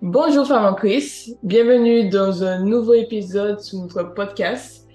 Bonjour 0.00 0.46
Femme 0.46 0.76
Chris, 0.76 1.34
bienvenue 1.42 2.08
dans 2.08 2.44
un 2.44 2.60
nouveau 2.60 2.94
épisode 2.94 3.58
sur 3.58 3.80
notre 3.80 4.14
podcast. 4.14 4.86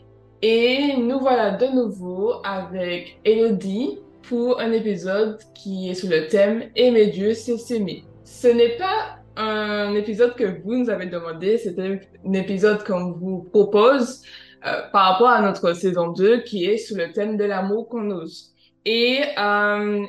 Et 0.42 0.96
nous 0.96 1.20
voilà 1.20 1.52
de 1.52 1.66
nouveau 1.66 2.36
avec 2.46 3.20
Elodie 3.26 4.00
pour 4.22 4.62
un 4.62 4.72
épisode 4.72 5.40
qui 5.56 5.90
est 5.90 5.94
sous 5.94 6.08
le 6.08 6.28
thème 6.28 6.70
Aimer 6.78 7.08
Dieu, 7.08 7.34
c'est 7.34 7.58
s'aimer. 7.58 8.06
Ce 8.24 8.48
n'est 8.48 8.78
pas 8.78 9.20
un 9.36 9.94
épisode 9.94 10.36
que 10.36 10.62
vous 10.64 10.74
nous 10.74 10.90
avez 10.90 11.08
demandé, 11.08 11.58
c'est 11.58 11.78
un 11.78 12.00
épisode 12.32 12.86
qu'on 12.86 13.12
vous 13.12 13.44
propose 13.52 14.22
euh, 14.66 14.84
par 14.94 15.12
rapport 15.12 15.30
à 15.30 15.42
notre 15.42 15.74
saison 15.74 16.14
2 16.14 16.44
qui 16.44 16.64
est 16.64 16.78
sous 16.78 16.96
le 16.96 17.12
thème 17.12 17.36
de 17.36 17.44
l'amour 17.44 17.90
qu'on 17.90 18.10
ose. 18.10 18.54
Et 18.86 19.20
euh, 19.38 20.06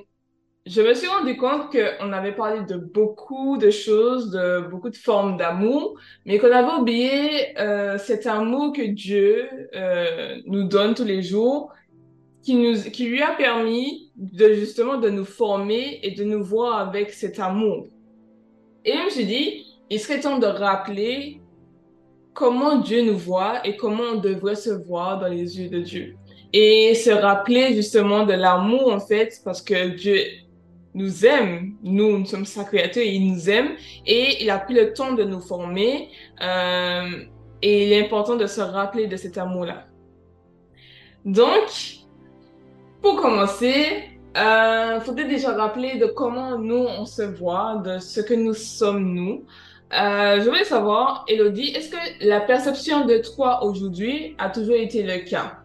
je 0.66 0.80
me 0.80 0.94
suis 0.94 1.08
rendu 1.08 1.36
compte 1.36 1.70
qu'on 1.70 2.12
avait 2.12 2.32
parlé 2.32 2.62
de 2.64 2.76
beaucoup 2.76 3.58
de 3.58 3.70
choses, 3.70 4.30
de 4.30 4.66
beaucoup 4.70 4.88
de 4.88 4.96
formes 4.96 5.36
d'amour, 5.36 5.98
mais 6.24 6.38
qu'on 6.38 6.50
avait 6.50 6.80
oublié 6.80 7.58
euh, 7.58 7.98
cet 7.98 8.26
amour 8.26 8.72
que 8.72 8.82
Dieu 8.82 9.46
euh, 9.74 10.36
nous 10.46 10.64
donne 10.64 10.94
tous 10.94 11.04
les 11.04 11.22
jours, 11.22 11.70
qui 12.42 12.54
nous, 12.54 12.80
qui 12.90 13.06
lui 13.06 13.20
a 13.20 13.32
permis 13.32 14.10
de 14.16 14.54
justement 14.54 14.96
de 14.96 15.10
nous 15.10 15.26
former 15.26 16.00
et 16.02 16.12
de 16.12 16.24
nous 16.24 16.42
voir 16.42 16.78
avec 16.78 17.12
cet 17.12 17.38
amour. 17.38 17.86
Et 18.86 18.92
je 18.92 19.04
me 19.04 19.10
suis 19.10 19.26
dit, 19.26 19.66
il 19.90 20.00
serait 20.00 20.20
temps 20.20 20.38
de 20.38 20.46
rappeler 20.46 21.40
comment 22.32 22.76
Dieu 22.76 23.02
nous 23.02 23.18
voit 23.18 23.66
et 23.66 23.76
comment 23.76 24.04
on 24.14 24.20
devrait 24.20 24.56
se 24.56 24.70
voir 24.70 25.20
dans 25.20 25.28
les 25.28 25.60
yeux 25.60 25.68
de 25.68 25.80
Dieu. 25.80 26.16
Et 26.54 26.94
se 26.94 27.10
rappeler 27.10 27.74
justement 27.74 28.24
de 28.24 28.32
l'amour 28.32 28.92
en 28.92 29.00
fait, 29.00 29.40
parce 29.44 29.60
que 29.60 29.88
Dieu 29.88 30.16
nous 30.94 31.26
aime, 31.26 31.74
nous, 31.82 32.24
sommes 32.24 32.44
sa 32.44 32.64
créature, 32.64 33.02
il 33.02 33.32
nous 33.32 33.50
aime 33.50 33.70
et 34.06 34.42
il 34.42 34.50
a 34.50 34.58
pris 34.58 34.74
le 34.74 34.92
temps 34.92 35.12
de 35.12 35.24
nous 35.24 35.40
former 35.40 36.08
euh, 36.40 37.08
et 37.62 37.86
il 37.86 37.92
est 37.92 38.04
important 38.04 38.36
de 38.36 38.46
se 38.46 38.60
rappeler 38.60 39.06
de 39.06 39.16
cet 39.16 39.38
amour-là. 39.38 39.86
Donc, 41.24 42.04
pour 43.02 43.20
commencer, 43.20 44.04
il 44.36 44.40
euh, 44.40 45.00
faudrait 45.00 45.28
déjà 45.28 45.54
rappeler 45.54 45.98
de 45.98 46.06
comment 46.06 46.58
nous 46.58 46.86
on 46.98 47.06
se 47.06 47.22
voit, 47.22 47.82
de 47.84 47.98
ce 47.98 48.20
que 48.20 48.34
nous 48.34 48.54
sommes 48.54 49.14
nous. 49.14 49.44
Euh, 49.92 50.40
je 50.40 50.48
voulais 50.48 50.64
savoir, 50.64 51.24
Elodie, 51.28 51.68
est-ce 51.68 51.90
que 51.90 52.26
la 52.26 52.40
perception 52.40 53.04
de 53.06 53.18
toi 53.18 53.64
aujourd'hui 53.64 54.34
a 54.38 54.50
toujours 54.50 54.74
été 54.74 55.02
le 55.02 55.18
cas? 55.28 55.58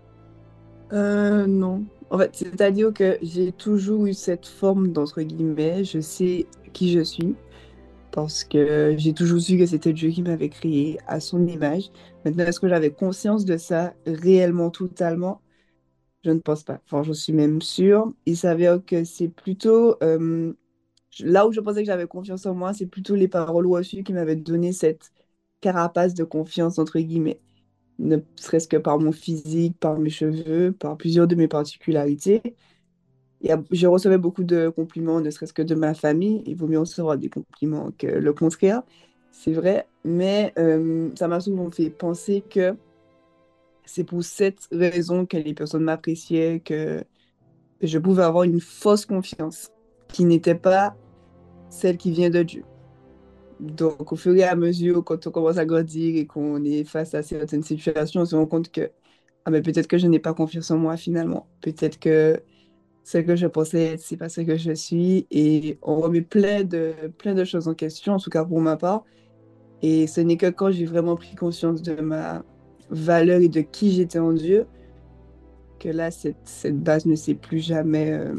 Euh, 0.93 1.47
non. 1.47 1.83
En 2.09 2.17
fait, 2.17 2.35
c'est-à-dire 2.35 2.91
que 2.93 3.17
j'ai 3.21 3.52
toujours 3.52 4.07
eu 4.07 4.13
cette 4.13 4.47
forme 4.47 4.91
d'entre 4.91 5.21
guillemets, 5.21 5.83
je 5.83 5.99
sais 5.99 6.47
qui 6.73 6.91
je 6.91 7.02
suis, 7.02 7.35
parce 8.11 8.43
que 8.45 8.95
j'ai 8.97 9.13
toujours 9.13 9.41
su 9.41 9.57
que 9.57 9.65
c'était 9.67 9.93
Dieu 9.93 10.09
qui 10.11 10.23
m'avait 10.23 10.49
créé 10.49 10.99
à 11.07 11.19
son 11.21 11.47
image. 11.47 11.91
Maintenant, 12.25 12.45
est-ce 12.45 12.59
que 12.59 12.69
j'avais 12.69 12.91
conscience 12.91 13.45
de 13.45 13.57
ça 13.57 13.95
réellement, 14.07 14.71
totalement? 14.71 15.41
Je 16.23 16.31
ne 16.31 16.39
pense 16.39 16.63
pas. 16.63 16.81
Enfin, 16.85 17.03
je 17.03 17.13
suis 17.13 17.33
même 17.33 17.61
sûre. 17.61 18.13
Il 18.25 18.37
s'avère 18.37 18.83
que 18.85 19.03
c'est 19.05 19.30
plutôt... 19.30 19.97
Euh, 20.03 20.53
là 21.21 21.47
où 21.47 21.52
je 21.53 21.61
pensais 21.61 21.81
que 21.81 21.87
j'avais 21.87 22.07
confiance 22.07 22.45
en 22.45 22.55
moi, 22.55 22.73
c'est 22.73 22.87
plutôt 22.87 23.15
les 23.15 23.27
paroles 23.27 23.67
reçues 23.67 24.03
qui 24.03 24.14
m'avaient 24.14 24.36
donné 24.37 24.73
cette 24.73 25.11
carapace 25.61 26.14
de 26.15 26.23
confiance, 26.26 26.80
entre 26.80 26.99
guillemets 26.99 27.41
ne 27.99 28.17
serait-ce 28.36 28.67
que 28.67 28.77
par 28.77 28.99
mon 28.99 29.11
physique, 29.11 29.77
par 29.80 29.99
mes 29.99 30.10
cheveux, 30.10 30.71
par 30.71 30.98
plusieurs 30.98 31.27
de 31.27 31.36
mes 31.36 31.48
particularités. 31.48 32.42
Je 33.71 33.87
recevais 33.87 34.17
beaucoup 34.17 34.43
de 34.43 34.70
compliments, 34.70 35.21
ne 35.21 35.30
serait-ce 35.30 35.54
que 35.54 35.61
de 35.61 35.76
ma 35.76 35.93
famille. 35.93 36.43
Il 36.45 36.55
vaut 36.55 36.67
mieux 36.67 36.80
recevoir 36.80 37.17
des 37.17 37.30
compliments 37.30 37.92
que 37.98 38.08
le 38.08 38.33
contraire, 38.33 38.83
c'est 39.32 39.54
vrai. 39.54 39.88
Mais 40.04 40.54
euh, 40.58 41.09
ça 41.15 41.27
m'a 41.27 41.39
souvent 41.39 41.70
fait 41.71 41.89
penser 41.89 42.43
que 42.49 42.76
c'est 43.86 44.04
pour 44.04 44.23
cette 44.23 44.67
raison 44.71 45.26
que 45.26 45.38
les 45.38 45.54
personnes 45.54 45.83
m'appréciaient, 45.83 46.61
que 46.64 47.04
je 47.82 47.98
pouvais 47.98 48.23
avoir 48.23 48.43
une 48.43 48.59
fausse 48.59 49.05
confiance 49.05 49.70
qui 50.11 50.26
n'était 50.26 50.55
pas 50.55 50.95
celle 51.70 51.98
qui 51.98 52.11
vient 52.11 52.30
de 52.30 52.43
Dieu. 52.43 52.64
Donc, 53.59 54.11
au 54.14 54.15
fur 54.15 54.36
et 54.36 54.43
à 54.43 54.55
mesure, 54.55 55.03
quand 55.03 55.27
on 55.27 55.31
commence 55.31 55.58
à 55.58 55.65
grandir 55.65 56.15
et 56.15 56.25
qu'on 56.25 56.64
est 56.64 56.86
face 56.86 57.14
à 57.14 57.23
certaines 57.23 57.64
situations, 57.64 58.21
on 58.21 58.25
se 58.25 58.36
rend 58.36 58.45
compte 58.45 58.71
que 58.71 58.89
ah, 59.45 59.52
mais 59.52 59.61
peut-être 59.61 59.87
que 59.87 59.97
je 59.97 60.08
n'ai 60.08 60.20
pas 60.20 60.33
confiance 60.33 60.71
en 60.71 60.77
moi 60.77 60.97
finalement. 60.97 61.47
Peut-être 61.61 61.99
que 61.99 62.42
ce 63.03 63.17
que 63.17 63.36
je 63.36 63.47
pensais 63.47 63.93
être, 63.93 64.02
c'est 64.02 64.17
pas 64.17 64.30
ce 64.30 64.42
que 64.42 64.58
je 64.58 64.73
suis. 64.73 65.27
Et 65.31 65.77
on 65.81 65.99
remet 65.99 66.21
plein 66.21 66.64
de, 66.64 66.93
plein 67.17 67.33
de 67.33 67.43
choses 67.45 67.67
en 67.67 67.73
question, 67.73 68.14
en 68.14 68.20
tout 68.20 68.30
cas 68.30 68.45
pour 68.45 68.61
ma 68.61 68.77
part. 68.77 69.03
Et 69.81 70.08
ce 70.08 70.21
n'est 70.21 70.37
que 70.37 70.49
quand 70.49 70.71
j'ai 70.71 70.86
vraiment 70.86 71.15
pris 71.15 71.36
conscience 71.36 71.81
de 71.81 71.95
ma 72.02 72.43
valeur 72.89 73.41
et 73.41 73.49
de 73.49 73.61
qui 73.61 73.91
j'étais 73.91 74.20
en 74.20 74.33
Dieu, 74.33 74.67
que 75.80 75.89
là, 75.89 76.11
cette, 76.11 76.37
cette 76.45 76.80
base 76.80 77.05
ne 77.05 77.15
s'est 77.15 77.36
plus 77.36 77.59
jamais... 77.59 78.11
Euh, 78.11 78.36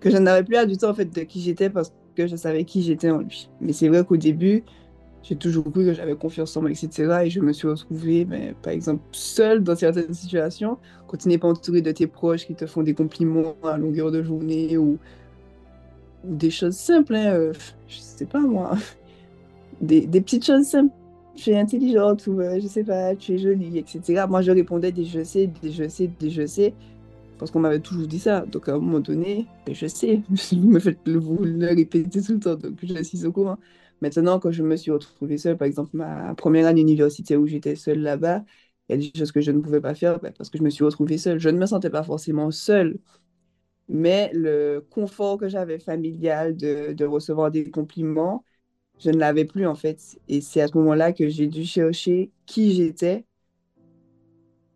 que 0.00 0.10
je 0.10 0.16
n'avais 0.18 0.44
plus 0.44 0.56
à 0.56 0.66
du 0.66 0.76
tout 0.76 0.84
en 0.86 0.94
fait 0.94 1.06
de 1.06 1.22
qui 1.22 1.40
j'étais 1.40 1.70
parce 1.70 1.92
que 2.14 2.26
je 2.26 2.36
savais 2.36 2.64
qui 2.64 2.82
j'étais 2.82 3.10
en 3.10 3.18
lui. 3.18 3.48
Mais 3.60 3.72
c'est 3.72 3.88
vrai 3.88 4.04
qu'au 4.04 4.16
début, 4.16 4.64
j'ai 5.24 5.36
toujours 5.36 5.64
cru 5.70 5.86
que 5.86 5.94
j'avais 5.94 6.14
confiance 6.14 6.56
en 6.56 6.62
moi, 6.62 6.70
etc. 6.70 7.22
Et 7.24 7.30
je 7.30 7.40
me 7.40 7.52
suis 7.52 7.66
retrouvée, 7.66 8.26
mais, 8.26 8.54
par 8.62 8.72
exemple, 8.72 9.02
seule 9.12 9.62
dans 9.62 9.74
certaines 9.74 10.12
situations, 10.12 10.78
quand 11.08 11.16
tu 11.16 11.28
n'es 11.28 11.38
pas 11.38 11.48
entourée 11.48 11.80
de 11.80 11.90
tes 11.92 12.06
proches 12.06 12.46
qui 12.46 12.54
te 12.54 12.66
font 12.66 12.82
des 12.82 12.94
compliments 12.94 13.54
à 13.64 13.78
longueur 13.78 14.12
de 14.12 14.22
journée 14.22 14.76
ou, 14.76 14.98
des 16.24 16.50
choses 16.50 16.76
simples, 16.76 17.14
hein, 17.14 17.34
euh, 17.34 17.52
je 17.86 17.98
sais 17.98 18.24
pas 18.24 18.40
moi, 18.40 18.76
des, 19.80 20.06
des, 20.06 20.20
petites 20.20 20.44
choses 20.44 20.64
simples. 20.64 20.94
Tu 21.36 21.50
es 21.50 21.58
intelligente 21.58 22.26
ou 22.26 22.40
euh, 22.40 22.58
je 22.60 22.66
sais 22.66 22.84
pas, 22.84 23.14
tu 23.16 23.34
es 23.34 23.38
jolie, 23.38 23.78
etc. 23.78 24.24
Moi, 24.28 24.40
je 24.40 24.52
répondais 24.52 24.92
des 24.92 25.04
je 25.04 25.22
sais, 25.22 25.50
des 25.62 25.72
je 25.72 25.88
sais, 25.88 26.08
des 26.20 26.30
je 26.30 26.46
sais 26.46 26.72
parce 27.38 27.50
qu'on 27.50 27.60
m'avait 27.60 27.80
toujours 27.80 28.06
dit 28.06 28.18
ça. 28.18 28.40
Donc 28.46 28.68
à 28.68 28.74
un 28.74 28.78
moment 28.78 29.00
donné, 29.00 29.46
je 29.70 29.86
sais, 29.86 30.22
vous 30.52 30.70
me 30.70 30.80
faites 30.80 30.98
le, 31.06 31.18
vous 31.18 31.38
le 31.42 31.66
répéter 31.66 32.22
tout 32.22 32.32
le 32.34 32.40
temps, 32.40 32.54
donc 32.56 32.78
je 32.82 33.02
suis 33.02 33.24
au 33.26 33.32
courant. 33.32 33.58
Maintenant, 34.00 34.38
quand 34.38 34.50
je 34.50 34.62
me 34.62 34.76
suis 34.76 34.90
retrouvée 34.90 35.38
seule, 35.38 35.56
par 35.56 35.66
exemple, 35.66 35.90
ma 35.94 36.34
première 36.34 36.66
année 36.66 36.82
universitaire 36.82 37.40
où 37.40 37.46
j'étais 37.46 37.76
seule 37.76 38.00
là-bas, 38.00 38.44
il 38.88 38.92
y 38.92 39.08
a 39.08 39.10
des 39.10 39.18
choses 39.18 39.32
que 39.32 39.40
je 39.40 39.50
ne 39.50 39.60
pouvais 39.60 39.80
pas 39.80 39.94
faire 39.94 40.20
bah, 40.20 40.30
parce 40.36 40.50
que 40.50 40.58
je 40.58 40.62
me 40.62 40.70
suis 40.70 40.84
retrouvée 40.84 41.18
seule. 41.18 41.38
Je 41.38 41.48
ne 41.48 41.58
me 41.58 41.66
sentais 41.66 41.90
pas 41.90 42.02
forcément 42.02 42.50
seule, 42.50 42.98
mais 43.88 44.30
le 44.34 44.80
confort 44.90 45.38
que 45.38 45.48
j'avais 45.48 45.78
familial 45.78 46.56
de, 46.56 47.04
recevoir 47.04 47.50
des 47.50 47.70
compliments, 47.70 48.44
je 48.98 49.10
ne 49.10 49.18
l'avais 49.18 49.44
plus 49.44 49.66
en 49.66 49.74
fait. 49.74 50.18
Et 50.28 50.40
c'est 50.40 50.60
à 50.62 50.68
ce 50.68 50.76
moment-là 50.78 51.12
que 51.12 51.28
j'ai 51.28 51.46
dû 51.48 51.64
chercher 51.64 52.30
qui 52.46 52.74
j'étais 52.74 53.24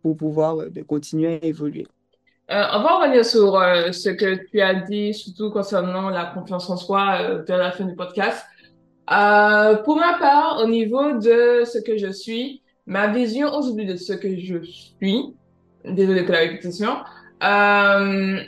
pour 0.01 0.17
pouvoir 0.17 0.57
bah, 0.71 0.83
continuer 0.83 1.39
à 1.41 1.45
évoluer. 1.45 1.87
Euh, 2.51 2.63
on 2.73 2.81
va 2.81 2.97
revenir 2.97 3.23
sur 3.23 3.55
euh, 3.55 3.91
ce 3.91 4.09
que 4.09 4.43
tu 4.49 4.59
as 4.59 4.73
dit, 4.73 5.13
surtout 5.13 5.51
concernant 5.51 6.09
la 6.09 6.25
confiance 6.25 6.67
en 6.71 6.77
soi 6.77 7.19
euh, 7.21 7.43
vers 7.43 7.59
la 7.59 7.71
fin 7.71 7.85
du 7.85 7.95
podcast. 7.95 8.43
Euh, 9.11 9.75
pour 9.83 9.97
ma 9.97 10.17
part, 10.17 10.59
au 10.63 10.67
niveau 10.67 11.19
de 11.19 11.63
ce 11.63 11.77
que 11.77 11.95
je 11.97 12.11
suis, 12.11 12.63
ma 12.87 13.07
vision 13.07 13.55
aujourd'hui 13.55 13.85
de 13.85 13.95
ce 13.95 14.13
que 14.13 14.35
je 14.35 14.63
suis, 14.63 15.35
désolé 15.85 16.23
pour 16.23 16.33
la 16.33 16.39
répétition, 16.39 16.97
elle 17.39 18.47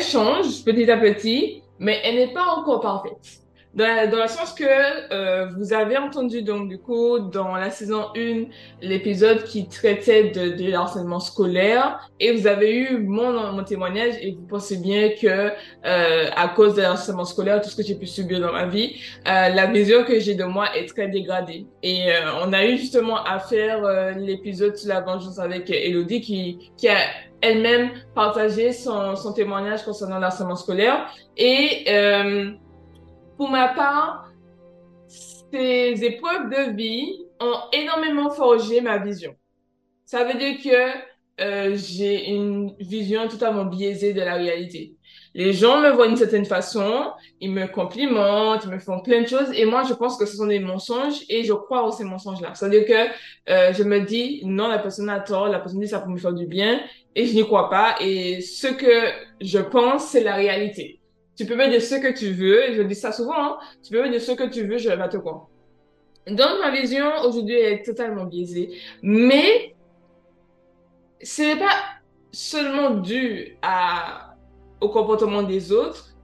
change 0.00 0.64
petit 0.64 0.90
à 0.90 0.96
petit, 0.96 1.62
mais 1.78 2.00
elle 2.04 2.14
n'est 2.14 2.32
pas 2.32 2.46
encore 2.56 2.80
parfaite. 2.80 3.45
Dans, 3.76 4.10
dans 4.10 4.22
le 4.22 4.28
sens 4.28 4.54
que 4.54 4.64
euh, 4.64 5.46
vous 5.56 5.72
avez 5.72 5.98
entendu 5.98 6.42
donc 6.42 6.68
du 6.68 6.78
coup 6.78 7.18
dans 7.18 7.54
la 7.54 7.70
saison 7.70 8.06
1 8.16 8.44
l'épisode 8.80 9.44
qui 9.44 9.68
traitait 9.68 10.30
de, 10.30 10.56
de 10.56 10.70
l'harcèlement 10.70 11.20
scolaire 11.20 12.10
et 12.18 12.32
vous 12.32 12.46
avez 12.46 12.74
eu 12.74 12.98
mon, 12.98 13.52
mon 13.52 13.64
témoignage 13.64 14.14
et 14.20 14.32
vous 14.32 14.46
pensez 14.46 14.78
bien 14.78 15.10
que 15.10 15.52
euh, 15.84 16.30
à 16.34 16.48
cause 16.48 16.74
de 16.74 16.82
l'harcèlement 16.82 17.24
scolaire, 17.24 17.60
tout 17.60 17.68
ce 17.68 17.76
que 17.76 17.82
j'ai 17.82 17.94
pu 17.94 18.06
subir 18.06 18.40
dans 18.40 18.52
ma 18.52 18.66
vie, 18.66 18.96
euh, 19.28 19.48
la 19.50 19.66
vision 19.66 20.04
que 20.04 20.18
j'ai 20.18 20.34
de 20.34 20.44
moi 20.44 20.74
est 20.76 20.86
très 20.86 21.08
dégradée. 21.08 21.66
Et 21.82 22.10
euh, 22.10 22.42
on 22.42 22.52
a 22.52 22.64
eu 22.64 22.78
justement 22.78 23.22
à 23.24 23.38
faire 23.38 23.84
euh, 23.84 24.12
l'épisode 24.12 24.76
sur 24.76 24.88
la 24.88 25.00
vengeance 25.00 25.38
avec 25.38 25.70
Elodie 25.70 26.20
qui, 26.20 26.72
qui 26.76 26.88
a 26.88 26.96
elle-même 27.42 27.90
partagé 28.14 28.72
son, 28.72 29.14
son 29.16 29.32
témoignage 29.32 29.84
concernant 29.84 30.18
l'harcèlement 30.18 30.56
scolaire 30.56 31.06
et 31.36 31.84
euh, 31.88 32.50
pour 33.36 33.48
ma 33.48 33.68
part, 33.68 34.30
ces 35.08 36.04
épreuves 36.04 36.50
de 36.50 36.76
vie 36.76 37.26
ont 37.40 37.56
énormément 37.72 38.30
forgé 38.30 38.80
ma 38.80 38.98
vision. 38.98 39.34
Ça 40.04 40.24
veut 40.24 40.38
dire 40.38 40.56
que 40.62 41.16
euh, 41.38 41.76
j'ai 41.76 42.30
une 42.30 42.74
vision 42.80 43.28
totalement 43.28 43.66
biaisée 43.66 44.14
de 44.14 44.22
la 44.22 44.34
réalité. 44.34 44.94
Les 45.34 45.52
gens 45.52 45.80
me 45.80 45.90
voient 45.90 46.06
d'une 46.06 46.16
certaine 46.16 46.46
façon, 46.46 47.10
ils 47.42 47.50
me 47.50 47.66
complimentent, 47.66 48.64
ils 48.64 48.70
me 48.70 48.78
font 48.78 49.00
plein 49.00 49.20
de 49.20 49.26
choses, 49.26 49.50
et 49.52 49.66
moi 49.66 49.82
je 49.86 49.92
pense 49.92 50.16
que 50.16 50.24
ce 50.24 50.34
sont 50.34 50.46
des 50.46 50.60
mensonges, 50.60 51.24
et 51.28 51.44
je 51.44 51.52
crois 51.52 51.86
aux 51.86 51.92
ces 51.92 52.04
mensonges-là. 52.04 52.54
C'est-à-dire 52.54 52.86
que 52.86 53.52
euh, 53.52 53.72
je 53.74 53.82
me 53.82 54.00
dis, 54.00 54.40
non, 54.44 54.68
la 54.68 54.78
personne 54.78 55.10
a 55.10 55.20
tort, 55.20 55.48
la 55.48 55.58
personne 55.58 55.80
dit 55.80 55.88
ça 55.88 56.00
pour 56.00 56.08
me 56.08 56.16
faire 56.16 56.32
du 56.32 56.46
bien, 56.46 56.80
et 57.14 57.26
je 57.26 57.34
n'y 57.34 57.44
crois 57.44 57.68
pas, 57.68 57.96
et 58.00 58.40
ce 58.40 58.68
que 58.68 59.10
je 59.42 59.58
pense, 59.58 60.06
c'est 60.06 60.22
la 60.22 60.36
réalité. 60.36 61.00
Tu 61.36 61.44
peux 61.44 61.54
me 61.54 61.68
dire 61.68 61.82
ce 61.82 61.96
que 61.96 62.16
tu 62.16 62.32
veux, 62.32 62.72
je 62.74 62.82
dis 62.82 62.94
ça 62.94 63.12
souvent, 63.12 63.34
hein. 63.36 63.58
tu 63.82 63.92
peux 63.92 64.02
me 64.02 64.08
dire 64.10 64.20
ce 64.20 64.32
que 64.32 64.48
tu 64.48 64.66
veux, 64.66 64.78
je 64.78 64.88
vais 64.88 65.08
te 65.08 65.18
croire. 65.18 65.48
Donc, 66.26 66.58
ma 66.60 66.70
vision 66.70 67.06
aujourd'hui 67.24 67.54
est 67.54 67.84
totalement 67.84 68.24
biaisée. 68.24 68.70
Mais 69.02 69.74
ce 71.22 71.42
n'est 71.42 71.58
pas 71.58 71.76
seulement 72.32 72.90
dû 72.90 73.56
à, 73.62 74.34
au 74.80 74.88
comportement 74.88 75.42
des 75.42 75.72
autres, 75.72 76.15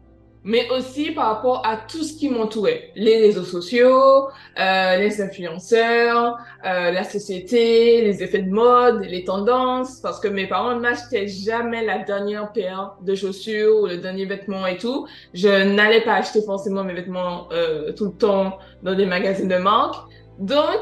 mais 0.45 0.69
aussi 0.71 1.13
par 1.13 1.27
rapport 1.27 1.65
à 1.65 1.77
tout 1.77 2.03
ce 2.03 2.15
qui 2.15 2.29
m'entourait. 2.29 2.91
Les 2.97 3.19
réseaux 3.19 3.45
sociaux, 3.45 4.29
euh, 4.59 4.97
les 4.97 5.21
influenceurs, 5.23 6.37
euh, 6.65 6.91
la 6.91 7.05
société, 7.05 8.03
les 8.03 8.23
effets 8.23 8.43
de 8.43 8.51
mode, 8.51 9.05
les 9.05 9.25
tendances, 9.25 10.01
parce 10.01 10.19
que 10.19 10.29
mes 10.29 10.49
parents 10.49 10.75
ne 10.75 10.81
m'achetaient 10.81 11.29
jamais 11.29 11.85
la 11.85 11.99
dernière 11.99 12.53
paire 12.53 12.95
de 13.03 13.15
chaussures 13.15 13.83
ou 13.83 13.87
le 13.87 13.99
dernier 13.99 14.27
vêtement 14.27 14.67
et 14.67 14.79
tout. 14.79 15.07
Je 15.33 15.49
n'allais 15.49 16.01
pas 16.01 16.15
acheter 16.15 16.43
forcément 16.43 16.83
mes 16.83 16.95
vêtements 16.95 17.49
euh, 17.53 17.93
tout 17.93 18.07
le 18.07 18.13
temps 18.13 18.59
dans 18.83 18.95
des 18.95 19.07
magasins 19.07 19.47
de 19.47 19.57
marque. 19.57 20.09
Donc, 20.39 20.81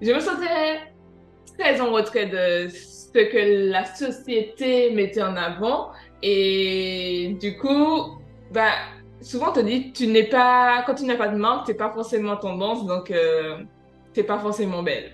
je 0.00 0.12
me 0.12 0.20
sentais 0.20 0.78
très 1.58 1.80
en 1.80 1.90
retrait 1.90 2.26
de 2.26 2.68
ce 2.68 3.10
que 3.12 3.70
la 3.70 3.84
société 3.84 4.92
mettait 4.92 5.22
en 5.22 5.36
avant. 5.36 5.90
Et 6.22 7.36
du 7.40 7.56
coup, 7.58 8.20
bah, 8.52 8.72
souvent 9.20 9.50
on 9.50 9.52
te 9.52 9.60
dit 9.60 9.92
tu 9.92 10.06
n'es 10.06 10.24
pas 10.24 10.82
quand 10.86 10.94
tu 10.94 11.04
n'as 11.04 11.16
pas 11.16 11.28
de 11.28 11.36
marque 11.36 11.66
t'es 11.66 11.74
pas 11.74 11.90
forcément 11.90 12.36
tendance 12.36 12.86
donc 12.86 13.10
euh, 13.10 13.58
t'es 14.12 14.22
pas 14.22 14.38
forcément 14.38 14.82
belle. 14.82 15.12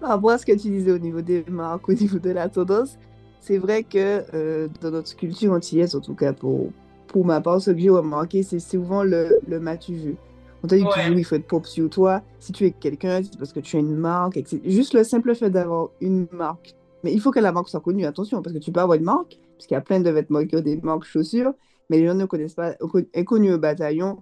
Par 0.00 0.10
rapport 0.10 0.30
à 0.30 0.38
ce 0.38 0.46
que 0.46 0.52
tu 0.52 0.68
disais 0.68 0.90
au 0.90 0.98
niveau 0.98 1.20
des 1.20 1.44
marques 1.48 1.88
au 1.88 1.92
niveau 1.92 2.18
de 2.18 2.30
la 2.30 2.48
tendance 2.48 2.98
c'est 3.40 3.58
vrai 3.58 3.82
que 3.82 4.24
euh, 4.34 4.68
dans 4.80 4.90
notre 4.90 5.14
culture 5.16 5.52
antillaise 5.52 5.94
en 5.94 6.00
tout 6.00 6.14
cas 6.14 6.32
pour 6.32 6.70
pour 7.08 7.24
ma 7.24 7.40
part 7.40 7.60
ce 7.60 7.70
que 7.70 7.78
j'ai 7.78 7.90
remarqué 7.90 8.42
c'est 8.42 8.60
souvent 8.60 9.02
le 9.02 9.40
le 9.46 9.60
m'as-tu 9.60 9.94
vu. 9.94 10.16
On 10.64 10.68
t'a 10.68 10.76
dit 10.76 10.84
toujours 10.84 11.18
il 11.18 11.24
faut 11.24 11.34
être 11.34 11.48
pop 11.48 11.66
sur 11.66 11.90
toi. 11.90 12.22
Si 12.38 12.52
tu 12.52 12.64
es 12.64 12.70
quelqu'un 12.70 13.20
c'est 13.22 13.36
parce 13.36 13.52
que 13.52 13.60
tu 13.60 13.76
as 13.76 13.80
une 13.80 13.96
marque 13.96 14.36
etc. 14.36 14.60
juste 14.64 14.94
le 14.94 15.04
simple 15.04 15.34
fait 15.34 15.50
d'avoir 15.50 15.90
une 16.00 16.26
marque. 16.32 16.74
Mais 17.04 17.12
il 17.12 17.20
faut 17.20 17.32
que 17.32 17.40
la 17.40 17.50
marque 17.50 17.68
soit 17.68 17.80
connue 17.80 18.06
attention 18.06 18.42
parce 18.42 18.54
que 18.54 18.60
tu 18.60 18.70
peux 18.70 18.80
avoir 18.80 18.96
une 18.96 19.04
marque 19.04 19.38
parce 19.56 19.66
qu'il 19.66 19.74
y 19.74 19.78
a 19.78 19.80
plein 19.80 20.00
de 20.00 20.10
vêtements 20.10 20.44
qui 20.44 20.56
ont 20.56 20.60
des 20.60 20.76
marques 20.80 21.04
chaussures 21.04 21.52
mais 21.92 21.98
les 21.98 22.06
gens 22.06 22.14
ne 22.14 22.24
connaissent 22.24 22.54
pas, 22.54 22.74
inconnu 23.14 23.52
au 23.52 23.58
bataillon, 23.58 24.16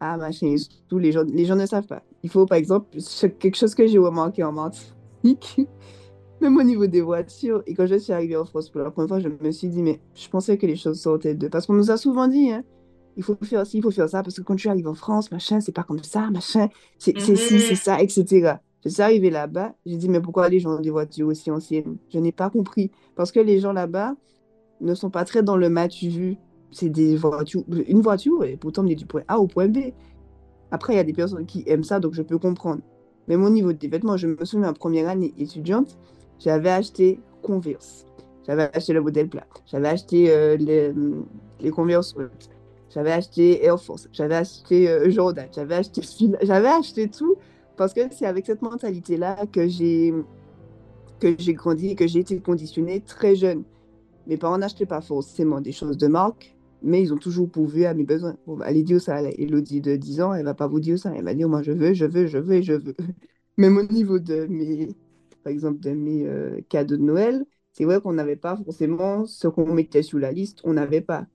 ah 0.00 0.16
machin, 0.16 0.56
tous 0.88 0.98
les 0.98 1.12
gens, 1.12 1.22
les 1.22 1.44
gens 1.44 1.54
ne 1.54 1.64
savent 1.64 1.86
pas. 1.86 2.02
Il 2.24 2.28
faut 2.28 2.44
par 2.44 2.58
exemple, 2.58 2.98
quelque 3.38 3.56
chose 3.56 3.72
que 3.76 3.86
j'ai 3.86 3.98
remarqué 3.98 4.42
en 4.42 4.50
Martinique, 4.50 5.60
même 6.40 6.56
au 6.56 6.62
niveau 6.64 6.88
des 6.88 7.00
voitures, 7.00 7.62
et 7.68 7.74
quand 7.74 7.86
je 7.86 7.94
suis 7.94 8.12
arrivée 8.12 8.36
en 8.36 8.44
France 8.44 8.68
pour 8.68 8.80
la 8.80 8.90
première 8.90 9.08
fois, 9.08 9.20
je 9.20 9.28
me 9.28 9.52
suis 9.52 9.68
dit, 9.68 9.80
mais 9.80 10.00
je 10.12 10.28
pensais 10.28 10.58
que 10.58 10.66
les 10.66 10.74
choses 10.74 11.00
sortaient 11.00 11.36
de. 11.36 11.46
Parce 11.46 11.66
qu'on 11.66 11.74
nous 11.74 11.92
a 11.92 11.96
souvent 11.96 12.26
dit, 12.26 12.50
hein, 12.50 12.64
il 13.16 13.22
faut 13.22 13.36
faire 13.44 13.64
ci, 13.64 13.76
il 13.76 13.82
faut 13.82 13.92
faire 13.92 14.08
ça, 14.08 14.24
parce 14.24 14.36
que 14.36 14.42
quand 14.42 14.56
tu 14.56 14.68
arrives 14.68 14.88
en 14.88 14.94
France, 14.94 15.30
machin, 15.30 15.60
c'est 15.60 15.70
pas 15.70 15.84
comme 15.84 16.02
ça, 16.02 16.30
machin, 16.32 16.68
c'est 16.98 17.16
ci, 17.20 17.36
c'est 17.36 17.54
mhm. 17.54 17.76
ça, 17.76 18.02
etc. 18.02 18.54
Je 18.84 18.88
suis 18.88 19.02
arrivée 19.02 19.30
là-bas, 19.30 19.72
j'ai 19.86 19.96
dit, 19.98 20.08
mais 20.08 20.20
pourquoi 20.20 20.48
les 20.48 20.58
gens 20.58 20.78
ont 20.78 20.80
des 20.80 20.90
voitures 20.90 21.28
aussi 21.28 21.48
anciennes? 21.52 21.96
Je 22.12 22.18
n'ai 22.18 22.32
pas 22.32 22.50
compris. 22.50 22.90
Parce 23.14 23.30
que 23.30 23.38
les 23.38 23.60
gens 23.60 23.72
là-bas 23.72 24.16
ne 24.80 24.94
sont 24.94 25.10
pas 25.10 25.24
très 25.24 25.44
dans 25.44 25.56
le 25.56 25.68
match 25.68 26.02
vu 26.02 26.38
c'est 26.70 26.88
des 26.88 27.16
voitures, 27.16 27.64
une 27.86 28.00
voiture 28.00 28.44
et 28.44 28.56
pourtant 28.56 28.86
est 28.86 28.94
du 28.94 29.06
point 29.06 29.22
A 29.28 29.38
au 29.38 29.46
point 29.46 29.68
B. 29.68 29.92
Après, 30.70 30.94
il 30.94 30.96
y 30.96 31.00
a 31.00 31.04
des 31.04 31.12
personnes 31.12 31.46
qui 31.46 31.64
aiment 31.66 31.84
ça, 31.84 31.98
donc 31.98 32.14
je 32.14 32.22
peux 32.22 32.38
comprendre. 32.38 32.82
Mais 33.26 33.36
mon 33.36 33.50
niveau 33.50 33.72
des 33.72 33.88
vêtements, 33.88 34.16
je 34.16 34.26
me 34.26 34.44
souviens, 34.44 34.68
en 34.68 34.72
première 34.72 35.08
année 35.08 35.32
étudiante, 35.38 35.96
j'avais 36.38 36.70
acheté 36.70 37.20
Converse. 37.42 38.06
J'avais 38.46 38.74
acheté 38.74 38.92
le 38.92 39.02
modèle 39.02 39.28
plat. 39.28 39.46
J'avais 39.66 39.88
acheté 39.88 40.30
euh, 40.30 40.56
les, 40.56 40.92
les, 41.60 41.70
Converse 41.70 42.14
J'avais 42.90 43.12
acheté 43.12 43.64
Air 43.64 43.80
Force. 43.80 44.08
J'avais 44.12 44.36
acheté 44.36 44.88
euh, 44.88 45.10
Jordan. 45.10 45.46
J'avais 45.54 45.76
acheté, 45.76 46.02
j'avais 46.42 46.68
acheté 46.68 47.08
tout 47.08 47.36
parce 47.76 47.92
que 47.92 48.00
c'est 48.10 48.26
avec 48.26 48.46
cette 48.46 48.62
mentalité-là 48.62 49.46
que 49.52 49.68
j'ai 49.68 50.12
que 51.20 51.34
j'ai 51.38 51.54
grandi 51.54 51.88
et 51.88 51.94
que 51.94 52.06
j'ai 52.06 52.20
été 52.20 52.38
conditionnée 52.40 53.00
très 53.00 53.34
jeune. 53.34 53.64
Mes 54.26 54.36
parents 54.36 54.58
n'achetaient 54.58 54.86
pas 54.86 55.00
forcément 55.00 55.60
des 55.60 55.72
choses 55.72 55.96
de 55.96 56.06
marque, 56.06 56.54
mais 56.82 57.02
ils 57.02 57.12
ont 57.12 57.18
toujours 57.18 57.50
pourvu 57.50 57.84
à 57.84 57.94
mes 57.94 58.04
besoins. 58.04 58.36
Bon, 58.46 58.56
bah, 58.56 58.66
allez 58.66 58.82
dire 58.82 59.00
ça, 59.00 59.20
Elodie 59.22 59.80
de 59.80 59.96
10 59.96 60.20
ans, 60.20 60.34
elle 60.34 60.44
va 60.44 60.54
pas 60.54 60.66
vous 60.68 60.80
dire 60.80 60.98
ça. 60.98 61.12
Elle 61.14 61.24
va 61.24 61.34
dire, 61.34 61.48
moi, 61.48 61.62
je 61.62 61.72
veux, 61.72 61.94
je 61.94 62.04
veux, 62.06 62.26
je 62.26 62.38
veux 62.38 62.62
je 62.62 62.72
veux. 62.74 62.96
Même 63.56 63.76
au 63.76 63.82
niveau 63.84 64.18
de 64.18 64.46
mes, 64.46 64.88
par 65.42 65.52
exemple, 65.52 65.80
de 65.80 65.90
mes 65.90 66.26
euh, 66.26 66.60
cadeaux 66.68 66.96
de 66.96 67.02
Noël, 67.02 67.44
c'est 67.72 67.84
vrai 67.84 68.00
qu'on 68.00 68.12
n'avait 68.12 68.36
pas 68.36 68.56
forcément 68.56 69.26
ce 69.26 69.48
qu'on 69.48 69.72
mettait 69.72 70.02
sur 70.02 70.18
la 70.18 70.32
liste, 70.32 70.60
on 70.64 70.74
n'avait 70.74 71.00
pas. 71.00 71.26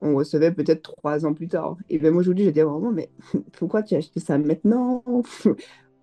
On 0.00 0.16
recevait 0.16 0.52
peut-être 0.52 0.82
trois 0.82 1.26
ans 1.26 1.34
plus 1.34 1.48
tard. 1.48 1.76
Et 1.90 1.98
moi, 1.98 2.20
aujourd'hui, 2.20 2.44
je 2.46 2.50
dis 2.50 2.60
vraiment, 2.60 2.92
mais 2.92 3.10
pourquoi 3.58 3.82
tu 3.82 3.94
as 3.94 3.98
acheté 3.98 4.20
ça 4.20 4.38
maintenant? 4.38 5.02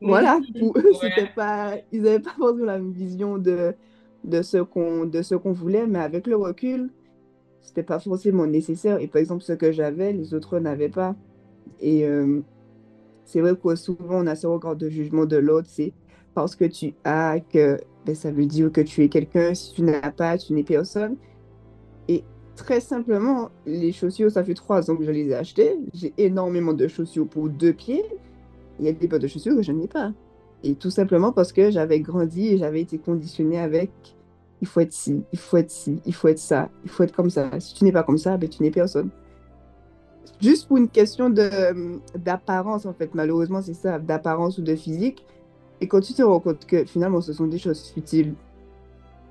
Voilà, 0.01 0.39
pour 0.57 0.77
eux, 0.77 0.93
c'était 1.01 1.27
pas, 1.35 1.75
ils 1.91 2.01
n'avaient 2.03 2.19
pas 2.21 2.31
forcément 2.37 2.65
la 2.65 2.77
même 2.79 2.93
vision 2.93 3.37
de, 3.37 3.75
de 4.23 4.41
ce 4.41 4.57
qu'on 4.59 5.05
de 5.05 5.21
ce 5.21 5.35
qu'on 5.35 5.51
voulait, 5.51 5.87
mais 5.87 5.99
avec 5.99 6.25
le 6.27 6.37
recul, 6.37 6.89
c'était 7.61 7.83
pas 7.83 7.99
forcément 7.99 8.47
nécessaire. 8.47 8.99
Et 8.99 9.07
par 9.07 9.19
exemple, 9.19 9.43
ce 9.43 9.53
que 9.53 9.71
j'avais, 9.71 10.13
les 10.13 10.33
autres 10.33 10.59
n'avaient 10.59 10.89
pas. 10.89 11.15
Et 11.79 12.05
euh, 12.05 12.41
c'est 13.25 13.41
vrai 13.41 13.55
que 13.55 13.75
souvent, 13.75 14.23
on 14.23 14.27
a 14.27 14.35
ce 14.35 14.47
regard 14.47 14.75
de 14.75 14.89
jugement 14.89 15.25
de 15.25 15.37
l'autre, 15.37 15.67
c'est 15.69 15.93
parce 16.33 16.55
que 16.55 16.65
tu 16.65 16.93
as 17.03 17.39
que 17.39 17.77
ben, 18.05 18.15
ça 18.15 18.31
veut 18.31 18.45
dire 18.45 18.71
que 18.71 18.81
tu 18.81 19.03
es 19.03 19.09
quelqu'un. 19.09 19.53
Si 19.53 19.73
tu 19.73 19.81
n'as 19.81 20.11
pas, 20.11 20.37
tu 20.37 20.53
n'es 20.53 20.63
personne. 20.63 21.15
Et 22.07 22.23
très 22.55 22.79
simplement, 22.79 23.49
les 23.65 23.91
chaussures, 23.91 24.31
ça 24.31 24.43
fait 24.43 24.53
trois 24.53 24.89
ans 24.89 24.95
que 24.95 25.03
je 25.03 25.11
les 25.11 25.27
ai 25.27 25.35
achetées. 25.35 25.77
J'ai 25.93 26.13
énormément 26.17 26.73
de 26.73 26.87
chaussures 26.87 27.27
pour 27.27 27.49
deux 27.49 27.73
pieds. 27.73 28.03
Il 28.79 28.85
y 28.85 28.89
a 28.89 28.93
des 28.93 29.07
paires 29.07 29.19
de 29.19 29.27
chaussures 29.27 29.55
que 29.55 29.61
je 29.61 29.71
n'ai 29.71 29.87
pas. 29.87 30.13
Et 30.63 30.75
tout 30.75 30.89
simplement 30.89 31.31
parce 31.31 31.53
que 31.53 31.71
j'avais 31.71 31.99
grandi 31.99 32.47
et 32.47 32.57
j'avais 32.57 32.81
été 32.81 32.97
conditionnée 32.97 33.59
avec 33.59 33.91
il 34.61 34.67
faut 34.67 34.79
être 34.81 34.91
ci, 34.91 35.23
il 35.31 35.39
faut 35.39 35.57
être 35.57 35.71
ci, 35.71 36.01
il 36.05 36.13
faut 36.13 36.27
être 36.27 36.39
ça, 36.39 36.69
il 36.83 36.89
faut 36.89 37.03
être 37.03 37.15
comme 37.15 37.29
ça. 37.29 37.49
Si 37.59 37.73
tu 37.73 37.83
n'es 37.83 37.91
pas 37.91 38.03
comme 38.03 38.17
ça, 38.17 38.37
ben, 38.37 38.49
tu 38.49 38.61
n'es 38.63 38.71
personne. 38.71 39.09
Juste 40.41 40.67
pour 40.67 40.77
une 40.77 40.89
question 40.89 41.29
d'apparence, 41.29 42.85
en 42.85 42.93
fait, 42.93 43.13
malheureusement, 43.13 43.61
c'est 43.61 43.73
ça, 43.73 43.99
d'apparence 43.99 44.57
ou 44.57 44.61
de 44.61 44.75
physique. 44.75 45.25
Et 45.81 45.87
quand 45.87 46.01
tu 46.01 46.13
te 46.13 46.21
rends 46.21 46.39
compte 46.39 46.65
que 46.65 46.85
finalement, 46.85 47.21
ce 47.21 47.33
sont 47.33 47.47
des 47.47 47.57
choses 47.57 47.89
futiles, 47.93 48.35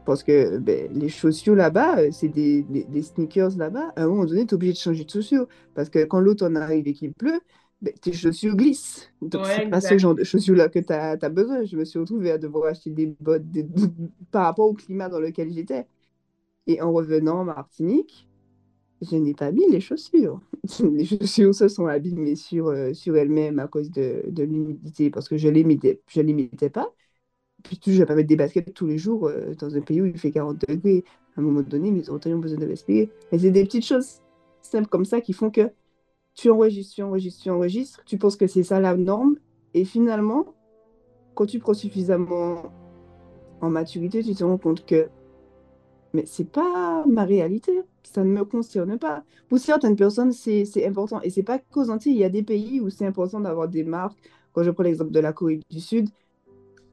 parce 0.08 0.22
que 0.22 0.56
ben, 0.56 0.88
les 0.94 1.10
chaussures 1.10 1.54
là-bas, 1.54 1.98
euh, 1.98 2.08
c'est 2.12 2.28
des, 2.28 2.62
des, 2.62 3.02
sneakers 3.02 3.58
là-bas, 3.58 3.92
à 3.94 4.04
un 4.04 4.06
moment 4.06 4.24
donné, 4.24 4.46
tu 4.46 4.52
es 4.52 4.54
obligé 4.54 4.72
de 4.72 4.78
changer 4.78 5.04
de 5.04 5.10
chaussures. 5.10 5.46
Parce 5.74 5.90
que 5.90 6.04
quand 6.04 6.20
l'autre 6.20 6.46
en 6.46 6.56
arrive 6.56 6.88
et 6.88 6.94
qu'il 6.94 7.12
pleut, 7.12 7.40
ben, 7.80 7.92
tes 7.94 8.12
chaussures 8.12 8.56
glissent. 8.56 9.08
Donc, 9.22 9.46
c'est 9.46 9.68
pas 9.68 9.80
ce 9.80 9.96
genre 9.98 10.14
de 10.14 10.24
chaussures-là 10.24 10.68
que 10.68 10.80
tu 10.80 10.92
as, 10.92 11.16
besoin. 11.28 11.64
Je 11.64 11.76
me 11.76 11.84
suis 11.84 11.98
retrouvée 11.98 12.32
à 12.32 12.38
devoir 12.38 12.66
acheter 12.66 12.90
des 12.90 13.06
bottes 13.20 13.44
par 14.32 14.44
rapport 14.44 14.66
au 14.66 14.74
climat 14.74 15.08
dans 15.08 15.20
lequel 15.20 15.52
j'étais. 15.52 15.86
Et 16.66 16.82
en 16.82 16.92
revenant 16.92 17.40
en 17.40 17.44
Martinique, 17.44 18.28
je 19.00 19.16
n'ai 19.16 19.34
pas 19.34 19.52
mis 19.52 19.68
les 19.70 19.80
chaussures. 19.80 20.40
les 20.80 21.04
chaussures 21.04 21.54
se 21.54 21.68
sont 21.68 21.86
abîmées 21.86 22.34
sur, 22.34 22.66
euh, 22.66 22.92
sur 22.92 23.16
elles-mêmes 23.16 23.60
à 23.60 23.68
cause 23.68 23.90
de, 23.92 24.24
de 24.28 24.42
l'humidité 24.42 25.10
parce 25.10 25.28
que 25.28 25.36
je 25.36 25.48
ne 25.48 25.54
les, 25.54 25.64
mettais, 25.64 26.00
je 26.08 26.20
les 26.20 26.34
mettais 26.34 26.70
pas. 26.70 26.92
Puis 27.62 27.78
je 27.86 27.92
ne 27.92 27.98
vais 27.98 28.06
pas 28.06 28.14
mettre 28.16 28.28
des 28.28 28.36
baskets 28.36 28.74
tous 28.74 28.86
les 28.86 28.98
jours 28.98 29.28
euh, 29.28 29.54
dans 29.54 29.76
un 29.76 29.80
pays 29.80 30.00
où 30.00 30.06
il 30.06 30.18
fait 30.18 30.32
40 30.32 30.64
degrés. 30.68 31.04
À 31.36 31.40
un 31.40 31.44
moment 31.44 31.62
donné, 31.62 31.92
mes 31.92 32.08
orteils 32.08 32.34
ont 32.34 32.38
besoin 32.38 32.58
de 32.58 32.66
respirer. 32.66 33.08
Mais 33.30 33.38
c'est 33.38 33.52
des 33.52 33.64
petites 33.64 33.84
choses 33.84 34.20
simples 34.62 34.88
comme 34.88 35.04
ça 35.04 35.20
qui 35.20 35.32
font 35.32 35.50
que 35.50 35.70
tu 36.38 36.50
enregistres, 36.50 36.94
tu 36.94 37.02
enregistres, 37.02 37.42
tu 37.42 37.50
enregistres, 37.50 38.04
tu 38.04 38.16
penses 38.16 38.36
que 38.36 38.46
c'est 38.46 38.62
ça 38.62 38.78
la 38.78 38.96
norme, 38.96 39.36
et 39.74 39.84
finalement, 39.84 40.54
quand 41.34 41.46
tu 41.46 41.58
prends 41.58 41.74
suffisamment 41.74 42.62
en 43.60 43.70
maturité, 43.70 44.22
tu 44.22 44.34
te 44.36 44.44
rends 44.44 44.56
compte 44.56 44.86
que 44.86 45.08
mais 46.14 46.24
c'est 46.26 46.48
pas 46.48 47.04
ma 47.06 47.24
réalité, 47.24 47.82
ça 48.04 48.22
ne 48.24 48.30
me 48.30 48.44
concerne 48.44 48.98
pas. 48.98 49.24
Pour 49.48 49.58
certaines 49.58 49.96
personnes, 49.96 50.32
c'est 50.32 50.86
important, 50.86 51.20
et 51.22 51.30
c'est 51.30 51.42
pas 51.42 51.58
qu'aux 51.58 51.90
Antilles, 51.90 52.12
il 52.12 52.18
y 52.18 52.24
a 52.24 52.30
des 52.30 52.44
pays 52.44 52.80
où 52.80 52.88
c'est 52.88 53.04
important 53.04 53.40
d'avoir 53.40 53.68
des 53.68 53.82
marques. 53.82 54.16
Quand 54.52 54.62
je 54.62 54.70
prends 54.70 54.84
l'exemple 54.84 55.10
de 55.10 55.20
la 55.20 55.32
Corée 55.32 55.60
du 55.68 55.80
Sud, 55.80 56.08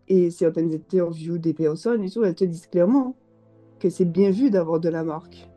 et 0.07 0.31
certaines 0.31 0.73
interviews 0.73 1.37
des 1.37 1.53
personnes 1.53 2.03
et 2.03 2.09
tout, 2.09 2.23
elles 2.23 2.35
te 2.35 2.43
disent 2.43 2.67
clairement 2.67 3.15
que 3.79 3.89
c'est 3.89 4.05
bien 4.05 4.31
vu 4.31 4.49
d'avoir 4.49 4.79
de 4.79 4.89
la 4.89 5.03
marque. 5.03 5.47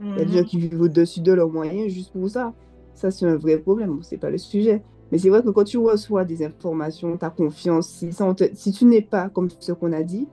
Il 0.00 0.16
y 0.16 0.20
a 0.20 0.24
des 0.24 0.32
gens 0.32 0.38
mhm. 0.40 0.44
qui 0.46 0.58
vivent 0.58 0.80
au-dessus 0.80 1.20
de 1.20 1.32
leurs 1.32 1.50
moyens 1.50 1.92
juste 1.92 2.12
pour 2.12 2.28
ça. 2.30 2.54
Ça, 2.98 3.12
c'est 3.12 3.26
un 3.26 3.36
vrai 3.36 3.58
problème, 3.58 4.00
c'est 4.02 4.16
pas 4.16 4.28
le 4.28 4.38
sujet. 4.38 4.82
Mais 5.12 5.18
c'est 5.18 5.28
vrai 5.28 5.40
que 5.40 5.50
quand 5.50 5.62
tu 5.62 5.78
reçois 5.78 6.24
des 6.24 6.44
informations, 6.44 7.16
ta 7.16 7.30
confiance, 7.30 7.86
si, 7.86 8.72
tu 8.72 8.84
n'es 8.86 9.02
pas 9.02 9.28
comme 9.28 9.48
ce 9.60 9.70
qu'on 9.70 9.92
a 9.92 10.02
dit, 10.02 10.26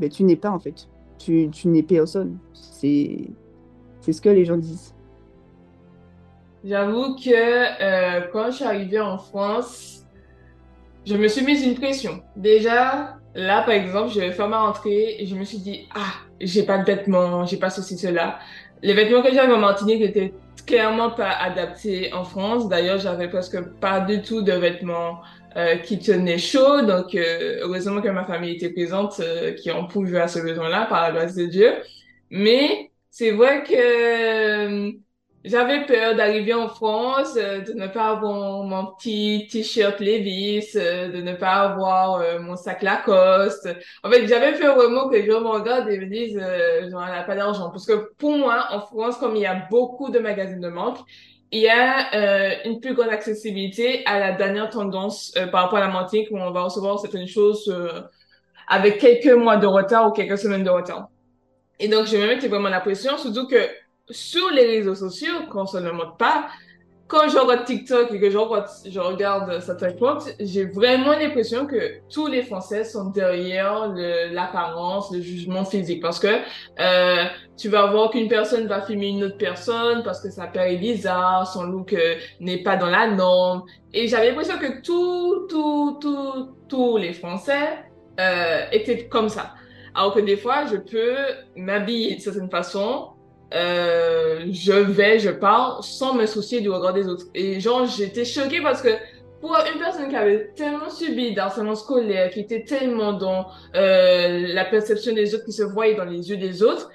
ben, 0.00 0.08
tu 0.08 0.24
n'es 0.24 0.34
pas 0.36 0.48
en 0.48 0.58
fait. 0.58 0.88
Tu, 1.18 1.50
tu 1.50 1.68
n'es 1.68 1.82
personne. 1.82 2.38
C'est 2.54 3.28
ce 4.10 4.22
que 4.22 4.30
les 4.30 4.46
gens 4.46 4.56
disent. 4.56 4.94
J'avoue 6.64 7.14
que 7.14 7.28
euh, 7.28 8.22
quand 8.32 8.46
je 8.46 8.56
suis 8.56 8.64
arrivée 8.64 9.00
en 9.00 9.18
France, 9.18 10.06
je 11.04 11.14
me 11.14 11.28
suis 11.28 11.44
mise 11.44 11.62
une 11.62 11.74
pression. 11.74 12.22
Déjà, 12.36 13.18
là, 13.34 13.60
par 13.64 13.74
exemple, 13.74 14.14
je 14.14 14.20
vais 14.20 14.32
faire 14.32 14.48
ma 14.48 14.62
rentrée 14.62 15.16
et 15.18 15.26
je 15.26 15.34
me 15.34 15.44
suis 15.44 15.58
dit, 15.58 15.86
ah, 15.94 16.14
j'ai 16.40 16.62
pas 16.62 16.78
de 16.78 16.86
vêtements, 16.86 17.44
j'ai 17.44 17.58
pas 17.58 17.68
ceci, 17.68 17.98
cela. 17.98 18.38
Les 18.82 18.94
vêtements 18.94 19.20
que 19.20 19.30
j'avais 19.30 19.52
en 19.52 19.58
Martinique 19.58 20.00
étaient 20.00 20.32
clairement 20.68 21.10
pas 21.10 21.30
adaptés 21.30 22.12
en 22.12 22.24
France. 22.24 22.68
D'ailleurs, 22.68 22.98
j'avais 22.98 23.28
presque 23.28 23.60
pas 23.80 24.00
du 24.00 24.22
tout 24.22 24.42
de 24.42 24.52
vêtements 24.52 25.20
euh, 25.56 25.76
qui 25.76 25.98
tenait 25.98 26.38
chaud. 26.38 26.82
Donc, 26.82 27.14
euh, 27.14 27.60
heureusement 27.62 28.02
que 28.02 28.08
ma 28.08 28.24
famille 28.24 28.54
était 28.54 28.70
présente, 28.70 29.18
euh, 29.20 29.54
qui 29.54 29.70
ont 29.70 29.86
pourvu 29.88 30.18
à 30.18 30.28
ce 30.28 30.38
besoin-là 30.38 30.86
par 30.86 31.02
la 31.02 31.12
grâce 31.12 31.34
de 31.34 31.46
Dieu. 31.46 31.72
Mais 32.30 32.90
c'est 33.10 33.30
vrai 33.32 33.64
que 33.64 34.92
j'avais 35.44 35.86
peur 35.86 36.14
d'arriver 36.16 36.54
en 36.54 36.68
France, 36.68 37.34
de 37.34 37.72
ne 37.72 37.86
pas 37.86 38.10
avoir 38.10 38.64
mon 38.64 38.86
petit 38.94 39.48
t-shirt 39.50 40.00
Levi's, 40.00 40.74
de 40.74 41.20
ne 41.20 41.34
pas 41.34 41.70
avoir 41.70 42.40
mon 42.40 42.56
sac 42.56 42.82
Lacoste. 42.82 43.68
En 44.02 44.10
fait, 44.10 44.26
j'avais 44.26 44.58
peur 44.58 44.76
vraiment 44.76 45.08
que 45.08 45.14
les 45.14 45.26
gens 45.26 45.40
me 45.40 45.48
regardent 45.48 45.88
et 45.88 45.98
me 45.98 46.06
disent, 46.06 46.38
genre, 46.90 47.04
elle 47.06 47.14
n'a 47.14 47.22
pas 47.22 47.36
d'argent. 47.36 47.70
Parce 47.70 47.86
que 47.86 48.12
pour 48.18 48.36
moi, 48.36 48.66
en 48.70 48.80
France, 48.80 49.16
comme 49.18 49.36
il 49.36 49.42
y 49.42 49.46
a 49.46 49.66
beaucoup 49.70 50.10
de 50.10 50.18
magasins 50.18 50.58
de 50.58 50.68
marque, 50.68 51.00
il 51.50 51.60
y 51.60 51.68
a 51.68 52.14
euh, 52.14 52.54
une 52.64 52.80
plus 52.80 52.94
grande 52.94 53.08
accessibilité 53.08 54.02
à 54.06 54.18
la 54.18 54.32
dernière 54.32 54.68
tendance 54.68 55.32
euh, 55.36 55.46
par 55.46 55.64
rapport 55.64 55.78
à 55.78 55.80
la 55.80 55.88
mantique 55.88 56.28
où 56.30 56.36
on 56.36 56.50
va 56.50 56.62
recevoir 56.62 56.98
certaines 56.98 57.26
choses 57.26 57.68
euh, 57.68 58.02
avec 58.66 58.98
quelques 58.98 59.32
mois 59.32 59.56
de 59.56 59.66
retard 59.66 60.08
ou 60.08 60.10
quelques 60.12 60.38
semaines 60.38 60.64
de 60.64 60.70
retard. 60.70 61.08
Et 61.80 61.88
donc, 61.88 62.06
je 62.06 62.16
me 62.16 62.26
mettais 62.26 62.48
vraiment 62.48 62.68
la 62.68 62.80
pression, 62.80 63.16
surtout 63.16 63.46
que 63.46 63.56
sur 64.10 64.50
les 64.50 64.66
réseaux 64.66 64.94
sociaux, 64.94 65.34
quand 65.50 65.62
on 65.62 65.66
se 65.66 65.78
ne 65.78 65.90
montre 65.90 66.16
pas, 66.16 66.48
quand 67.08 67.26
je 67.28 67.38
regarde 67.38 67.64
TikTok 67.64 68.12
et 68.12 68.20
que 68.20 68.28
je 68.28 68.36
regarde, 68.36 68.68
je 68.86 69.00
regarde 69.00 69.60
certains 69.60 69.92
comptes, 69.92 70.28
j'ai 70.38 70.66
vraiment 70.66 71.12
l'impression 71.12 71.66
que 71.66 72.00
tous 72.12 72.26
les 72.26 72.42
Français 72.42 72.84
sont 72.84 73.06
derrière 73.06 73.88
l'apparence, 74.30 75.10
le, 75.10 75.22
jugement 75.22 75.64
physique. 75.64 76.02
Parce 76.02 76.20
que 76.20 76.28
euh, 76.78 77.24
tu 77.56 77.70
vas 77.70 77.86
voir 77.86 78.10
qu'une 78.10 78.28
personne 78.28 78.66
va 78.66 78.82
filmer 78.82 79.08
une 79.08 79.24
autre 79.24 79.38
personne 79.38 80.02
parce 80.02 80.22
que 80.22 80.30
sa 80.30 80.46
paire 80.48 80.64
est 80.64 80.76
bizarre, 80.76 81.50
son 81.50 81.64
look 81.64 81.94
euh, 81.94 82.16
n'est 82.40 82.62
pas 82.62 82.76
dans 82.76 82.90
la 82.90 83.06
norme. 83.10 83.64
Et 83.94 84.06
j'avais 84.06 84.28
l'impression 84.28 84.58
que 84.58 84.82
tout, 84.82 85.46
tout, 85.48 85.98
tout, 86.02 86.50
tous 86.68 86.98
les 86.98 87.14
Français 87.14 87.86
euh, 88.20 88.66
étaient 88.70 89.08
comme 89.08 89.30
ça. 89.30 89.54
Alors 89.94 90.14
que 90.14 90.20
des 90.20 90.36
fois, 90.36 90.66
je 90.66 90.76
peux 90.76 91.16
m'habiller 91.56 92.16
de 92.16 92.20
certaine 92.20 92.50
façon 92.50 93.12
euh, 93.54 94.46
je 94.50 94.72
vais, 94.72 95.18
je 95.18 95.30
pars 95.30 95.82
sans 95.82 96.14
me 96.14 96.26
soucier 96.26 96.60
du 96.60 96.70
regard 96.70 96.92
des 96.92 97.08
autres. 97.08 97.26
Et 97.34 97.60
genre, 97.60 97.86
j'étais 97.86 98.24
choquée 98.24 98.60
parce 98.60 98.82
que 98.82 98.90
pour 99.40 99.56
une 99.72 99.78
personne 99.78 100.08
qui 100.08 100.16
avait 100.16 100.48
tellement 100.56 100.90
subi 100.90 101.32
d'harcèlement 101.32 101.74
scolaire, 101.74 102.30
qui 102.30 102.40
était 102.40 102.64
tellement 102.64 103.12
dans 103.12 103.46
euh, 103.74 104.48
la 104.48 104.64
perception 104.64 105.14
des 105.14 105.34
autres, 105.34 105.44
qui 105.44 105.52
se 105.52 105.62
voyait 105.62 105.94
dans 105.94 106.04
les 106.04 106.28
yeux 106.28 106.36
des 106.36 106.62
autres, 106.62 106.90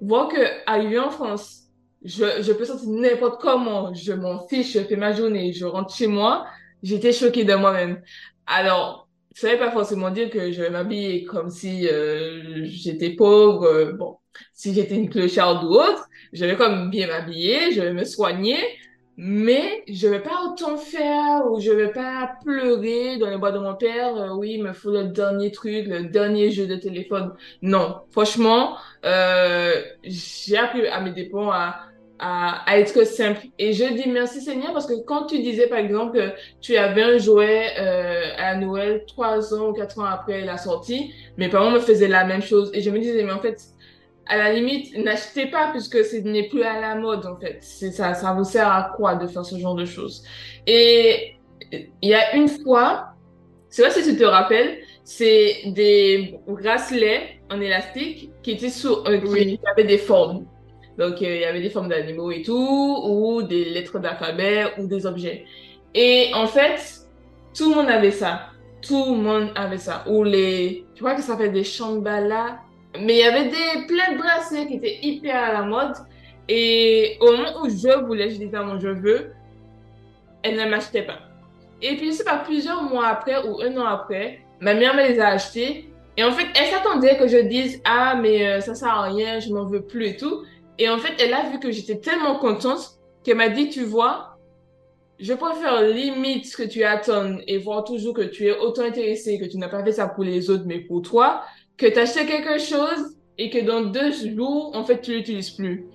voir 0.00 0.28
que 0.28 0.40
arrivé 0.66 0.98
en 0.98 1.10
France, 1.10 1.64
je, 2.04 2.24
je 2.40 2.52
peux 2.52 2.64
sortir 2.64 2.88
n'importe 2.88 3.40
comment, 3.40 3.94
je 3.94 4.12
m'en 4.12 4.46
fiche, 4.48 4.72
je 4.72 4.80
fais 4.80 4.96
ma 4.96 5.12
journée, 5.12 5.52
je 5.52 5.66
rentre 5.66 5.94
chez 5.94 6.08
moi, 6.08 6.46
j'étais 6.82 7.12
choquée 7.12 7.44
de 7.44 7.54
moi-même. 7.54 8.02
Alors, 8.46 9.08
ça 9.34 9.52
veut 9.52 9.58
pas 9.58 9.70
forcément 9.70 10.10
dire 10.10 10.30
que 10.30 10.50
je 10.50 10.62
vais 10.62 10.70
m'habiller 10.70 11.24
comme 11.24 11.50
si 11.50 11.86
euh, 11.88 12.64
j'étais 12.64 13.10
pauvre. 13.10 13.92
bon, 13.92 14.16
si 14.54 14.74
j'étais 14.74 14.94
une 14.94 15.08
clocharde 15.08 15.64
ou 15.64 15.74
autre, 15.74 16.08
je 16.32 16.44
vais 16.44 16.56
comme 16.56 16.90
bien 16.90 17.06
m'habiller, 17.08 17.72
je 17.72 17.80
vais 17.80 17.92
me 17.92 18.04
soigner, 18.04 18.58
mais 19.16 19.84
je 19.88 20.08
vais 20.08 20.20
pas 20.20 20.42
autant 20.46 20.76
faire 20.76 21.50
ou 21.50 21.60
je 21.60 21.70
vais 21.70 21.92
pas 21.92 22.32
pleurer 22.42 23.18
dans 23.18 23.28
les 23.28 23.36
bois 23.36 23.52
de 23.52 23.58
mon 23.58 23.74
père. 23.74 24.16
Euh, 24.16 24.34
oui, 24.34 24.54
il 24.54 24.62
me 24.62 24.72
faut 24.72 24.90
le 24.90 25.04
dernier 25.04 25.50
truc, 25.52 25.86
le 25.86 26.04
dernier 26.04 26.50
jeu 26.50 26.66
de 26.66 26.76
téléphone. 26.76 27.34
Non, 27.60 28.00
franchement, 28.10 28.76
euh, 29.04 29.82
j'ai 30.02 30.56
appris 30.56 30.86
à 30.86 31.00
mes 31.00 31.12
dépens 31.12 31.50
à, 31.50 31.80
à, 32.18 32.70
à, 32.70 32.78
être 32.78 33.04
simple. 33.06 33.42
Et 33.58 33.74
je 33.74 33.84
dis 33.84 34.08
merci 34.08 34.40
Seigneur 34.40 34.72
parce 34.72 34.86
que 34.86 35.04
quand 35.04 35.26
tu 35.26 35.40
disais 35.40 35.66
par 35.66 35.78
exemple 35.78 36.12
que 36.18 36.32
tu 36.60 36.76
avais 36.76 37.02
un 37.02 37.18
jouet 37.18 37.66
euh, 37.78 38.30
à 38.38 38.54
Noël 38.54 39.04
trois 39.06 39.52
ans 39.52 39.70
ou 39.70 39.72
quatre 39.72 39.98
ans 39.98 40.04
après 40.04 40.42
la 40.42 40.56
sortie, 40.56 41.12
mes 41.36 41.48
parents 41.48 41.70
me 41.70 41.80
faisaient 41.80 42.08
la 42.08 42.24
même 42.24 42.42
chose 42.42 42.70
et 42.72 42.80
je 42.80 42.90
me 42.90 42.98
disais 42.98 43.22
mais 43.24 43.32
en 43.32 43.40
fait 43.40 43.60
à 44.26 44.36
la 44.36 44.52
limite, 44.52 44.96
n'achetez 44.96 45.46
pas 45.46 45.70
puisque 45.72 46.04
ce 46.04 46.16
n'est 46.16 46.48
plus 46.48 46.62
à 46.62 46.80
la 46.80 46.94
mode 46.94 47.26
en 47.26 47.36
fait. 47.36 47.58
Ça, 47.62 48.14
ça 48.14 48.32
vous 48.32 48.44
sert 48.44 48.68
à 48.68 48.92
quoi 48.96 49.16
de 49.16 49.26
faire 49.26 49.44
ce 49.44 49.58
genre 49.58 49.74
de 49.74 49.84
choses? 49.84 50.24
Et 50.66 51.36
il 51.70 52.08
y 52.08 52.14
a 52.14 52.36
une 52.36 52.48
fois, 52.48 53.14
c'est 53.68 53.82
vrai 53.82 53.90
si 53.90 54.04
tu 54.04 54.16
te 54.16 54.24
rappelles, 54.24 54.78
c'est 55.04 55.62
des 55.66 56.38
bracelets 56.46 57.40
en 57.50 57.60
élastique 57.60 58.30
qui 58.42 58.52
étaient 58.52 58.68
sur, 58.68 59.06
euh, 59.08 59.18
qui 59.18 59.58
avaient 59.70 59.84
des 59.84 59.98
formes. 59.98 60.46
Donc 60.98 61.22
euh, 61.22 61.34
il 61.34 61.40
y 61.40 61.44
avait 61.44 61.62
des 61.62 61.70
formes 61.70 61.88
d'animaux 61.88 62.30
et 62.30 62.42
tout, 62.42 63.02
ou 63.04 63.42
des 63.42 63.64
lettres 63.64 63.98
d'alphabet 63.98 64.66
ou 64.78 64.86
des 64.86 65.06
objets. 65.06 65.44
Et 65.94 66.30
en 66.34 66.46
fait, 66.46 67.06
tout 67.56 67.70
le 67.70 67.76
monde 67.76 67.90
avait 67.90 68.10
ça. 68.10 68.48
Tout 68.80 69.14
le 69.14 69.22
monde 69.22 69.50
avait 69.54 69.78
ça. 69.78 70.04
Ou 70.08 70.24
les, 70.24 70.86
tu 70.94 71.02
vois 71.02 71.14
que 71.14 71.22
ça 71.22 71.36
fait 71.36 71.50
des 71.50 71.64
chambala 71.64 72.60
mais 73.00 73.14
il 73.14 73.18
y 73.18 73.22
avait 73.22 73.48
des, 73.48 73.86
plein 73.86 74.12
de 74.12 74.18
bracelets 74.18 74.66
qui 74.66 74.74
étaient 74.74 74.98
hyper 75.02 75.36
à 75.36 75.52
la 75.52 75.62
mode. 75.62 75.94
Et 76.48 77.16
au 77.20 77.32
moment 77.32 77.62
où 77.62 77.68
je 77.68 78.04
voulais, 78.04 78.30
je 78.30 78.36
disais 78.36 78.56
à 78.56 78.62
mon 78.62 78.78
je 78.78 78.88
veux, 78.88 79.32
elle 80.42 80.56
ne 80.56 80.68
m'achetait 80.68 81.02
pas. 81.02 81.18
Et 81.80 81.96
puis, 81.96 82.12
c'est 82.12 82.24
pas 82.24 82.38
plusieurs 82.38 82.82
mois 82.82 83.06
après 83.08 83.46
ou 83.46 83.60
un 83.60 83.76
an 83.76 83.86
après, 83.86 84.40
ma 84.60 84.74
mère 84.74 84.94
me 84.94 85.08
les 85.08 85.18
a 85.18 85.28
achetés. 85.28 85.88
Et 86.16 86.24
en 86.24 86.32
fait, 86.32 86.46
elle 86.54 86.66
s'attendait 86.66 87.16
que 87.16 87.26
je 87.26 87.38
dise 87.38 87.80
Ah, 87.84 88.14
mais 88.14 88.46
euh, 88.46 88.60
ça 88.60 88.74
sert 88.74 88.88
à 88.88 89.02
rien, 89.02 89.40
je 89.40 89.52
m'en 89.52 89.64
veux 89.64 89.82
plus 89.82 90.08
et 90.08 90.16
tout. 90.16 90.42
Et 90.78 90.88
en 90.88 90.98
fait, 90.98 91.14
elle 91.20 91.32
a 91.32 91.48
vu 91.50 91.58
que 91.58 91.70
j'étais 91.70 91.98
tellement 91.98 92.38
contente 92.38 92.98
qu'elle 93.24 93.36
m'a 93.36 93.48
dit 93.48 93.68
Tu 93.70 93.84
vois, 93.84 94.36
je 95.18 95.32
préfère 95.32 95.82
limite 95.82 96.46
ce 96.46 96.56
que 96.56 96.62
tu 96.64 96.84
attends 96.84 97.38
et 97.46 97.58
voir 97.58 97.84
toujours 97.84 98.14
que 98.14 98.22
tu 98.22 98.46
es 98.46 98.58
autant 98.58 98.82
intéressé, 98.82 99.38
que 99.38 99.44
tu 99.44 99.56
n'as 99.56 99.68
pas 99.68 99.82
fait 99.84 99.92
ça 99.92 100.08
pour 100.08 100.24
les 100.24 100.50
autres, 100.50 100.64
mais 100.66 100.80
pour 100.80 101.02
toi, 101.02 101.42
que 101.76 101.86
tu 101.86 101.98
achètes 101.98 102.26
quelque 102.26 102.58
chose 102.58 103.16
et 103.38 103.50
que 103.50 103.58
dans 103.58 103.82
deux 103.82 104.12
jours, 104.12 104.70
en 104.74 104.84
fait, 104.84 105.00
tu 105.00 105.12
l'utilises 105.14 105.50
plus. 105.50 105.86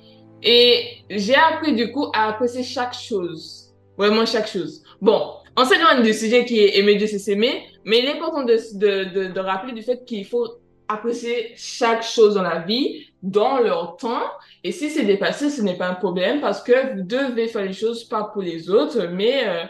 Et 0.44 1.04
j'ai 1.10 1.36
appris 1.36 1.74
du 1.74 1.92
coup 1.92 2.08
à 2.14 2.30
apprécier 2.30 2.64
chaque 2.64 2.94
chose. 2.94 3.74
Vraiment 3.98 4.26
chaque 4.26 4.48
chose. 4.48 4.84
Bon, 5.02 5.34
on 5.56 5.66
s'éloigne 5.66 6.04
du 6.04 6.14
sujet 6.14 6.46
qui 6.46 6.60
est 6.60 6.78
aimer 6.78 6.96
Dieu, 6.96 7.08
c'est 7.08 7.20
s'aimer, 7.20 7.64
mais 7.84 8.00
il 8.00 8.06
est 8.06 8.14
important 8.14 8.44
de, 8.44 8.58
de, 8.76 9.04
de, 9.12 9.34
de 9.34 9.40
rappeler 9.40 9.74
du 9.74 9.82
fait 9.82 10.06
qu'il 10.06 10.26
faut 10.26 10.48
apprécier 10.88 11.54
chaque 11.56 12.04
chose 12.04 12.36
dans 12.36 12.44
la 12.44 12.60
vie, 12.60 13.06
dans 13.24 13.58
leur 13.60 13.98
temps. 13.98 14.24
Et 14.64 14.72
si 14.72 14.90
c'est 14.90 15.04
dépassé, 15.04 15.50
ce 15.50 15.62
n'est 15.62 15.78
pas 15.78 15.88
un 15.88 15.96
problème 15.96 16.42
parce 16.42 16.62
que 16.62 16.96
vous 16.96 17.04
devez 17.04 17.48
faire 17.48 17.66
les 17.66 17.74
choses 17.74 18.04
pas 18.04 18.26
pour 18.26 18.42
les 18.42 18.70
autres, 18.70 19.08
mais 19.08 19.48
euh, 19.48 19.64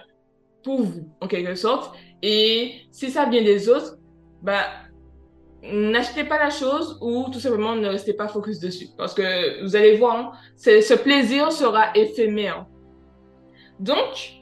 pour 0.63 0.81
vous, 0.81 1.09
en 1.21 1.27
quelque 1.27 1.55
sorte. 1.55 1.95
Et 2.21 2.73
si 2.91 3.09
ça 3.09 3.25
vient 3.25 3.43
des 3.43 3.69
autres, 3.69 3.97
bah, 4.41 4.65
n'achetez 5.63 6.23
pas 6.23 6.37
la 6.37 6.49
chose 6.49 6.97
ou 7.01 7.25
tout 7.31 7.39
simplement 7.39 7.75
ne 7.75 7.87
restez 7.87 8.13
pas 8.13 8.27
focus 8.27 8.59
dessus. 8.59 8.87
Parce 8.97 9.13
que 9.13 9.63
vous 9.63 9.75
allez 9.75 9.97
voir, 9.97 10.15
hein, 10.15 10.31
ce 10.57 10.93
plaisir 10.93 11.51
sera 11.51 11.91
éphémère. 11.95 12.65
Donc, 13.79 14.37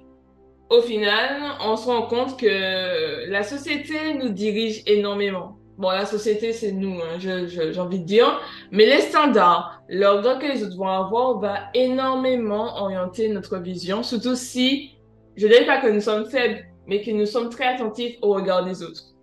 au 0.69 0.81
final, 0.81 1.41
on 1.61 1.75
se 1.75 1.87
rend 1.87 2.03
compte 2.03 2.39
que 2.39 3.29
la 3.29 3.43
société 3.43 4.13
nous 4.15 4.29
dirige 4.29 4.83
énormément. 4.87 5.57
Bon, 5.77 5.89
la 5.89 6.05
société, 6.05 6.53
c'est 6.53 6.71
nous, 6.71 7.01
hein, 7.01 7.17
j'ai 7.19 7.79
envie 7.79 7.99
de 7.99 8.05
dire. 8.05 8.39
Mais 8.71 8.85
les 8.85 9.01
standards, 9.01 9.83
l'ordre 9.89 10.39
que 10.39 10.45
les 10.45 10.63
autres 10.63 10.77
vont 10.77 10.87
avoir 10.87 11.39
va 11.39 11.55
énormément 11.73 12.81
orienter 12.81 13.27
notre 13.27 13.57
vision, 13.57 14.01
surtout 14.01 14.35
si, 14.35 14.95
je 15.35 15.47
ne 15.47 15.51
dis 15.51 15.65
pas 15.65 15.81
que 15.81 15.87
nous 15.87 15.99
sommes 15.99 16.29
faibles, 16.29 16.65
mais 16.87 17.01
que 17.01 17.11
nous 17.11 17.25
sommes 17.25 17.49
très 17.49 17.75
attentifs 17.75 18.15
au 18.21 18.33
regard 18.33 18.63
des 18.63 18.81
autres. 18.83 19.14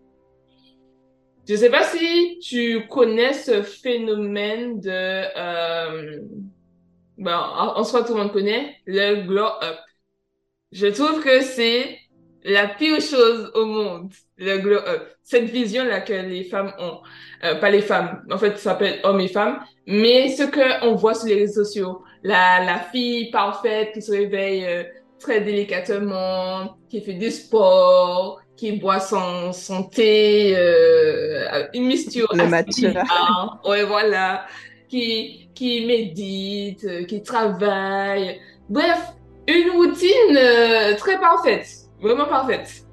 Je 1.49 1.57
sais 1.57 1.71
pas 1.71 1.83
si 1.85 2.39
tu 2.41 2.87
connais 2.89 3.33
ce 3.33 3.63
phénomène 3.63 4.81
de... 4.81 4.91
Euh, 4.91 6.21
ben, 7.19 7.39
en 7.39 7.85
soi, 7.85 8.05
tout 8.05 8.15
le 8.15 8.23
monde 8.23 8.33
connaît 8.33 8.77
le 8.87 9.27
glow-up. 9.27 9.79
Je 10.73 10.87
trouve 10.87 11.23
que 11.23 11.41
c'est 11.43 11.99
la 12.45 12.67
pire 12.67 13.01
chose 13.01 13.51
au 13.55 13.67
monde, 13.67 14.13
le 14.39 14.59
glow-up. 14.59 15.09
Cette 15.23 15.45
vision-là 15.45 16.01
que 16.01 16.13
les 16.13 16.45
femmes 16.45 16.73
ont. 16.79 17.01
Euh, 17.45 17.57
pas 17.57 17.71
les 17.71 17.83
femmes, 17.83 18.25
en 18.31 18.39
fait, 18.39 18.53
ça 18.53 18.71
s'appelle 18.71 19.01
hommes 19.05 19.21
et 19.21 19.29
femmes. 19.29 19.61
Mais 19.87 20.29
ce 20.31 20.45
qu'on 20.45 20.95
voit 20.95 21.15
sur 21.15 21.29
les 21.29 21.35
réseaux 21.35 21.65
sociaux. 21.65 22.03
La, 22.23 22.65
la 22.65 22.79
fille 22.79 23.31
parfaite 23.31 23.93
qui 23.93 24.03
se 24.03 24.13
réveille 24.13 24.65
euh, 24.65 24.85
très 25.19 25.41
délicatement, 25.41 26.77
qui 26.89 27.01
fait 27.01 27.15
du 27.15 27.31
sport, 27.31 28.41
qui 28.57 28.73
boit 28.73 29.01
son, 29.01 29.53
son 29.53 29.85
thé, 29.85 30.55
euh, 30.57 31.67
une 31.75 31.87
mixture. 31.87 32.29
Le 32.33 32.47
matcha. 32.47 33.05
Ouais, 33.65 33.85
voilà. 33.85 34.47
Qui, 34.89 35.51
qui 35.55 35.87
médite, 35.87 36.85
euh, 36.85 37.05
qui 37.05 37.23
travaille. 37.23 38.41
Bref, 38.69 39.15
une 39.49 39.71
routine 39.71 40.37
euh, 40.37 40.95
très 40.97 41.19
parfaite. 41.19 41.67
Vraiment 42.01 42.27
parfaite. 42.27 42.85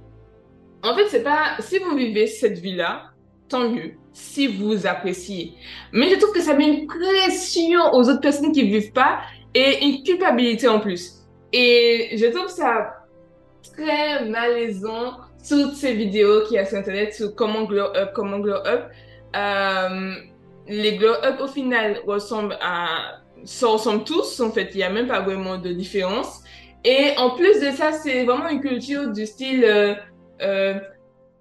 En 0.83 0.95
fait, 0.95 1.07
c'est 1.09 1.23
pas, 1.23 1.57
si 1.59 1.77
vous 1.79 1.95
vivez 1.95 2.25
cette 2.25 2.57
vie-là, 2.57 3.11
tant 3.49 3.69
mieux. 3.69 3.93
Si 4.13 4.47
vous 4.47 4.87
appréciez. 4.87 5.53
Mais 5.91 6.09
je 6.09 6.15
trouve 6.15 6.33
que 6.33 6.41
ça 6.41 6.53
met 6.53 6.67
une 6.67 6.87
pression 6.87 7.93
aux 7.93 8.09
autres 8.09 8.21
personnes 8.21 8.51
qui 8.51 8.63
vivent 8.63 8.91
pas 8.91 9.19
et 9.53 9.85
une 9.85 10.03
culpabilité 10.03 10.67
en 10.67 10.79
plus. 10.79 11.15
Et 11.51 12.15
je 12.17 12.25
trouve 12.27 12.47
ça 12.47 12.95
très 13.75 14.25
malaisant 14.25 15.17
toutes 15.47 15.75
ces 15.75 15.93
vidéos 15.93 16.43
qu'il 16.45 16.55
y 16.55 16.57
a 16.57 16.65
sur 16.65 16.77
Internet 16.77 17.13
sur 17.13 17.35
comment 17.35 17.63
glow 17.63 17.95
up, 17.95 18.11
comment 18.13 18.39
glow 18.39 18.57
up, 18.65 18.89
euh, 19.35 20.13
les 20.67 20.97
glow 20.97 21.13
up 21.23 21.39
au 21.39 21.47
final 21.47 22.01
ressemblent 22.05 22.57
à, 22.61 23.21
ça 23.45 23.67
ressemble 23.67 24.03
tous, 24.03 24.39
en 24.39 24.51
fait, 24.51 24.69
il 24.73 24.77
n'y 24.77 24.83
a 24.83 24.89
même 24.89 25.07
pas 25.07 25.21
vraiment 25.21 25.57
de 25.57 25.71
différence. 25.71 26.43
Et 26.83 27.11
en 27.17 27.31
plus 27.31 27.59
de 27.59 27.71
ça, 27.71 27.91
c'est 27.91 28.23
vraiment 28.23 28.49
une 28.49 28.61
culture 28.61 29.11
du 29.11 29.25
style, 29.25 29.63
euh, 29.65 29.95
euh, 30.41 30.79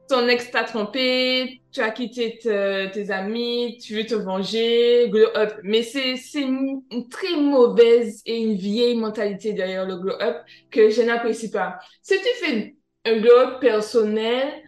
ton 0.08 0.26
ex 0.26 0.50
t'a 0.50 0.64
trompé, 0.64 1.60
tu 1.70 1.80
as 1.80 1.90
quitté 1.90 2.38
tes 2.40 3.10
amis, 3.10 3.78
tu 3.82 3.94
veux 3.94 4.06
te 4.06 4.14
venger, 4.14 5.08
glow 5.10 5.28
up. 5.36 5.52
Mais 5.62 5.82
c'est 5.82 6.14
une, 6.34 6.80
une, 6.90 7.08
très 7.10 7.36
mauvaise 7.36 8.22
et 8.24 8.38
une 8.38 8.54
vieille 8.54 8.96
mentalité 8.96 9.52
derrière 9.52 9.86
le 9.86 9.96
glow 9.96 10.14
up 10.20 10.38
que 10.70 10.88
je 10.88 11.02
n'apprécie 11.02 11.50
pas. 11.50 11.78
Si 12.00 12.14
tu 12.16 12.46
fais 12.46 12.77
un 13.08 13.20
glow 13.20 13.58
personnel, 13.60 14.62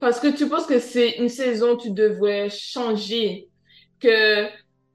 parce 0.00 0.20
que 0.20 0.28
tu 0.28 0.48
penses 0.48 0.66
que 0.66 0.78
c'est 0.78 1.16
une 1.18 1.28
saison, 1.28 1.76
tu 1.76 1.90
devrais 1.90 2.48
changer, 2.50 3.48
que 4.00 4.46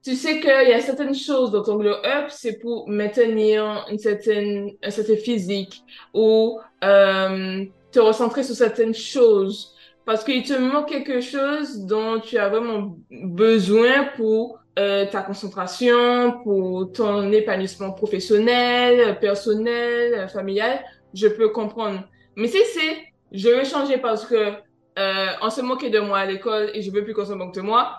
tu 0.02 0.14
sais 0.14 0.40
qu'il 0.40 0.68
y 0.68 0.72
a 0.72 0.80
certaines 0.80 1.14
choses 1.14 1.50
dans 1.50 1.62
ton 1.62 1.76
glow 1.76 1.94
up, 2.04 2.26
c'est 2.28 2.58
pour 2.58 2.88
maintenir 2.88 3.86
une 3.90 3.98
certaine, 3.98 4.70
un 4.82 4.90
certain 4.90 5.16
physique 5.16 5.82
ou 6.12 6.60
euh, 6.82 7.64
te 7.90 8.00
recentrer 8.00 8.42
sur 8.42 8.54
certaines 8.54 8.94
choses 8.94 9.74
parce 10.04 10.22
qu'il 10.22 10.42
te 10.42 10.52
manque 10.52 10.88
quelque 10.88 11.20
chose 11.22 11.86
dont 11.86 12.20
tu 12.20 12.36
as 12.36 12.50
vraiment 12.50 12.96
besoin 13.10 14.08
pour 14.16 14.58
euh, 14.78 15.06
ta 15.06 15.22
concentration, 15.22 16.40
pour 16.42 16.92
ton 16.92 17.32
épanouissement 17.32 17.92
professionnel, 17.92 19.18
personnel, 19.20 20.28
familial, 20.28 20.84
je 21.14 21.28
peux 21.28 21.48
comprendre. 21.48 22.00
Mais 22.36 22.48
si 22.48 22.58
c'est, 22.72 22.98
je 23.32 23.48
veux 23.48 23.64
changer 23.64 23.98
parce 23.98 24.26
que 24.26 24.52
euh, 24.98 25.26
on 25.42 25.50
se 25.50 25.60
moquait 25.60 25.90
de 25.90 26.00
moi 26.00 26.18
à 26.18 26.26
l'école 26.26 26.70
et 26.74 26.82
je 26.82 26.90
veux 26.90 27.04
plus 27.04 27.14
qu'on 27.14 27.24
se 27.24 27.32
moque 27.32 27.54
de 27.54 27.60
moi, 27.60 27.96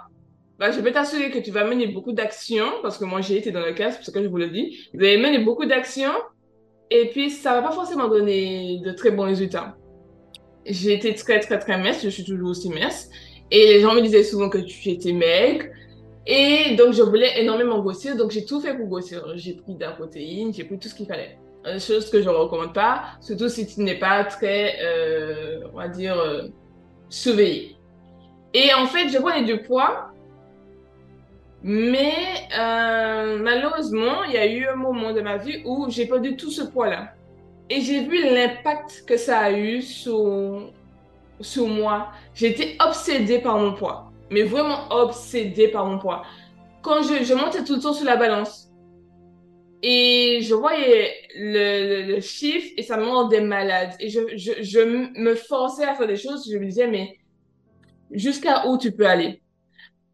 bah, 0.59 0.71
je 0.71 0.79
peux 0.79 0.91
t'assurer 0.91 1.31
que 1.31 1.39
tu 1.39 1.51
vas 1.51 1.65
mener 1.65 1.87
beaucoup 1.87 2.13
d'actions, 2.13 2.71
parce 2.81 2.97
que 2.97 3.03
moi 3.03 3.19
j'ai 3.21 3.37
été 3.37 3.51
dans 3.51 3.65
le 3.65 3.73
cas, 3.73 3.91
c'est 3.91 3.97
pour 3.97 4.05
ça 4.05 4.11
que 4.11 4.23
je 4.23 4.27
vous 4.27 4.37
le 4.37 4.49
dis. 4.49 4.89
Vous 4.93 5.01
allez 5.01 5.17
mener 5.17 5.39
beaucoup 5.39 5.65
d'actions 5.65 6.13
et 6.89 7.09
puis 7.09 7.29
ça 7.29 7.53
va 7.53 7.67
pas 7.67 7.73
forcément 7.73 8.07
donner 8.07 8.79
de 8.85 8.91
très 8.91 9.11
bons 9.11 9.23
résultats 9.23 9.75
j'ai 10.65 10.93
été 10.93 11.13
très, 11.15 11.39
très, 11.39 11.59
très 11.59 11.77
mince. 11.77 12.01
Je 12.03 12.09
suis 12.09 12.23
toujours 12.23 12.49
aussi 12.49 12.69
mince. 12.69 13.09
Et 13.51 13.67
les 13.67 13.81
gens 13.81 13.93
me 13.93 14.01
disaient 14.01 14.23
souvent 14.23 14.49
que 14.49 14.57
tu 14.57 14.89
étais 14.89 15.13
maigre. 15.13 15.65
Et 16.25 16.75
donc, 16.75 16.93
je 16.93 17.03
voulais 17.03 17.39
énormément 17.39 17.79
grossir. 17.79 18.15
Donc, 18.17 18.31
j'ai 18.31 18.45
tout 18.45 18.59
fait 18.59 18.75
pour 18.75 18.87
grossir. 18.87 19.23
J'ai 19.35 19.53
pris 19.53 19.75
de 19.75 19.81
la 19.81 19.91
protéine, 19.91 20.53
j'ai 20.53 20.63
pris 20.63 20.79
tout 20.79 20.87
ce 20.89 20.95
qu'il 20.95 21.05
fallait. 21.05 21.37
Une 21.65 21.79
chose 21.79 22.09
que 22.11 22.21
je 22.21 22.29
ne 22.29 22.35
recommande 22.35 22.73
pas, 22.73 23.03
surtout 23.21 23.49
si 23.49 23.65
tu 23.65 23.81
n'es 23.81 23.97
pas 23.97 24.23
très, 24.23 24.77
euh, 24.81 25.61
on 25.73 25.77
va 25.77 25.87
dire, 25.87 26.17
euh, 26.17 26.43
surveillé. 27.09 27.75
Et 28.53 28.73
en 28.73 28.85
fait, 28.85 29.09
je 29.09 29.17
prenais 29.17 29.43
du 29.43 29.61
poids. 29.61 30.11
Mais 31.63 32.13
euh, 32.57 33.39
malheureusement, 33.39 34.23
il 34.25 34.33
y 34.33 34.37
a 34.37 34.45
eu 34.45 34.67
un 34.67 34.75
moment 34.75 35.11
de 35.11 35.21
ma 35.21 35.37
vie 35.37 35.63
où 35.65 35.87
j'ai 35.89 36.05
perdu 36.05 36.37
tout 36.37 36.51
ce 36.51 36.61
poids-là. 36.61 37.13
Et 37.71 37.81
j'ai 37.81 38.05
vu 38.05 38.23
l'impact 38.23 39.03
que 39.07 39.17
ça 39.17 39.39
a 39.39 39.51
eu 39.51 39.81
sur, 39.81 40.71
sur 41.41 41.67
moi. 41.67 42.09
J'étais 42.35 42.77
obsédée 42.79 43.39
par 43.39 43.57
mon 43.57 43.73
poids. 43.73 44.11
Mais 44.29 44.43
vraiment 44.43 44.87
obsédée 44.91 45.69
par 45.69 45.87
mon 45.87 45.97
poids. 45.97 46.21
Quand 46.83 47.01
je, 47.01 47.23
je 47.23 47.33
montais 47.33 47.63
tout 47.63 47.75
le 47.75 47.81
temps 47.81 47.93
sur 47.93 48.05
la 48.05 48.15
balance, 48.15 48.64
et 49.87 50.41
je 50.41 50.55
voyais 50.55 51.13
le, 51.35 52.15
le, 52.15 52.19
chiffre 52.19 52.73
et 52.75 52.81
ça 52.81 52.97
me 52.97 53.03
rendait 53.03 53.41
malade. 53.41 53.91
Et 53.99 54.09
je, 54.09 54.19
je, 54.35 54.53
je, 54.63 54.79
me 54.79 55.35
forçais 55.35 55.85
à 55.85 55.93
faire 55.93 56.07
des 56.07 56.15
choses. 56.15 56.49
Je 56.51 56.57
me 56.57 56.65
disais, 56.65 56.87
mais 56.87 57.19
jusqu'à 58.09 58.67
où 58.67 58.79
tu 58.79 58.91
peux 58.93 59.05
aller? 59.05 59.43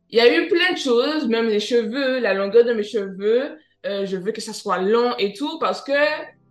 Il 0.10 0.18
y 0.18 0.20
a 0.20 0.28
eu 0.28 0.50
plein 0.50 0.74
de 0.74 0.78
choses, 0.78 1.26
même 1.30 1.48
les 1.48 1.62
cheveux, 1.62 2.20
la 2.20 2.34
longueur 2.34 2.66
de 2.66 2.74
mes 2.74 2.84
cheveux. 2.84 3.58
Euh, 3.86 4.06
je 4.06 4.18
veux 4.18 4.34
que 4.34 4.42
ça 4.42 4.52
soit 4.52 4.80
long 4.80 5.16
et 5.18 5.32
tout 5.32 5.58
parce 5.58 5.82
que 5.82 5.94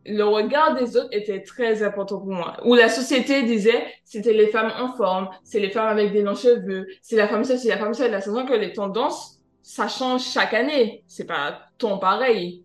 le 0.06 0.22
regard 0.22 0.74
des 0.76 0.96
autres 0.96 1.11
était 1.12 1.42
très 1.42 1.83
important 1.83 2.20
pour 2.20 2.33
moi. 2.33 2.56
Où 2.64 2.74
la 2.74 2.88
société 2.88 3.42
disait, 3.42 3.85
c'était 4.02 4.33
les 4.33 4.46
femmes 4.46 4.72
en 4.78 4.96
forme, 4.96 5.28
c'est 5.44 5.61
les 5.61 5.68
femmes 5.68 5.88
avec 5.88 6.12
des 6.12 6.22
longs 6.22 6.35
cheveux, 6.35 6.87
c'est 7.02 7.16
la 7.16 7.28
femme 7.28 7.44
c'est 7.44 7.68
la 7.68 7.76
femme 7.76 7.92
seule. 7.92 8.12
La 8.12 8.22
saison 8.22 8.46
que 8.46 8.54
les 8.54 8.72
tendances, 8.72 9.40
ça 9.62 9.88
change 9.88 10.22
chaque 10.22 10.54
année. 10.54 11.04
C'est 11.06 11.26
pas 11.26 11.66
ton 11.76 11.98
pareil. 11.98 12.64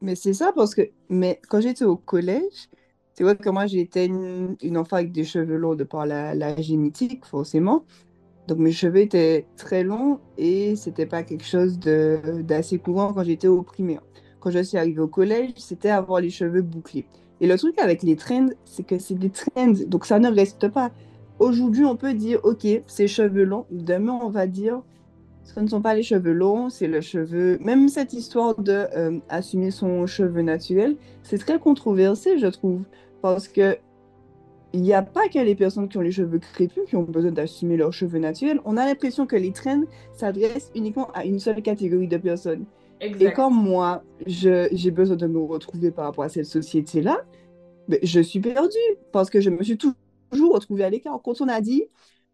Mais 0.00 0.14
c'est 0.14 0.34
ça 0.34 0.52
parce 0.54 0.74
que, 0.74 0.82
mais 1.08 1.40
quand 1.48 1.60
j'étais 1.60 1.84
au 1.84 1.96
collège, 1.96 2.68
tu 3.16 3.24
vois 3.24 3.34
que 3.34 3.50
moi 3.50 3.66
j'étais 3.66 4.06
une, 4.06 4.56
enfant 4.76 4.96
avec 4.96 5.12
des 5.12 5.24
cheveux 5.24 5.56
longs 5.56 5.74
de 5.74 5.84
par 5.84 6.06
la, 6.06 6.34
la 6.34 6.60
génétique, 6.60 7.24
forcément. 7.24 7.84
Donc 8.46 8.58
mes 8.58 8.72
cheveux 8.72 9.00
étaient 9.00 9.46
très 9.56 9.82
longs 9.82 10.20
et 10.38 10.76
c'était 10.76 11.06
pas 11.06 11.22
quelque 11.22 11.44
chose 11.44 11.78
d'assez 11.78 12.78
courant 12.78 13.12
quand 13.12 13.24
j'étais 13.24 13.48
au 13.48 13.62
primaire 13.62 14.02
quand 14.40 14.50
je 14.50 14.62
suis 14.62 14.78
arrivée 14.78 15.00
au 15.00 15.08
collège, 15.08 15.52
c'était 15.56 15.90
avoir 15.90 16.20
les 16.20 16.30
cheveux 16.30 16.62
bouclés. 16.62 17.06
Et 17.40 17.46
le 17.46 17.56
truc 17.56 17.78
avec 17.78 18.02
les 18.02 18.16
trends, 18.16 18.48
c'est 18.64 18.84
que 18.84 18.98
c'est 18.98 19.14
des 19.14 19.30
trends, 19.30 19.74
donc 19.86 20.06
ça 20.06 20.18
ne 20.18 20.28
reste 20.28 20.68
pas. 20.68 20.90
Aujourd'hui, 21.38 21.84
on 21.84 21.96
peut 21.96 22.14
dire, 22.14 22.40
OK, 22.42 22.66
c'est 22.86 23.06
cheveux 23.06 23.44
longs. 23.44 23.66
Demain, 23.70 24.18
on 24.22 24.30
va 24.30 24.46
dire, 24.46 24.82
ce 25.54 25.60
ne 25.60 25.66
sont 25.66 25.80
pas 25.80 25.94
les 25.94 26.02
cheveux 26.02 26.32
longs, 26.32 26.68
c'est 26.68 26.86
le 26.86 27.00
cheveu. 27.00 27.58
Même 27.60 27.88
cette 27.88 28.12
histoire 28.12 28.54
de 28.60 28.86
euh, 28.94 29.18
assumer 29.28 29.70
son 29.70 30.06
cheveu 30.06 30.42
naturel, 30.42 30.96
c'est 31.22 31.38
très 31.38 31.58
controversé, 31.58 32.38
je 32.38 32.46
trouve, 32.46 32.82
parce 33.22 33.48
que 33.48 33.76
il 34.74 34.82
n'y 34.82 34.92
a 34.92 35.00
pas 35.00 35.28
que 35.28 35.38
les 35.38 35.54
personnes 35.54 35.88
qui 35.88 35.96
ont 35.96 36.02
les 36.02 36.12
cheveux 36.12 36.38
crépus 36.38 36.82
qui 36.86 36.96
ont 36.96 37.02
besoin 37.02 37.30
d'assumer 37.30 37.78
leurs 37.78 37.94
cheveux 37.94 38.18
naturels. 38.18 38.60
On 38.66 38.76
a 38.76 38.84
l'impression 38.84 39.26
que 39.26 39.36
les 39.36 39.50
trends 39.52 39.84
s'adressent 40.12 40.70
uniquement 40.74 41.10
à 41.14 41.24
une 41.24 41.38
seule 41.38 41.62
catégorie 41.62 42.06
de 42.06 42.18
personnes. 42.18 42.66
Et 43.00 43.32
comme 43.32 43.54
moi, 43.54 44.02
j'ai 44.26 44.90
besoin 44.90 45.16
de 45.16 45.26
me 45.26 45.38
retrouver 45.38 45.90
par 45.90 46.04
rapport 46.04 46.24
à 46.24 46.28
cette 46.28 46.44
société-là, 46.44 47.24
ben, 47.88 47.98
je 48.02 48.20
suis 48.20 48.40
perdue 48.40 48.76
parce 49.10 49.30
que 49.30 49.40
je 49.40 49.48
me 49.48 49.62
suis 49.62 49.78
toujours 49.78 50.52
retrouvée 50.52 50.84
à 50.84 50.90
l'écart. 50.90 51.18
Quand 51.24 51.40
on 51.40 51.48
a 51.48 51.62
dit 51.62 51.84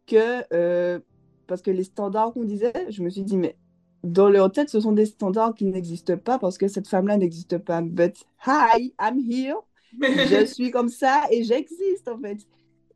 que, 0.09 0.43
euh, 0.53 0.99
parce 1.47 1.63
que 1.63 1.71
les 1.71 1.85
standards 1.85 2.33
qu'on 2.33 2.45
disait, 2.45 2.73
je 2.89 3.03
me 3.03 3.11
suis 3.11 3.23
dit, 3.23 3.37
mais 3.37 3.57
dans 4.03 4.29
leur 4.29 4.53
tête, 4.53 4.69
ce 4.69 4.81
sont 4.81 4.93
des 4.93 5.07
standards 5.07 5.55
qui 5.55 5.65
n'existent 5.65 6.19
pas 6.19 6.39
parce 6.39 6.59
que 6.59 6.69
cette 6.69 6.89
femme-là 6.89 7.17
n'existe 7.17 7.59
pas. 7.59 7.81
But 7.81 8.17
hi, 8.47 8.93
I'm 9.01 9.19
here. 9.19 9.57
je 10.01 10.45
suis 10.53 10.71
comme 10.71 10.89
ça 10.89 11.23
et 11.31 11.43
j'existe 11.45 12.09
en 12.09 12.19
fait. 12.19 12.39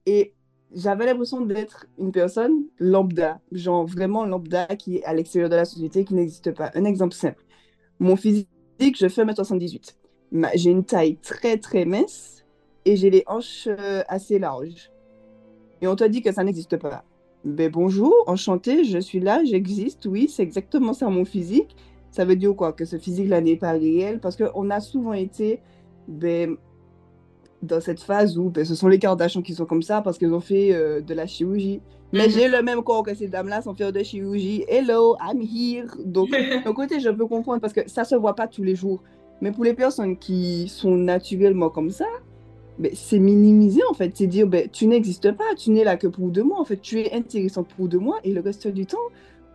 Et 0.06 0.34
j'avais 0.74 1.06
l'impression 1.06 1.40
d'être 1.40 1.87
une 1.98 2.12
personne 2.12 2.64
lambda, 2.78 3.40
genre 3.52 3.87
vraiment 3.87 4.26
lambda 4.26 4.66
qui 4.76 4.96
est 4.96 5.04
à 5.04 5.14
l'extérieur 5.14 5.48
de 5.48 5.56
la 5.56 5.64
société, 5.64 6.04
qui 6.04 6.14
n'existe 6.14 6.52
pas. 6.52 6.70
Un 6.74 6.84
exemple 6.84 7.14
simple. 7.14 7.42
Mon 7.98 8.16
physique, 8.16 8.48
je 8.80 9.08
fais 9.08 9.24
1m78. 9.24 9.94
J'ai 10.54 10.70
une 10.70 10.84
taille 10.84 11.16
très 11.16 11.56
très 11.56 11.87
mince 11.87 12.44
et 12.84 12.96
j'ai 12.96 13.11
les 13.11 13.24
hanches 13.26 13.66
euh, 13.66 14.02
assez 14.08 14.38
larges. 14.38 14.90
Et 15.80 15.87
on 15.87 15.96
t'a 15.96 16.08
dit 16.08 16.22
que 16.22 16.32
ça 16.32 16.44
n'existe 16.44 16.76
pas. 16.76 17.04
Ben 17.48 17.70
bonjour, 17.70 18.14
enchanté, 18.26 18.84
je 18.84 18.98
suis 18.98 19.20
là, 19.20 19.42
j'existe, 19.42 20.04
oui, 20.04 20.28
c'est 20.28 20.42
exactement 20.42 20.92
ça 20.92 21.08
mon 21.08 21.24
physique. 21.24 21.74
Ça 22.11 22.26
veut 22.26 22.37
dire 22.37 22.54
quoi 22.54 22.74
Que 22.74 22.84
ce 22.84 22.98
physique-là 22.98 23.40
n'est 23.40 23.56
pas 23.56 23.72
réel? 23.72 24.20
Parce 24.20 24.37
qu'on 24.37 24.68
a 24.68 24.80
souvent 24.80 25.14
été 25.14 25.61
ben, 26.08 26.56
dans 27.62 27.80
cette 27.80 28.00
phase 28.00 28.38
où 28.38 28.50
ben, 28.50 28.66
ce 28.66 28.74
sont 28.74 28.88
les 28.88 28.98
Kardashians 28.98 29.40
qui 29.40 29.54
sont 29.54 29.64
comme 29.64 29.82
ça 29.82 30.02
parce 30.02 30.18
qu'ils 30.18 30.34
ont 30.34 30.40
fait 30.40 30.74
euh, 30.74 31.00
de 31.00 31.14
la 31.14 31.26
chirurgie. 31.26 31.80
Mais 32.12 32.26
mhm. 32.26 32.32
j'ai 32.32 32.48
le 32.48 32.62
même 32.62 32.82
corps 32.82 33.02
que 33.02 33.14
ces 33.14 33.28
dames-là 33.28 33.62
sans 33.62 33.74
faire 33.74 33.92
de 33.92 34.02
chirurgie. 34.02 34.64
Hello, 34.68 35.16
I'm 35.20 35.40
here. 35.40 35.87
Donc, 36.04 36.28
d'un 36.64 36.72
côté, 36.74 37.00
je 37.00 37.08
peux 37.08 37.26
comprendre 37.26 37.62
parce 37.62 37.72
que 37.72 37.88
ça 37.88 38.04
se 38.04 38.14
voit 38.14 38.34
pas 38.34 38.46
tous 38.46 38.62
les 38.62 38.74
jours. 38.74 39.02
Mais 39.40 39.52
pour 39.52 39.64
les 39.64 39.74
personnes 39.74 40.18
qui 40.18 40.68
sont 40.68 40.96
naturellement 40.96 41.70
comme 41.70 41.90
ça, 41.90 42.06
ben, 42.79 42.93
c'est 42.95 43.19
minimiser 43.19 43.83
en 43.91 43.95
fait. 43.95 44.12
C'est 44.14 44.27
dire, 44.27 44.47
ben, 44.47 44.69
tu 44.71 44.87
n'existes 44.87 45.33
pas, 45.33 45.55
tu 45.57 45.71
n'es 45.71 45.85
là 45.85 45.97
que 45.97 46.07
pour 46.07 46.29
deux 46.29 46.45
mois. 46.45 46.61
En 46.61 46.64
fait, 46.64 46.81
tu 46.81 47.01
es 47.01 47.12
intéressant 47.12 47.64
pour 47.64 47.88
deux 47.88 47.99
mois 47.99 48.19
et 48.25 48.33
le 48.33 48.41
reste 48.41 48.69
du 48.69 48.87
temps, 48.87 48.99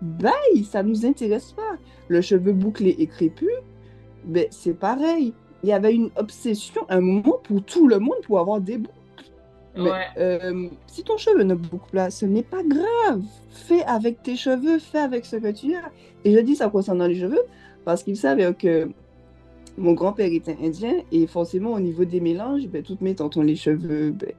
bye, 0.01 0.63
ça 0.69 0.83
nous 0.83 1.05
intéresse 1.05 1.53
pas. 1.53 1.77
Le 2.09 2.21
cheveu 2.21 2.51
bouclé 2.53 2.95
et 2.99 3.07
crépus, 3.07 3.49
ben, 4.25 4.45
c'est 4.51 4.73
pareil. 4.77 5.33
Il 5.63 5.69
y 5.69 5.73
avait 5.73 5.93
une 5.93 6.09
obsession, 6.17 6.81
un 6.89 6.99
moment 6.99 7.39
pour 7.43 7.63
tout 7.63 7.87
le 7.87 7.99
monde 7.99 8.17
pour 8.23 8.39
avoir 8.39 8.59
des 8.59 8.77
boucles. 8.77 8.93
Mais, 9.75 10.05
euh, 10.17 10.67
si 10.87 11.03
ton 11.03 11.17
cheveu 11.17 11.43
ne 11.43 11.55
boucle 11.55 11.89
pas, 11.91 12.11
ce 12.11 12.25
n'est 12.25 12.43
pas 12.43 12.61
grave. 12.63 13.23
Fais 13.49 13.83
avec 13.85 14.21
tes 14.21 14.35
cheveux, 14.35 14.77
fais 14.77 14.99
avec 14.99 15.25
ce 15.25 15.37
que 15.37 15.51
tu 15.51 15.73
as. 15.75 15.89
Et 16.25 16.33
je 16.33 16.39
dis 16.39 16.55
ça 16.55 16.69
concernant 16.69 17.07
les 17.07 17.19
cheveux 17.19 17.43
parce 17.85 18.03
qu'il 18.03 18.17
savait 18.17 18.53
que 18.53 18.89
mon 19.77 19.93
grand-père 19.93 20.31
était 20.31 20.57
indien 20.61 20.93
et 21.11 21.27
forcément 21.27 21.73
au 21.73 21.79
niveau 21.79 22.05
des 22.05 22.19
mélanges, 22.19 22.67
ben, 22.67 22.83
toutes 22.83 23.01
mes 23.01 23.15
tantes 23.15 23.37
ont 23.37 23.41
les 23.41 23.55
cheveux 23.55 24.11
ben, 24.11 24.33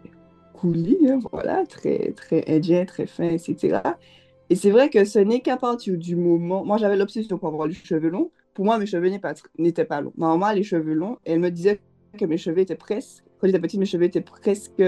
coulis, 0.52 1.08
hein, 1.08 1.18
voilà, 1.32 1.64
très, 1.66 2.12
très 2.12 2.44
indien, 2.48 2.84
très 2.84 3.06
fins, 3.06 3.30
etc. 3.30 3.80
Et 4.50 4.56
c'est 4.56 4.70
vrai 4.70 4.90
que 4.90 5.04
ce 5.04 5.18
n'est 5.18 5.40
qu'à 5.40 5.56
partir 5.56 5.96
du 5.96 6.16
moment. 6.16 6.64
Moi, 6.64 6.76
j'avais 6.78 6.96
l'obsession 6.96 7.38
pour 7.38 7.48
avoir 7.48 7.66
les 7.66 7.74
cheveux 7.74 8.10
longs. 8.10 8.30
Pour 8.52 8.64
moi, 8.64 8.78
mes 8.78 8.86
cheveux 8.86 9.08
n'étaient 9.58 9.84
pas, 9.84 10.00
longs. 10.00 10.12
Ma 10.16 10.28
maman 10.28 10.46
a 10.46 10.54
les 10.54 10.62
cheveux 10.62 10.94
longs 10.94 11.18
et 11.24 11.32
elle 11.32 11.40
me 11.40 11.50
disait 11.50 11.80
que 12.18 12.24
mes 12.24 12.36
cheveux 12.36 12.60
étaient 12.60 12.76
presque. 12.76 13.24
Quand 13.38 13.48
j'étais 13.48 13.58
petite, 13.58 13.80
mes 13.80 13.86
cheveux 13.86 14.04
étaient 14.04 14.20
presque 14.20 14.82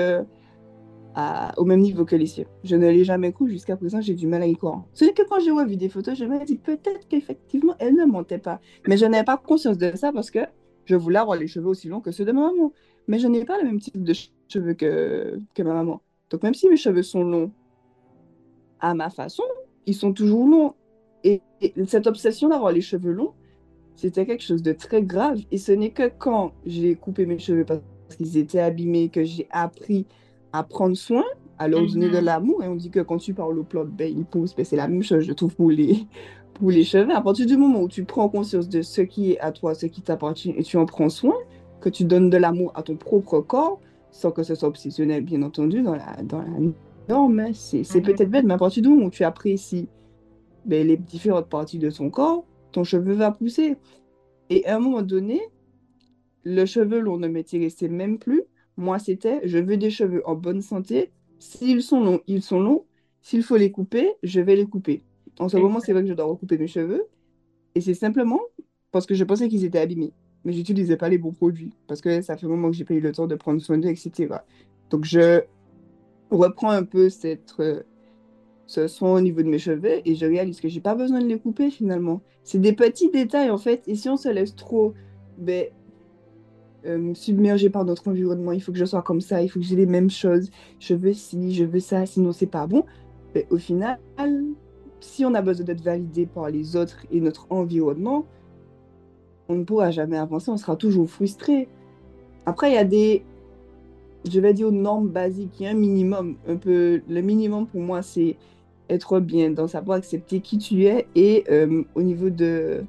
au 1.56 1.64
même 1.64 1.80
niveau 1.80 2.04
que 2.04 2.16
les 2.16 2.26
siens. 2.26 2.44
Je 2.62 2.76
ne 2.76 2.88
l'ai 2.88 3.04
jamais 3.04 3.32
cru 3.32 3.48
jusqu'à 3.48 3.76
présent, 3.76 4.00
j'ai 4.00 4.14
du 4.14 4.26
mal 4.26 4.42
à 4.42 4.46
y 4.46 4.54
croire. 4.54 4.84
Ce 4.92 5.04
n'est 5.04 5.12
que 5.12 5.22
quand 5.26 5.40
j'ai 5.40 5.50
revu 5.50 5.76
des 5.76 5.88
photos, 5.88 6.18
je 6.18 6.24
me 6.24 6.44
dis 6.44 6.56
peut-être 6.56 7.08
qu'effectivement, 7.08 7.74
elle 7.78 7.94
ne 7.94 8.04
montait 8.04 8.38
pas. 8.38 8.60
Mais 8.86 8.96
je 8.96 9.06
n'avais 9.06 9.24
pas 9.24 9.36
conscience 9.36 9.78
de 9.78 9.96
ça 9.96 10.12
parce 10.12 10.30
que 10.30 10.40
je 10.84 10.94
voulais 10.94 11.18
avoir 11.18 11.38
les 11.38 11.46
cheveux 11.46 11.68
aussi 11.68 11.88
longs 11.88 12.00
que 12.00 12.12
ceux 12.12 12.24
de 12.24 12.32
ma 12.32 12.52
maman. 12.52 12.72
Mais 13.08 13.18
je 13.18 13.28
n'ai 13.28 13.44
pas 13.44 13.58
le 13.58 13.64
même 13.64 13.80
type 13.80 14.02
de 14.02 14.12
cheveux 14.48 14.74
que, 14.74 15.40
que 15.54 15.62
ma 15.62 15.72
maman. 15.72 16.02
Donc 16.30 16.42
même 16.42 16.54
si 16.54 16.68
mes 16.68 16.76
cheveux 16.76 17.02
sont 17.02 17.24
longs 17.24 17.50
à 18.80 18.94
ma 18.94 19.08
façon, 19.08 19.44
ils 19.86 19.94
sont 19.94 20.12
toujours 20.12 20.46
longs. 20.46 20.74
Et, 21.24 21.40
et 21.62 21.72
cette 21.86 22.06
obsession 22.06 22.48
d'avoir 22.48 22.72
les 22.72 22.82
cheveux 22.82 23.12
longs, 23.12 23.32
c'était 23.94 24.26
quelque 24.26 24.42
chose 24.42 24.62
de 24.62 24.72
très 24.72 25.02
grave. 25.02 25.40
Et 25.50 25.56
ce 25.56 25.72
n'est 25.72 25.90
que 25.90 26.10
quand 26.18 26.52
j'ai 26.66 26.94
coupé 26.94 27.24
mes 27.24 27.38
cheveux 27.38 27.64
parce 27.64 27.80
qu'ils 28.16 28.36
étaient 28.36 28.60
abîmés 28.60 29.08
que 29.08 29.24
j'ai 29.24 29.48
appris 29.50 30.06
à 30.52 30.62
prendre 30.62 30.96
soin, 30.96 31.24
à 31.58 31.68
leur 31.68 31.86
donner 31.86 32.08
de 32.08 32.18
mhm. 32.18 32.24
l'amour. 32.24 32.62
Et 32.62 32.68
on 32.68 32.74
dit 32.74 32.90
que 32.90 33.00
quand 33.00 33.18
tu 33.18 33.34
parles 33.34 33.58
au 33.58 33.64
plot, 33.64 33.84
ben, 33.84 34.12
il 34.14 34.24
pousse. 34.24 34.54
Ben, 34.54 34.64
c'est 34.64 34.76
la 34.76 34.88
même 34.88 35.02
chose, 35.02 35.24
je 35.24 35.32
trouve, 35.32 35.54
pour 35.54 35.70
les, 35.70 36.06
pour 36.54 36.70
les 36.70 36.84
cheveux. 36.84 37.14
À 37.14 37.20
partir 37.20 37.46
du 37.46 37.56
moment 37.56 37.82
où 37.82 37.88
tu 37.88 38.04
prends 38.04 38.28
conscience 38.28 38.68
de 38.68 38.82
ce 38.82 39.02
qui 39.02 39.32
est 39.32 39.40
à 39.40 39.52
toi, 39.52 39.74
ce 39.74 39.86
qui 39.86 40.02
t'appartient, 40.02 40.54
et 40.56 40.62
tu 40.62 40.76
en 40.76 40.86
prends 40.86 41.08
soin, 41.08 41.34
que 41.80 41.88
tu 41.88 42.04
donnes 42.04 42.30
de 42.30 42.36
l'amour 42.36 42.72
à 42.74 42.82
ton 42.82 42.96
propre 42.96 43.40
corps, 43.40 43.80
sans 44.10 44.30
que 44.30 44.42
ce 44.42 44.54
soit 44.54 44.68
obsessionnel, 44.68 45.22
bien 45.24 45.42
entendu, 45.42 45.82
dans 45.82 45.94
la, 45.94 46.22
dans 46.22 46.38
la 46.38 46.48
norme, 47.08 47.40
hein, 47.40 47.50
c'est 47.52 47.82
mhm. 47.94 48.02
peut-être 48.02 48.30
bête, 48.30 48.44
mais 48.44 48.54
à 48.54 48.58
partir 48.58 48.82
du 48.82 48.88
moment 48.88 49.06
où 49.06 49.10
tu 49.10 49.24
apprécies 49.24 49.88
ben, 50.64 50.86
les 50.86 50.96
différentes 50.96 51.48
parties 51.48 51.78
de 51.78 51.90
ton 51.90 52.10
corps, 52.10 52.44
ton 52.72 52.84
cheveu 52.84 53.14
va 53.14 53.30
pousser. 53.30 53.76
Et 54.50 54.66
à 54.66 54.76
un 54.76 54.80
moment 54.80 55.02
donné, 55.02 55.40
le 56.44 56.64
cheveu 56.64 57.00
long 57.00 57.18
ne 57.18 57.28
m'intéressait 57.28 57.88
même 57.88 58.18
plus. 58.18 58.42
Moi, 58.76 58.98
c'était 58.98 59.40
je 59.44 59.58
veux 59.58 59.76
des 59.76 59.90
cheveux 59.90 60.22
en 60.28 60.34
bonne 60.34 60.62
santé. 60.62 61.10
S'ils 61.38 61.82
sont 61.82 62.02
longs, 62.02 62.20
ils 62.26 62.42
sont 62.42 62.60
longs. 62.60 62.84
S'il 63.22 63.42
faut 63.42 63.56
les 63.56 63.70
couper, 63.70 64.14
je 64.22 64.40
vais 64.40 64.56
les 64.56 64.66
couper. 64.66 65.02
En 65.38 65.48
ce 65.48 65.56
moment, 65.56 65.80
c'est 65.80 65.92
vrai 65.92 66.02
que 66.02 66.08
je 66.08 66.14
dois 66.14 66.26
recouper 66.26 66.58
mes 66.58 66.68
cheveux. 66.68 67.06
Et 67.74 67.80
c'est 67.80 67.94
simplement 67.94 68.40
parce 68.92 69.06
que 69.06 69.14
je 69.14 69.24
pensais 69.24 69.48
qu'ils 69.48 69.64
étaient 69.64 69.80
abîmés. 69.80 70.12
Mais 70.44 70.52
je 70.52 70.58
n'utilisais 70.58 70.96
pas 70.96 71.08
les 71.08 71.18
bons 71.18 71.32
produits. 71.32 71.72
Parce 71.88 72.00
que 72.00 72.22
ça 72.22 72.36
fait 72.36 72.46
un 72.46 72.50
moment 72.50 72.70
que 72.70 72.76
j'ai 72.76 72.84
pas 72.84 72.94
eu 72.94 73.00
le 73.00 73.12
temps 73.12 73.26
de 73.26 73.34
prendre 73.34 73.60
soin 73.60 73.78
d'eux, 73.78 73.88
etc. 73.88 74.28
Donc, 74.90 75.04
je 75.04 75.42
reprends 76.30 76.70
un 76.70 76.84
peu 76.84 77.08
cette, 77.10 77.54
euh, 77.58 77.82
ce 78.66 78.88
soin 78.88 79.14
au 79.14 79.20
niveau 79.20 79.42
de 79.42 79.48
mes 79.48 79.58
cheveux 79.58 80.00
et 80.04 80.14
je 80.14 80.26
réalise 80.26 80.60
que 80.60 80.68
j'ai 80.68 80.80
pas 80.80 80.94
besoin 80.94 81.20
de 81.20 81.26
les 81.26 81.38
couper 81.38 81.70
finalement. 81.70 82.20
C'est 82.44 82.60
des 82.60 82.72
petits 82.72 83.10
détails 83.10 83.50
en 83.50 83.58
fait. 83.58 83.82
Et 83.86 83.94
si 83.94 84.08
on 84.08 84.16
se 84.16 84.28
laisse 84.28 84.54
trop 84.54 84.94
ben, 85.38 85.66
euh, 86.86 87.14
submergé 87.14 87.70
par 87.70 87.84
notre 87.84 88.08
environnement, 88.08 88.52
il 88.52 88.62
faut 88.62 88.72
que 88.72 88.78
je 88.78 88.84
sois 88.84 89.02
comme 89.02 89.20
ça, 89.20 89.42
il 89.42 89.48
faut 89.48 89.58
que 89.60 89.64
j'ai 89.66 89.76
les 89.76 89.86
mêmes 89.86 90.10
choses, 90.10 90.50
je 90.78 90.94
veux 90.94 91.12
ci, 91.12 91.54
je 91.54 91.64
veux 91.64 91.80
ça, 91.80 92.06
sinon 92.06 92.32
c'est 92.32 92.46
pas 92.46 92.66
bon. 92.66 92.84
Mais 93.34 93.46
au 93.50 93.58
final, 93.58 93.98
si 95.00 95.24
on 95.24 95.34
a 95.34 95.42
besoin 95.42 95.64
d'être 95.64 95.82
validé 95.82 96.26
par 96.26 96.50
les 96.50 96.76
autres 96.76 97.04
et 97.10 97.20
notre 97.20 97.46
environnement, 97.50 98.24
on 99.48 99.56
ne 99.56 99.64
pourra 99.64 99.90
jamais 99.90 100.16
avancer, 100.16 100.50
on 100.50 100.56
sera 100.56 100.76
toujours 100.76 101.08
frustré. 101.08 101.68
Après, 102.46 102.70
il 102.70 102.74
y 102.74 102.78
a 102.78 102.84
des, 102.84 103.24
je 104.28 104.40
vais 104.40 104.54
dire, 104.54 104.72
normes 104.72 105.08
basiques, 105.08 105.60
il 105.60 105.64
y 105.64 105.66
a 105.66 105.70
un 105.70 105.74
minimum. 105.74 106.36
Un 106.48 106.56
peu, 106.56 107.02
le 107.08 107.20
minimum 107.20 107.66
pour 107.66 107.80
moi, 107.80 108.02
c'est 108.02 108.36
être 108.88 109.20
bien 109.20 109.50
dans 109.50 109.66
savoir 109.66 109.98
accepter 109.98 110.40
qui 110.40 110.58
tu 110.58 110.84
es 110.84 111.06
et 111.14 111.44
euh, 111.50 111.82
au 111.94 112.02
niveau 112.02 112.30
de 112.30 112.84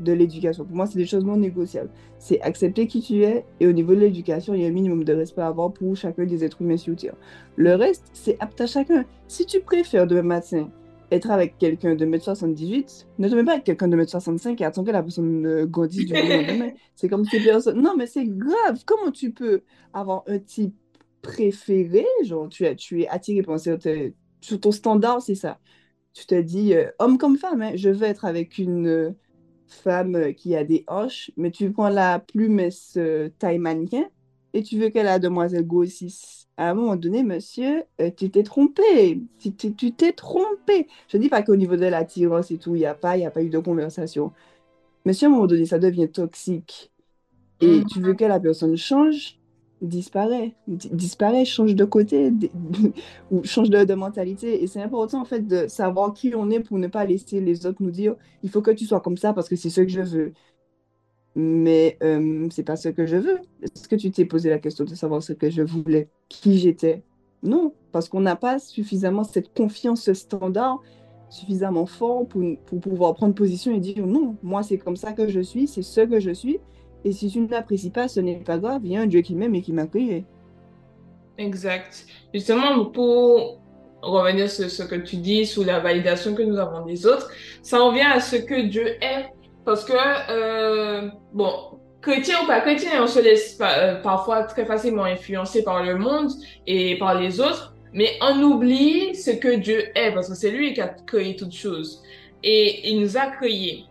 de 0.00 0.12
l'éducation. 0.12 0.64
Pour 0.64 0.76
moi, 0.76 0.86
c'est 0.86 0.98
des 0.98 1.06
choses 1.06 1.24
non 1.24 1.36
négociables. 1.36 1.90
C'est 2.18 2.40
accepter 2.40 2.86
qui 2.86 3.00
tu 3.00 3.22
es 3.22 3.44
et 3.60 3.66
au 3.66 3.72
niveau 3.72 3.94
de 3.94 4.00
l'éducation, 4.00 4.54
il 4.54 4.62
y 4.62 4.64
a 4.64 4.68
un 4.68 4.72
minimum 4.72 5.04
de 5.04 5.12
respect 5.12 5.42
à 5.42 5.48
avoir 5.48 5.72
pour 5.72 5.96
chacun 5.96 6.24
des 6.24 6.44
êtres 6.44 6.62
humains 6.62 6.76
sur 6.76 6.96
Terre. 6.96 7.14
Le 7.56 7.74
reste, 7.74 8.06
c'est 8.12 8.36
apte 8.40 8.60
à 8.60 8.66
chacun. 8.66 9.04
Si 9.26 9.46
tu 9.46 9.60
préfères 9.60 10.06
demain 10.06 10.22
matin 10.22 10.68
être 11.10 11.30
avec 11.30 11.56
quelqu'un 11.58 11.94
de 11.94 12.04
1m78, 12.04 13.06
ne 13.18 13.28
te 13.28 13.34
mets 13.34 13.44
pas 13.44 13.52
avec 13.52 13.64
quelqu'un 13.64 13.88
de 13.88 13.96
1m65 13.96 14.60
et 14.60 14.64
attends 14.64 14.84
que 14.84 14.90
la 14.90 15.02
personne 15.02 15.64
grandisse 15.64 16.06
du 16.06 16.14
jour 16.14 16.24
au 16.24 16.28
lendemain. 16.28 16.70
C'est 16.96 17.08
comme 17.08 17.24
si 17.24 17.40
personne... 17.40 17.80
Non, 17.80 17.94
mais 17.96 18.06
c'est 18.06 18.26
grave. 18.26 18.82
Comment 18.84 19.10
tu 19.10 19.30
peux 19.30 19.62
avoir 19.94 20.22
un 20.26 20.38
type 20.38 20.74
préféré, 21.22 22.04
genre 22.24 22.48
tu 22.48 22.64
es, 22.64 22.76
tu 22.76 23.02
es 23.02 23.08
attiré 23.08 23.42
par 23.42 23.58
sur 24.40 24.60
ton 24.60 24.72
standard, 24.72 25.20
c'est 25.20 25.34
ça. 25.34 25.58
Tu 26.12 26.26
te 26.26 26.40
dis, 26.40 26.74
euh, 26.74 26.90
homme 26.98 27.18
comme 27.18 27.36
femme, 27.36 27.62
hein, 27.62 27.72
je 27.74 27.90
veux 27.90 28.06
être 28.06 28.24
avec 28.24 28.58
une 28.58 29.14
femme 29.72 30.34
qui 30.34 30.54
a 30.56 30.64
des 30.64 30.84
hanches, 30.88 31.30
mais 31.36 31.50
tu 31.50 31.70
prends 31.70 31.88
la 31.88 32.18
plume 32.18 32.70
ce 32.70 33.28
taille 33.38 33.58
mannequin 33.58 34.04
et 34.54 34.62
tu 34.62 34.78
veux 34.78 34.90
que 34.90 34.98
la 34.98 35.18
demoiselle 35.18 35.66
grossisse. 35.66 36.48
À 36.56 36.70
un 36.70 36.74
moment 36.74 36.96
donné, 36.96 37.22
monsieur, 37.22 37.84
euh, 38.00 38.10
tu 38.16 38.30
t'es 38.30 38.42
trompé. 38.42 39.20
Tu 39.38 39.52
t'es 39.52 40.12
trompé. 40.12 40.88
Je 41.08 41.16
dis 41.16 41.28
pas 41.28 41.42
qu'au 41.42 41.54
niveau 41.54 41.76
de 41.76 41.82
la 41.82 41.90
l'attirance 41.90 42.50
et 42.50 42.58
tout, 42.58 42.74
il 42.74 42.80
n'y 42.80 42.86
a, 42.86 42.94
pas, 42.94 43.12
a 43.12 43.30
pas 43.30 43.42
eu 43.42 43.50
de 43.50 43.58
conversation. 43.58 44.32
Monsieur, 45.04 45.26
à 45.26 45.30
un 45.30 45.32
moment 45.34 45.46
donné, 45.46 45.66
ça 45.66 45.78
devient 45.78 46.08
toxique. 46.08 46.90
Et 47.60 47.82
tu 47.90 48.00
veux 48.00 48.14
que 48.14 48.24
la 48.24 48.40
personne 48.40 48.76
change, 48.76 49.38
disparaît, 49.82 50.54
disparaît, 50.66 51.44
change 51.44 51.74
de 51.74 51.84
côté 51.84 52.32
ou 53.30 53.44
change 53.44 53.70
de, 53.70 53.94
mentalité. 53.94 54.62
Et 54.62 54.66
c'est 54.66 54.82
important 54.82 55.20
en 55.20 55.24
fait 55.24 55.46
de 55.46 55.68
savoir 55.68 56.14
qui 56.14 56.34
on 56.34 56.50
est 56.50 56.60
pour 56.60 56.78
ne 56.78 56.88
pas 56.88 57.04
laisser 57.04 57.40
les 57.40 57.66
autres 57.66 57.82
nous 57.82 57.90
dire 57.90 58.14
il 58.42 58.50
faut 58.50 58.62
que 58.62 58.70
tu 58.70 58.86
sois 58.86 59.00
comme 59.00 59.16
ça 59.16 59.32
parce 59.32 59.48
que 59.48 59.56
c'est 59.56 59.70
ce 59.70 59.80
que 59.80 59.88
je 59.88 60.00
veux. 60.00 60.32
Mais 61.34 61.96
euh, 62.02 62.48
c'est 62.50 62.64
pas 62.64 62.76
ce 62.76 62.88
que 62.88 63.06
je 63.06 63.16
veux. 63.16 63.38
Est-ce 63.62 63.86
que 63.88 63.96
tu 63.96 64.10
t'es 64.10 64.24
posé 64.24 64.50
la 64.50 64.58
question 64.58 64.84
de 64.84 64.94
savoir 64.94 65.22
ce 65.22 65.32
que 65.32 65.50
je 65.50 65.62
voulais, 65.62 66.08
qui 66.28 66.58
j'étais? 66.58 67.02
Non, 67.42 67.72
parce 67.92 68.08
qu'on 68.08 68.20
n'a 68.20 68.34
pas 68.34 68.58
suffisamment 68.58 69.22
cette 69.22 69.54
confiance 69.54 70.12
standard 70.12 70.80
suffisamment 71.30 71.86
fort 71.86 72.26
pour, 72.26 72.42
pour 72.66 72.80
pouvoir 72.80 73.14
prendre 73.14 73.34
position 73.34 73.72
et 73.74 73.80
dire 73.80 74.06
non, 74.06 74.36
moi 74.42 74.62
c'est 74.62 74.78
comme 74.78 74.96
ça 74.96 75.12
que 75.12 75.28
je 75.28 75.40
suis, 75.40 75.68
c'est 75.68 75.82
ce 75.82 76.00
que 76.00 76.20
je 76.20 76.30
suis 76.30 76.58
et 77.04 77.12
si 77.12 77.30
tu 77.30 77.40
ne 77.40 77.48
l'apprécies 77.48 77.90
pas, 77.90 78.08
ce 78.08 78.20
n'est 78.20 78.36
pas 78.36 78.58
grave. 78.58 78.82
Il 78.84 78.92
y 78.92 78.96
a 78.96 79.00
un 79.00 79.06
Dieu 79.06 79.20
qui 79.20 79.34
m'aime 79.34 79.54
et 79.54 79.62
qui 79.62 79.72
m'a 79.72 79.86
créé. 79.86 80.24
Exact. 81.38 82.04
Justement, 82.34 82.84
pour 82.86 83.60
revenir 84.02 84.50
sur 84.50 84.70
ce 84.70 84.82
que 84.82 84.96
tu 84.96 85.16
dis, 85.16 85.46
sous 85.46 85.64
la 85.64 85.80
validation 85.80 86.34
que 86.34 86.42
nous 86.42 86.58
avons 86.58 86.84
des 86.84 87.06
autres, 87.06 87.30
ça 87.62 87.80
revient 87.80 88.06
à 88.12 88.20
ce 88.20 88.36
que 88.36 88.66
Dieu 88.66 88.86
est. 89.02 89.26
Parce 89.64 89.84
que, 89.84 89.92
euh, 90.30 91.08
bon, 91.32 91.52
chrétien 92.00 92.42
ou 92.42 92.46
pas 92.46 92.60
chrétien, 92.60 93.02
on 93.02 93.06
se 93.06 93.20
laisse 93.20 93.58
euh, 93.60 94.00
parfois 94.02 94.44
très 94.44 94.64
facilement 94.64 95.04
influencer 95.04 95.62
par 95.62 95.82
le 95.82 95.96
monde 95.96 96.30
et 96.66 96.98
par 96.98 97.20
les 97.20 97.40
autres, 97.40 97.74
mais 97.92 98.12
on 98.20 98.42
oublie 98.42 99.14
ce 99.14 99.30
que 99.30 99.56
Dieu 99.56 99.84
est, 99.94 100.12
parce 100.12 100.28
que 100.28 100.34
c'est 100.34 100.50
lui 100.50 100.74
qui 100.74 100.80
a 100.80 100.88
créé 100.88 101.36
toutes 101.36 101.54
choses. 101.54 102.02
Et 102.42 102.90
il 102.90 103.00
nous 103.00 103.16
a 103.16 103.26
créés 103.26 103.84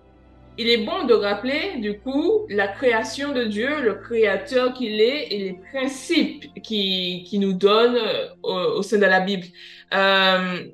il 0.58 0.70
est 0.70 0.86
bon 0.86 1.06
de 1.06 1.14
rappeler, 1.14 1.78
du 1.78 2.00
coup, 2.00 2.48
la 2.50 2.68
création 2.68 3.32
de 3.32 3.44
Dieu, 3.44 3.82
le 3.82 3.96
créateur 3.96 4.74
qu'il 4.74 5.00
est 5.00 5.28
et 5.32 5.38
les 5.38 5.54
principes 5.72 6.46
qu'il 6.64 7.24
qui 7.24 7.40
nous 7.40 7.54
donne 7.54 7.96
euh, 7.96 8.30
au, 8.42 8.82
sein 8.82 8.98
de 8.98 9.06
la 9.06 9.20
Bible. 9.20 9.46
Euh, 9.94 10.66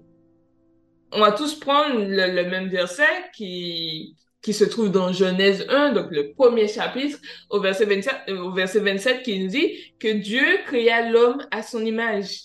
on 1.11 1.19
va 1.19 1.33
tous 1.33 1.59
prendre 1.59 1.99
le, 1.99 2.49
même 2.49 2.69
verset 2.69 3.03
qui, 3.35 4.15
qui 4.41 4.53
se 4.53 4.63
trouve 4.63 4.89
dans 4.89 5.11
Genèse 5.11 5.65
1, 5.69 5.91
donc 5.91 6.07
le 6.11 6.31
premier 6.31 6.69
chapitre, 6.69 7.19
au 7.49 7.59
verset 7.59 7.85
27, 7.85 8.15
euh, 8.29 8.37
au 8.39 8.51
verset 8.51 8.79
27 8.79 9.21
qui 9.21 9.39
nous 9.39 9.47
dit 9.47 9.93
que 9.99 10.07
Dieu 10.07 10.45
créa 10.65 11.09
l'homme 11.09 11.45
à 11.51 11.61
son 11.61 11.85
image. 11.85 12.39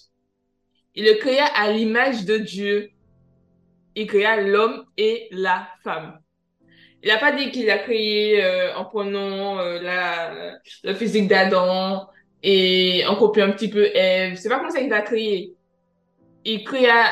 Il 0.97 1.05
le 1.05 1.15
créa 1.15 1.47
à 1.55 1.71
l'image 1.71 2.25
de 2.25 2.37
Dieu. 2.37 2.91
Il 3.95 4.09
créa 4.09 4.41
l'homme 4.41 4.85
et 4.97 5.29
la 5.31 5.69
femme. 5.85 6.19
Il 7.03 7.09
n'a 7.09 7.19
pas 7.19 7.33
dit 7.33 7.51
qu'il 7.51 7.71
a 7.71 7.79
créé 7.79 8.45
euh, 8.45 8.75
en 8.75 8.85
prenant 8.85 9.59
euh, 9.59 9.81
la, 9.81 10.59
la, 10.83 10.95
physique 10.95 11.29
d'Adam 11.29 12.09
et 12.43 13.05
en 13.07 13.15
copiant 13.15 13.47
un 13.47 13.53
petit 13.53 13.71
peu 13.71 13.87
Ève. 13.95 14.35
C'est 14.37 14.49
pas 14.49 14.59
comme 14.59 14.71
ça 14.71 14.81
qu'il 14.81 14.93
a 14.93 15.03
créé. 15.03 15.55
Il 16.45 16.65
créa, 16.65 17.07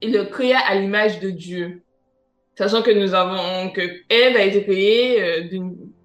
il 0.00 0.12
le 0.12 0.24
créa 0.24 0.58
à 0.58 0.76
l'image 0.76 1.18
de 1.18 1.30
Dieu. 1.30 1.82
Sachant 2.56 2.82
que 2.82 2.92
nous 2.92 3.14
avons, 3.14 3.70
que 3.70 3.80
Ève 4.08 4.36
a 4.36 4.42
été 4.42 4.62
créée 4.62 5.22
euh, 5.22 5.48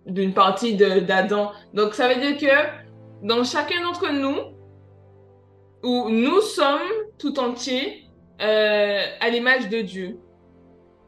d'une, 0.07 0.34
partie 0.34 0.75
d'Adam. 0.75 1.51
Donc 1.75 1.93
ça 1.93 2.12
veut 2.12 2.19
dire 2.19 2.38
que 2.38 3.25
dans 3.25 3.43
chacun 3.43 3.84
d'entre 3.84 4.12
nous, 4.12 4.38
où 5.84 6.10
nous 6.10 6.41
sommes 6.41 6.79
tout 7.19 7.39
entiers 7.39 8.05
à 8.39 9.29
l'image 9.29 9.69
de 9.69 9.81
Dieu. 9.81 10.17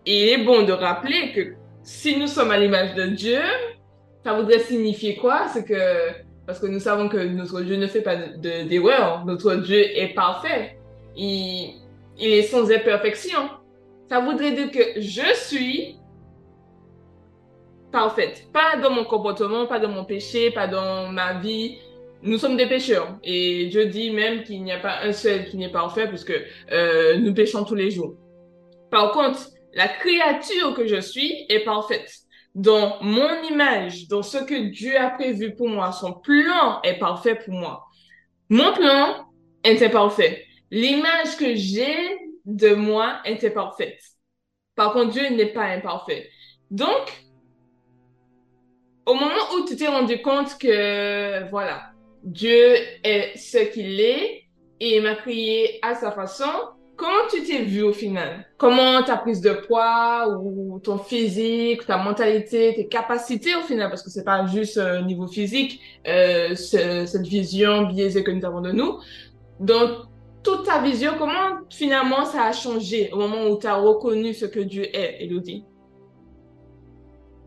Et 0.05 0.23
il 0.23 0.29
est 0.29 0.43
bon 0.43 0.61
de 0.63 0.71
rappeler 0.71 1.31
que 1.31 1.55
si 1.83 2.17
nous 2.17 2.27
sommes 2.27 2.51
à 2.51 2.57
l'image 2.57 2.95
de 2.95 3.07
Dieu, 3.07 3.41
ça 4.23 4.33
voudrait 4.33 4.59
signifier 4.59 5.15
quoi? 5.17 5.47
C'est 5.49 5.65
que, 5.65 5.75
parce 6.47 6.59
que 6.59 6.67
nous 6.67 6.79
savons 6.79 7.09
que 7.09 7.17
notre 7.17 7.61
Dieu 7.61 7.75
ne 7.75 7.87
fait 7.87 8.01
pas 8.01 8.15
d'erreur, 8.15 9.25
notre 9.25 9.55
Dieu 9.55 9.79
est 9.79 10.13
parfait, 10.13 10.77
il, 11.15 11.81
il 12.17 12.29
est 12.29 12.43
sans 12.43 12.71
imperfection. 12.71 13.49
Ça 14.09 14.19
voudrait 14.19 14.51
dire 14.51 14.71
que 14.71 15.01
je 15.01 15.35
suis 15.35 15.97
parfaite, 17.91 18.47
pas 18.51 18.77
dans 18.81 18.89
mon 18.89 19.03
comportement, 19.03 19.67
pas 19.67 19.79
dans 19.79 19.89
mon 19.89 20.05
péché, 20.05 20.51
pas 20.51 20.67
dans 20.67 21.09
ma 21.09 21.39
vie, 21.39 21.77
nous 22.23 22.37
sommes 22.37 22.57
des 22.57 22.67
pécheurs. 22.67 23.17
Et 23.23 23.67
Dieu 23.67 23.85
dit 23.85 24.11
même 24.11 24.43
qu'il 24.43 24.63
n'y 24.63 24.71
a 24.71 24.79
pas 24.79 25.01
un 25.03 25.11
seul 25.11 25.45
qui 25.45 25.57
n'est 25.57 25.71
parfait, 25.71 26.07
puisque 26.07 26.33
euh, 26.71 27.17
nous 27.17 27.33
péchons 27.33 27.65
tous 27.65 27.75
les 27.75 27.91
jours. 27.91 28.15
Par 28.89 29.11
contre, 29.11 29.49
la 29.73 29.87
créature 29.87 30.73
que 30.73 30.87
je 30.87 30.99
suis 30.99 31.45
est 31.49 31.63
parfaite. 31.63 32.09
Dans 32.55 33.01
mon 33.01 33.41
image, 33.43 34.07
dans 34.07 34.21
ce 34.21 34.37
que 34.37 34.69
Dieu 34.69 34.95
a 34.99 35.09
prévu 35.09 35.55
pour 35.55 35.69
moi, 35.69 35.91
son 35.91 36.13
plan 36.13 36.81
est 36.83 36.99
parfait 36.99 37.35
pour 37.35 37.53
moi. 37.53 37.85
Mon 38.49 38.73
plan 38.73 39.25
était 39.63 39.89
parfait. 39.89 40.45
L'image 40.69 41.37
que 41.37 41.55
j'ai 41.55 41.95
de 42.45 42.75
moi 42.75 43.19
était 43.25 43.49
parfaite. 43.49 43.99
Par 44.75 44.93
contre, 44.93 45.11
Dieu 45.11 45.29
n'est 45.29 45.53
pas 45.53 45.65
imparfait. 45.65 46.29
Donc, 46.69 47.11
au 49.05 49.15
moment 49.15 49.41
où 49.55 49.65
tu 49.65 49.75
t'es 49.75 49.87
rendu 49.87 50.21
compte 50.21 50.57
que, 50.57 51.49
voilà, 51.49 51.91
Dieu 52.23 52.75
est 53.03 53.37
ce 53.37 53.57
qu'il 53.57 53.99
est 53.99 54.43
et 54.79 54.99
m'a 55.01 55.15
créé 55.15 55.79
à 55.81 55.95
sa 55.95 56.11
façon, 56.11 56.51
comment 57.03 57.27
tu 57.29 57.43
t'es 57.43 57.63
vu 57.63 57.83
au 57.83 57.91
final? 57.91 58.45
Comment 58.57 59.03
ta 59.03 59.17
prise 59.17 59.41
de 59.41 59.51
poids 59.51 60.39
ou 60.39 60.79
ton 60.79 60.97
physique, 60.97 61.85
ta 61.85 61.97
mentalité, 61.97 62.73
tes 62.75 62.87
capacités 62.87 63.55
au 63.55 63.61
final? 63.61 63.89
Parce 63.89 64.01
que 64.01 64.09
c'est 64.09 64.23
pas 64.23 64.45
juste 64.45 64.77
euh, 64.77 65.01
niveau 65.01 65.27
physique, 65.27 65.81
euh, 66.07 66.55
cette 66.55 67.27
vision 67.27 67.87
biaisée 67.87 68.23
que 68.23 68.31
nous 68.31 68.45
avons 68.45 68.61
de 68.61 68.71
nous. 68.71 68.99
Donc, 69.59 69.89
toute 70.43 70.63
ta 70.63 70.81
vision, 70.81 71.11
comment 71.17 71.59
finalement 71.69 72.23
ça 72.23 72.43
a 72.45 72.53
changé 72.53 73.09
au 73.11 73.17
moment 73.17 73.47
où 73.47 73.57
tu 73.57 73.67
as 73.67 73.75
reconnu 73.75 74.33
ce 74.33 74.45
que 74.45 74.61
Dieu 74.61 74.83
est, 74.95 75.23
Elodie? 75.23 75.65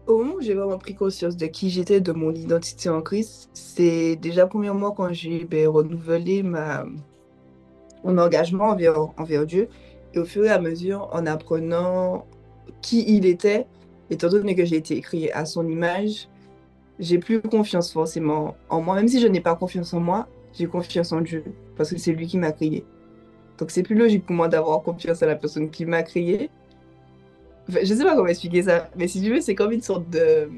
Au 0.07 0.19
moment 0.19 0.35
où 0.35 0.41
j'ai 0.41 0.55
vraiment 0.55 0.79
pris 0.79 0.95
conscience 0.95 1.37
de 1.37 1.47
qui 1.47 1.71
j'étais, 1.71 2.01
de 2.01 2.13
mon 2.13 2.33
identité 2.33 2.91
en 2.91 3.01
Christ, 3.01 3.51
c'est 3.55 4.17
déjà 4.17 4.47
premièrement 4.47 4.91
quand 4.91 5.13
j'ai 5.13 5.45
ben, 5.45 5.67
renouvelé 5.67 6.43
ma, 6.43 6.85
mon 8.07 8.19
engagement 8.19 8.67
envers, 8.71 9.09
envers 9.19 9.47
Dieu. 9.47 9.69
Et 10.15 10.19
au 10.19 10.25
fur 10.25 10.45
et 10.45 10.51
à 10.51 10.59
mesure, 10.61 11.09
en 11.13 11.27
apprenant 11.27 12.27
qui 12.83 13.05
il 13.09 13.27
était, 13.27 13.67
étant 14.11 14.29
donné 14.29 14.55
que 14.55 14.65
j'ai 14.65 14.77
été 14.77 15.01
créé 15.01 15.33
à 15.33 15.45
son 15.45 15.69
image, 15.69 16.29
j'ai 16.99 17.19
plus 17.19 17.41
confiance 17.43 17.93
forcément 17.93 18.57
en 18.71 18.81
moi. 18.81 18.97
Même 18.97 19.09
si 19.09 19.21
je 19.21 19.27
n'ai 19.27 19.41
pas 19.41 19.55
confiance 19.55 19.93
en 19.93 20.01
moi, 20.01 20.29
j'ai 20.55 20.67
confiance 20.67 21.13
en 21.13 21.21
Dieu, 21.21 21.45
parce 21.77 21.91
que 21.91 21.99
c'est 21.99 22.13
lui 22.13 22.27
qui 22.27 22.39
m'a 22.39 22.53
créé. 22.53 22.85
Donc 23.59 23.71
c'est 23.71 23.83
plus 23.83 23.95
logique 23.95 24.25
pour 24.25 24.37
moi 24.37 24.49
d'avoir 24.49 24.83
confiance 24.83 25.23
à 25.23 25.27
la 25.27 25.37
personne 25.37 25.71
qui 25.71 25.85
m'a 25.85 26.03
créé 26.03 26.51
je 27.69 27.95
sais 27.95 28.05
pas 28.05 28.15
comment 28.15 28.29
expliquer 28.29 28.63
ça, 28.63 28.91
mais 28.97 29.09
si 29.09 29.23
tu 29.23 29.33
veux, 29.33 29.41
c'est 29.41 29.55
comme 29.55 29.73
une 29.73 29.83
sorte 29.83 30.09
de. 30.11 30.49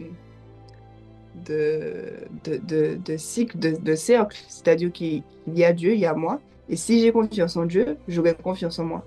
de, 1.47 2.13
de, 2.45 2.97
de, 2.97 3.17
cycle, 3.17 3.59
de, 3.59 3.95
cercle. 3.95 4.37
C'est-à-dire 4.49 4.93
qu'il 4.93 5.23
y 5.47 5.65
a 5.65 5.73
Dieu, 5.73 5.95
il 5.95 6.01
y 6.01 6.07
a 6.07 6.15
moi. 6.15 6.41
Et 6.69 6.77
si 6.77 7.01
j'ai 7.01 7.13
confiance 7.13 7.57
en 7.57 7.67
Dieu, 7.67 7.99
j'aurai 8.09 8.35
confiance 8.35 8.79
en 8.79 8.85
moi. 8.85 9.05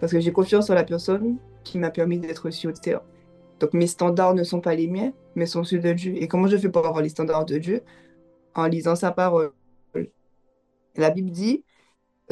Parce 0.00 0.12
que 0.12 0.20
j'ai 0.20 0.32
confiance 0.32 0.70
en 0.70 0.74
la 0.74 0.84
personne 0.84 1.38
qui 1.64 1.78
m'a 1.78 1.90
permis 1.90 2.18
d'être 2.18 2.50
sur 2.50 2.72
terre. 2.72 3.02
Donc 3.60 3.74
mes 3.74 3.86
standards 3.86 4.34
ne 4.34 4.44
sont 4.44 4.60
pas 4.60 4.74
les 4.74 4.88
miens, 4.88 5.12
mais 5.34 5.46
sont 5.46 5.64
ceux 5.64 5.78
de 5.78 5.92
Dieu. 5.92 6.14
Et 6.16 6.28
comment 6.28 6.46
je 6.48 6.56
fais 6.56 6.70
pour 6.70 6.86
avoir 6.86 7.02
les 7.02 7.10
standards 7.10 7.46
de 7.46 7.58
Dieu? 7.58 7.82
En 8.54 8.66
lisant 8.66 8.96
sa 8.96 9.12
parole. 9.12 9.52
La 10.96 11.10
Bible 11.10 11.30
dit 11.30 11.64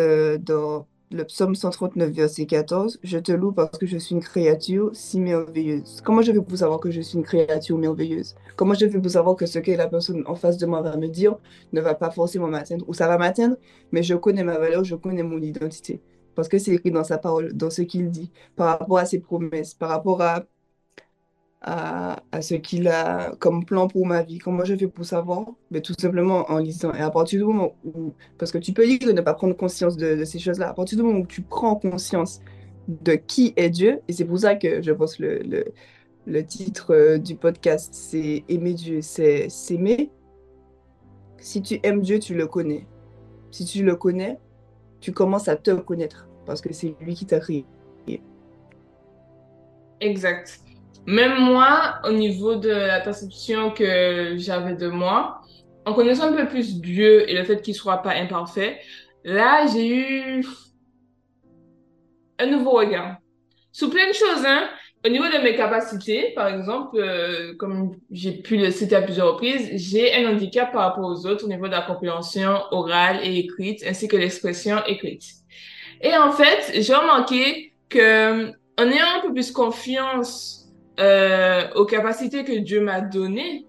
euh, 0.01 0.39
dans 0.39 0.88
le 1.11 1.25
psaume 1.25 1.55
139, 1.55 2.11
verset 2.11 2.47
14, 2.47 2.99
Je 3.03 3.19
te 3.19 3.33
loue 3.33 3.53
parce 3.53 3.79
que 3.79 3.87
je 3.87 3.97
suis 3.97 4.15
une 4.15 4.23
créature 4.23 4.91
si 4.93 5.19
merveilleuse. 5.21 6.03
Comment 6.05 6.23
je 6.23 6.33
fais 6.33 6.41
pour 6.41 6.59
savoir 6.59 6.81
que 6.81 6.91
je 6.91 7.01
suis 7.01 7.17
une 7.17 7.25
créature 7.25 7.79
merveilleuse? 7.79 8.35
Comment 8.57 8.75
je 8.75 8.87
fais 8.89 8.99
pour 9.01 9.11
savoir 9.11 9.37
que 9.37 9.47
ce 9.47 9.59
que 9.59 9.71
la 9.71 9.89
personne 9.89 10.23
en 10.27 10.35
face 10.35 10.59
de 10.59 10.67
moi 10.67 10.83
va 10.83 10.97
me 10.97 11.09
dire 11.09 11.37
ne 11.73 11.81
va 11.81 11.95
pas 11.95 12.11
forcément 12.11 12.49
m'atteindre 12.49 12.85
ou 12.89 12.95
ça 12.95 13.09
va 13.09 13.17
m'atteindre, 13.17 13.57
mais 13.93 14.03
je 14.03 14.15
connais 14.15 14.45
ma 14.45 14.59
valeur, 14.59 14.85
je 14.85 14.97
connais 14.97 15.23
mon 15.23 15.41
identité. 15.41 16.01
Parce 16.35 16.49
que 16.49 16.59
c'est 16.59 16.73
écrit 16.73 16.91
dans 16.91 17.05
sa 17.05 17.19
parole, 17.19 17.53
dans 17.55 17.71
ce 17.71 17.83
qu'il 17.83 18.11
dit, 18.11 18.31
par 18.55 18.79
rapport 18.79 18.99
à 18.99 19.07
ses 19.07 19.19
promesses, 19.19 19.75
par 19.75 19.89
rapport 19.89 20.21
à 20.23 20.45
à, 21.61 22.17
ce 22.41 22.55
qu'il 22.55 22.89
a 22.89 23.35
comme 23.39 23.65
plan 23.65 23.89
pour 23.89 24.07
ma 24.07 24.23
vie. 24.23 24.39
Comment 24.39 24.65
je 24.65 24.77
fais 24.77 24.87
pour 24.87 25.05
savoir? 25.05 25.47
Mais 25.71 25.81
Tout 25.81 25.95
simplement 25.99 26.51
en 26.51 26.59
lisant. 26.59 26.93
Et 26.95 27.01
à 27.01 27.11
partir 27.11 27.41
du 27.41 27.45
moment 27.45 27.75
où... 27.85 28.13
Parce 28.39 28.53
que 28.53 28.59
tu 28.59 28.73
peux 28.73 28.87
lire 28.87 29.01
de 29.01 29.13
ne 29.13 29.21
pas 29.21 29.35
prendre 29.35 29.57
conscience 29.57 29.97
de, 29.97 30.25
ces 30.25 30.39
choses-là. 30.39 30.71
À 30.71 30.75
partir 30.75 30.99
du 30.99 31.05
moment 31.05 31.21
où 31.21 31.27
tu 31.27 31.43
prends 31.43 31.77
conscience 31.77 32.41
de 32.89 33.15
qui 33.15 33.53
est 33.57 33.71
Dieu, 33.71 34.01
et 34.09 34.13
c'est 34.13 34.25
pour 34.25 34.39
ça 34.39 34.55
que 34.55 34.83
je 34.83 34.93
pense 34.93 35.19
le, 35.19 35.39
le, 35.41 35.65
le 36.27 36.47
titre 36.47 36.95
euh, 36.95 37.19
du 37.19 37.35
podcast, 37.35 37.93
c'est 37.93 38.45
Aimer 38.49 38.75
Dieu, 38.75 39.03
c'est 39.03 39.49
s'aimer. 39.49 40.11
Si 41.39 41.61
tu 41.61 41.81
aimes 41.83 42.01
Dieu, 42.01 42.19
tu 42.19 42.35
le 42.35 42.47
connais. 42.47 42.87
Si 43.51 43.65
tu 43.65 43.83
le 43.85 43.97
connais, 43.97 44.39
tu 45.01 45.13
commences 45.13 45.49
à 45.49 45.57
te 45.57 45.73
connaître 45.73 46.29
parce 46.47 46.61
que 46.61 46.73
c'est 46.73 46.95
lui 47.01 47.15
qui 47.15 47.27
t'a 47.27 47.41
créé. 47.41 47.67
Exact. 50.01 50.61
Même 51.09 51.39
moi, 51.39 52.01
au 52.05 52.13
niveau 52.13 52.57
de 52.57 52.69
la 52.69 53.01
perception 53.01 53.71
que 53.71 54.35
j'avais 54.37 54.75
de 54.75 54.89
moi, 54.89 55.41
en 55.87 55.95
connaissant 55.95 56.25
un 56.25 56.35
peu 56.35 56.47
plus 56.47 56.83
Dieu 56.83 57.27
et 57.31 57.33
le 57.33 57.45
fait 57.45 57.63
qu'il 57.63 57.75
soit 57.75 58.03
pas 58.03 58.11
imparfait, 58.11 58.79
là, 59.25 59.67
j'ai 59.73 59.89
eu 59.89 60.45
un 62.39 62.47
nouveau 62.47 62.73
regard. 62.73 63.17
Sous 63.73 63.89
plein 63.89 64.07
de 64.07 64.13
choses, 64.13 64.45
hein. 64.45 64.69
Au 65.03 65.09
niveau 65.09 65.25
de 65.25 65.43
mes 65.43 65.57
capacités, 65.57 66.35
par 66.35 66.49
exemple, 66.49 66.99
euh, 66.99 67.55
comme 67.57 67.97
j'ai 68.11 68.33
pu 68.33 68.59
le 68.59 68.71
citer 68.71 68.97
à 68.97 69.01
plusieurs 69.01 69.29
reprises, 69.29 69.71
j'ai 69.77 70.15
un 70.15 70.31
handicap 70.31 70.73
par 70.73 70.83
rapport 70.83 71.11
aux 71.11 71.25
autres 71.25 71.47
au 71.47 71.49
niveau 71.49 71.69
de 71.69 71.73
la 71.73 71.81
compréhension 71.81 72.65
orale 72.71 73.21
et 73.23 73.39
écrite, 73.39 73.83
ainsi 73.89 74.09
que 74.09 74.17
l'expression 74.19 74.85
écrite. 74.87 75.25
Et 76.03 76.15
en 76.15 76.33
fait, 76.33 76.83
j'ai 76.83 76.95
remarqué 76.95 77.73
que 77.89 78.49
en 78.49 78.91
ayant 78.91 79.07
un 79.17 79.21
peu 79.23 79.33
plus 79.33 79.51
confiance 79.53 80.68
euh, 80.99 81.69
aux 81.75 81.85
capacités 81.85 82.45
que 82.45 82.59
Dieu 82.59 82.81
m'a 82.81 83.01
données, 83.01 83.67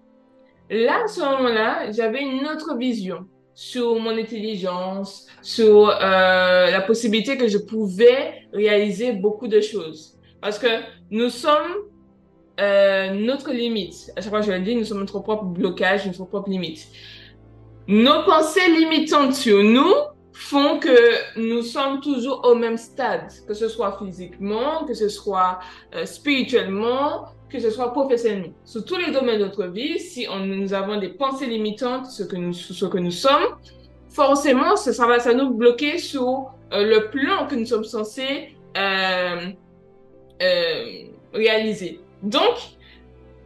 là, 0.68 1.04
à 1.04 1.08
ce 1.08 1.20
moment-là, 1.20 1.90
j'avais 1.92 2.22
une 2.22 2.46
autre 2.46 2.76
vision 2.76 3.26
sur 3.54 3.98
mon 4.00 4.16
intelligence, 4.16 5.26
sur 5.42 5.90
euh, 5.90 6.70
la 6.70 6.80
possibilité 6.80 7.36
que 7.36 7.46
je 7.48 7.58
pouvais 7.58 8.46
réaliser 8.52 9.12
beaucoup 9.12 9.48
de 9.48 9.60
choses. 9.60 10.18
Parce 10.40 10.58
que 10.58 10.68
nous 11.10 11.28
sommes 11.28 11.74
euh, 12.60 13.10
notre 13.12 13.52
limite. 13.52 14.12
À 14.16 14.20
chaque 14.20 14.30
fois 14.30 14.40
que 14.40 14.46
je 14.46 14.52
le 14.52 14.60
dis, 14.60 14.74
nous 14.74 14.84
sommes 14.84 15.00
notre 15.00 15.20
propre 15.20 15.44
blocage, 15.44 16.06
notre 16.06 16.24
propre 16.24 16.48
limite. 16.48 16.88
Nos 17.86 18.24
pensées 18.24 18.68
limitantes 18.68 19.34
sur 19.34 19.62
nous 19.62 19.92
font 20.40 20.78
que 20.78 21.38
nous 21.38 21.62
sommes 21.62 22.00
toujours 22.00 22.40
au 22.44 22.54
même 22.54 22.78
stade, 22.78 23.30
que 23.46 23.52
ce 23.52 23.68
soit 23.68 23.98
physiquement, 23.98 24.86
que 24.86 24.94
ce 24.94 25.10
soit 25.10 25.60
euh, 25.94 26.06
spirituellement, 26.06 27.26
que 27.50 27.60
ce 27.60 27.70
soit 27.70 27.92
professionnellement. 27.92 28.54
Sur 28.64 28.86
tous 28.86 28.96
les 28.96 29.12
domaines 29.12 29.38
de 29.38 29.44
notre 29.44 29.66
vie, 29.66 29.98
si 29.98 30.26
nous 30.26 30.72
avons 30.72 30.98
des 30.98 31.10
pensées 31.10 31.46
limitantes, 31.46 32.06
ce 32.06 32.22
que 32.22 32.36
nous, 32.36 32.54
ce 32.54 32.86
que 32.86 32.96
nous 32.96 33.10
sommes, 33.10 33.54
forcément, 34.08 34.76
ça, 34.76 35.06
va 35.06 35.20
ça 35.20 35.34
nous 35.34 35.50
bloquer 35.50 35.98
sur 35.98 36.52
euh, 36.72 36.84
le 36.84 37.10
plan 37.10 37.46
que 37.46 37.54
nous 37.54 37.66
sommes 37.66 37.84
censés 37.84 38.56
euh, 38.78 39.50
réaliser. 41.34 42.00
Donc, 42.22 42.56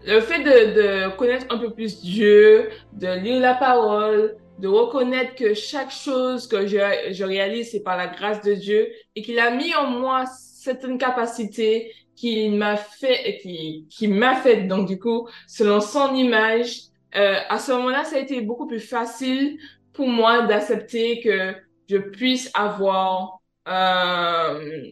le 0.07 0.21
fait 0.21 0.45
de 0.45 1.17
connaître 1.17 1.47
un 1.51 1.59
peu 1.59 1.71
plus 1.71 2.03
Dieu, 2.03 2.69
de 2.93 3.19
lire 3.19 3.41
la 3.41 3.55
parole, 3.55 4.37
de 4.59 4.69
reconnaître 4.69 5.35
que 5.35 5.55
chaque 5.55 5.91
chose 5.91 6.47
que 6.47 6.67
je, 6.67 6.79
je 7.11 7.25
réalise, 7.25 7.71
c'est 7.73 7.83
par 7.83 7.97
la 7.97 8.07
grâce 8.07 8.41
de 8.43 8.55
Dieu 8.55 8.89
et 9.17 9.23
qu'il 9.23 9.39
a 9.39 9.51
mis 9.51 9.75
en 9.75 9.89
moi 9.89 10.25
certaines 10.27 10.99
capacités 10.99 11.93
qu'il 12.17 12.57
m'a 12.57 12.77
fait, 12.77 13.39
qui, 13.43 13.87
qui 13.91 14.09
m'a 14.09 14.37
fait, 14.37 14.63
donc 14.63 14.87
du 14.87 14.99
coup, 14.99 15.29
selon 15.47 15.81
son 15.81 16.15
image. 16.15 16.83
Euh, 17.17 17.39
à 17.49 17.59
ce 17.59 17.73
moment-là, 17.73 18.05
ça 18.05 18.17
a 18.17 18.19
été 18.21 18.41
beaucoup 18.41 18.67
plus 18.67 18.81
facile 18.81 19.59
pour 19.93 20.09
moi 20.09 20.43
d'accepter 20.43 21.21
que 21.21 21.55
je 21.89 21.97
puisse 21.99 22.51
avoir 22.55 23.41
euh, 23.69 24.83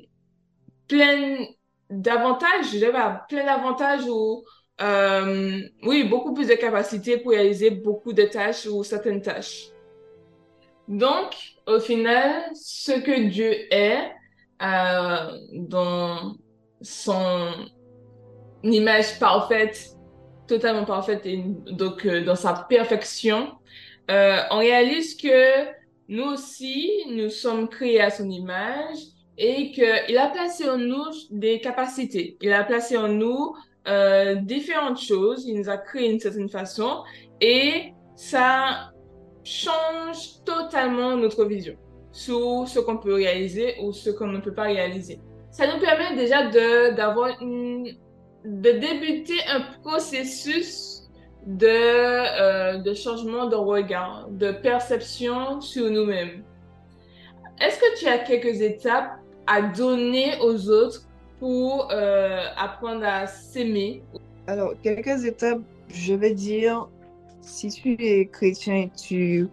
plein 0.88 1.44
d'avantages, 1.90 2.70
j'avais 2.74 2.98
plein 3.28 3.44
d'avantages 3.44 4.06
ou 4.08 4.44
euh, 4.82 5.60
oui, 5.84 6.04
beaucoup 6.04 6.34
plus 6.34 6.48
de 6.48 6.54
capacités 6.54 7.18
pour 7.18 7.32
réaliser 7.32 7.70
beaucoup 7.70 8.12
de 8.12 8.24
tâches 8.24 8.66
ou 8.66 8.82
certaines 8.82 9.22
tâches. 9.22 9.68
Donc, 10.88 11.36
au 11.66 11.78
final, 11.78 12.42
ce 12.54 12.92
que 12.92 13.28
Dieu 13.28 13.72
est 13.72 14.10
euh, 14.62 15.38
dans 15.52 16.34
son 16.80 17.52
image 18.64 19.18
parfaite, 19.20 19.90
totalement 20.48 20.84
parfaite, 20.84 21.24
et 21.26 21.44
donc 21.70 22.04
euh, 22.04 22.24
dans 22.24 22.34
sa 22.34 22.66
perfection, 22.68 23.52
on 24.08 24.58
réalise 24.58 25.16
que 25.16 25.68
nous 26.08 26.24
aussi, 26.24 26.90
nous 27.08 27.30
sommes 27.30 27.68
créés 27.68 28.00
à 28.00 28.10
son 28.10 28.28
image 28.28 28.98
et 29.38 29.70
qu'il 29.70 30.18
a 30.18 30.28
placé 30.28 30.68
en 30.68 30.76
nous 30.76 31.06
des 31.30 31.60
capacités. 31.60 32.36
Il 32.42 32.52
a 32.52 32.64
placé 32.64 32.98
en 32.98 33.08
nous 33.08 33.54
euh, 33.88 34.36
différentes 34.36 35.00
choses. 35.00 35.44
Il 35.46 35.58
nous 35.58 35.68
a 35.68 35.76
créé 35.76 36.08
d'une 36.08 36.20
certaine 36.20 36.48
façon 36.48 37.02
et 37.40 37.92
ça 38.14 38.92
change 39.44 40.42
totalement 40.44 41.16
notre 41.16 41.44
vision 41.44 41.74
sur 42.12 42.68
ce 42.68 42.78
qu'on 42.78 42.98
peut 42.98 43.14
réaliser 43.14 43.76
ou 43.82 43.92
ce 43.92 44.10
qu'on 44.10 44.28
ne 44.28 44.38
peut 44.38 44.54
pas 44.54 44.64
réaliser. 44.64 45.20
Ça 45.50 45.66
nous 45.66 45.80
permet 45.80 46.14
déjà 46.16 46.46
de, 46.48 46.94
d'avoir 46.94 47.40
une, 47.40 47.96
de 48.44 48.70
débuter 48.70 49.38
un 49.48 49.60
processus 49.82 51.02
de, 51.46 51.66
euh, 51.66 52.78
de 52.78 52.94
changement 52.94 53.46
de 53.46 53.56
regard, 53.56 54.28
de 54.30 54.52
perception 54.52 55.60
sur 55.60 55.90
nous-mêmes. 55.90 56.44
Est-ce 57.60 57.78
que 57.78 57.98
tu 57.98 58.06
as 58.06 58.18
quelques 58.18 58.60
étapes 58.60 59.12
à 59.46 59.62
donner 59.62 60.38
aux 60.40 60.70
autres 60.70 61.02
pour 61.42 61.90
euh, 61.90 62.44
apprendre 62.56 63.04
à 63.04 63.26
s'aimer. 63.26 64.00
Alors, 64.46 64.74
quelques 64.80 65.24
étapes, 65.24 65.60
je 65.88 66.14
vais 66.14 66.34
dire, 66.34 66.88
si 67.40 67.68
tu 67.68 67.96
es 67.98 68.26
chrétien 68.26 68.76
et 68.76 68.90
tu 68.96 69.48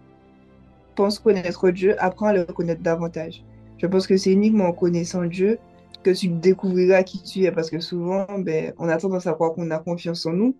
penses 0.94 1.18
connaître 1.18 1.68
Dieu, 1.70 1.96
apprends 1.98 2.26
à 2.26 2.32
le 2.32 2.44
connaître 2.44 2.80
davantage. 2.80 3.42
Je 3.78 3.88
pense 3.88 4.06
que 4.06 4.16
c'est 4.16 4.30
uniquement 4.30 4.66
en 4.66 4.72
connaissant 4.72 5.24
Dieu 5.24 5.58
que 6.04 6.10
tu 6.10 6.28
découvriras 6.28 7.02
qui 7.02 7.20
tu 7.24 7.42
es, 7.42 7.50
parce 7.50 7.70
que 7.70 7.80
souvent, 7.80 8.24
ben, 8.38 8.72
on 8.78 8.88
a 8.88 8.96
tendance 8.96 9.26
à 9.26 9.32
croire 9.32 9.52
qu'on 9.52 9.68
a 9.72 9.80
confiance 9.80 10.24
en 10.26 10.32
nous, 10.32 10.56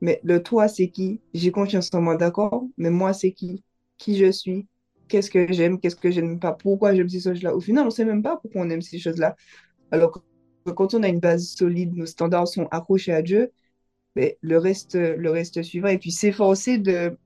mais 0.00 0.18
le 0.24 0.42
toi, 0.42 0.66
c'est 0.66 0.88
qui? 0.88 1.20
J'ai 1.34 1.50
confiance 1.50 1.90
en 1.92 2.00
moi, 2.00 2.16
d'accord, 2.16 2.64
mais 2.78 2.88
moi, 2.88 3.12
c'est 3.12 3.32
qui? 3.32 3.62
Qui 3.98 4.16
je 4.16 4.32
suis? 4.32 4.66
Qu'est-ce 5.08 5.30
que 5.30 5.52
j'aime? 5.52 5.78
Qu'est-ce 5.78 5.96
que 5.96 6.10
je 6.10 6.22
n'aime 6.22 6.40
pas? 6.40 6.52
Pourquoi 6.52 6.94
j'aime 6.94 7.10
ces 7.10 7.20
choses-là? 7.20 7.54
Au 7.54 7.60
final, 7.60 7.82
on 7.82 7.88
ne 7.88 7.90
sait 7.90 8.06
même 8.06 8.22
pas 8.22 8.38
pourquoi 8.38 8.62
on 8.62 8.70
aime 8.70 8.80
ces 8.80 8.98
choses-là. 8.98 9.36
Alors 9.90 10.22
quand 10.72 10.94
on 10.94 11.02
a 11.02 11.08
une 11.08 11.20
base 11.20 11.48
solide, 11.48 11.94
nos 11.94 12.06
standards 12.06 12.48
sont 12.48 12.66
accrochés 12.70 13.12
à 13.12 13.22
Dieu, 13.22 13.52
mais 14.16 14.38
le 14.42 14.58
reste, 14.58 14.94
le 14.96 15.30
reste 15.30 15.62
suivra. 15.62 15.92
Et 15.92 15.98
puis 15.98 16.12
s'efforcer 16.12 16.78
de, 16.78 17.16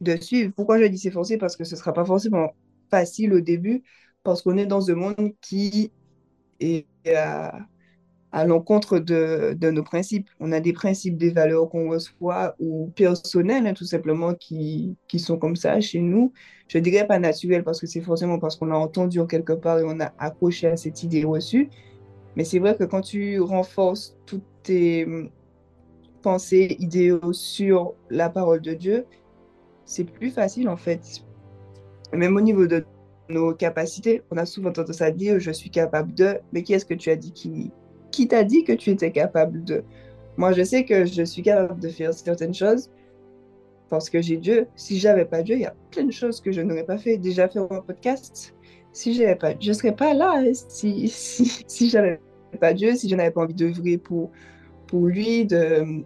de 0.00 0.16
suivre. 0.16 0.52
Pourquoi 0.54 0.80
je 0.80 0.86
dis 0.86 0.98
s'efforcer? 0.98 1.38
Parce 1.38 1.56
que 1.56 1.64
ce 1.64 1.74
ne 1.74 1.78
sera 1.78 1.92
pas 1.92 2.04
forcément 2.04 2.52
facile 2.90 3.32
au 3.34 3.40
début, 3.40 3.82
parce 4.22 4.42
qu'on 4.42 4.56
est 4.56 4.66
dans 4.66 4.90
un 4.90 4.94
monde 4.94 5.32
qui 5.40 5.90
est 6.60 6.86
à, 7.14 7.66
l'encontre 8.46 8.98
de, 8.98 9.56
de, 9.58 9.70
nos 9.70 9.82
principes. 9.82 10.28
On 10.40 10.52
a 10.52 10.60
des 10.60 10.72
principes, 10.72 11.16
des 11.16 11.30
valeurs 11.30 11.68
qu'on 11.70 11.88
reçoit 11.90 12.54
ou 12.58 12.92
personnelles, 12.94 13.66
hein, 13.66 13.72
tout 13.74 13.84
simplement, 13.86 14.34
qui, 14.34 14.96
qui 15.08 15.18
sont 15.18 15.38
comme 15.38 15.56
ça 15.56 15.80
chez 15.80 16.00
nous. 16.00 16.32
Je 16.68 16.78
dirais 16.78 17.06
pas 17.06 17.18
naturelles 17.18 17.64
parce 17.64 17.80
que 17.80 17.86
c'est 17.86 18.02
forcément 18.02 18.38
parce 18.38 18.56
qu'on 18.56 18.66
l'a 18.66 18.78
entendu 18.78 19.20
en 19.20 19.26
quelque 19.26 19.54
part 19.54 19.78
et 19.78 19.84
on 19.84 20.00
a 20.00 20.12
accroché 20.18 20.66
à 20.66 20.76
cette 20.76 21.02
idée 21.02 21.24
reçue. 21.24 21.70
Mais 22.36 22.44
c'est 22.44 22.58
vrai 22.58 22.76
que 22.76 22.84
quand 22.84 23.00
tu 23.00 23.40
renforces 23.40 24.16
toutes 24.26 24.44
tes, 24.62 25.06
pensées, 26.26 26.74
idéaux 26.80 27.32
sur 27.32 27.94
la 28.10 28.28
parole 28.28 28.60
de 28.60 28.74
Dieu, 28.74 29.06
c'est 29.84 30.02
plus 30.02 30.30
facile 30.30 30.68
en 30.68 30.76
fait. 30.76 31.22
Même 32.12 32.36
au 32.36 32.40
niveau 32.40 32.66
de 32.66 32.84
nos 33.28 33.54
capacités, 33.54 34.22
on 34.32 34.36
a 34.36 34.44
souvent 34.44 34.72
tendance 34.72 35.02
à 35.02 35.12
dire 35.12 35.38
je 35.38 35.52
suis 35.52 35.70
capable 35.70 36.12
de, 36.14 36.40
mais 36.52 36.64
qui 36.64 36.74
est-ce 36.74 36.84
que 36.84 36.94
tu 36.94 37.10
as 37.10 37.16
dit 37.16 37.30
qui, 37.30 37.70
qui 38.10 38.26
t'a 38.26 38.42
dit 38.42 38.64
que 38.64 38.72
tu 38.72 38.90
étais 38.90 39.12
capable 39.12 39.62
de? 39.62 39.84
Moi, 40.36 40.50
je 40.50 40.64
sais 40.64 40.84
que 40.84 41.04
je 41.04 41.22
suis 41.22 41.42
capable 41.42 41.78
de 41.78 41.90
faire 41.90 42.12
certaines 42.12 42.54
choses 42.54 42.90
parce 43.88 44.10
que 44.10 44.20
j'ai 44.20 44.36
Dieu. 44.36 44.66
Si 44.74 44.98
j'avais 44.98 45.26
pas 45.26 45.44
Dieu, 45.44 45.54
il 45.54 45.62
y 45.62 45.66
a 45.66 45.76
plein 45.92 46.02
de 46.02 46.10
choses 46.10 46.40
que 46.40 46.50
je 46.50 46.60
n'aurais 46.60 46.86
pas 46.86 46.98
fait. 46.98 47.18
Déjà 47.18 47.46
faire 47.48 47.70
un 47.70 47.82
podcast, 47.82 48.52
si 48.92 49.14
j'avais 49.14 49.36
pas, 49.36 49.54
je 49.60 49.72
serais 49.72 49.94
pas 49.94 50.12
là. 50.12 50.32
Hein. 50.38 50.52
Si 50.68 51.08
si, 51.08 51.64
si 51.68 51.88
j'avais 51.88 52.18
pas 52.56 52.74
Dieu, 52.74 52.94
si 52.96 53.08
je 53.08 53.14
n'avais 53.14 53.30
pas 53.30 53.42
envie 53.42 53.54
d'œuvrer 53.54 53.98
pour 53.98 54.30
pour 54.86 55.06
lui, 55.06 55.46
de 55.46 56.04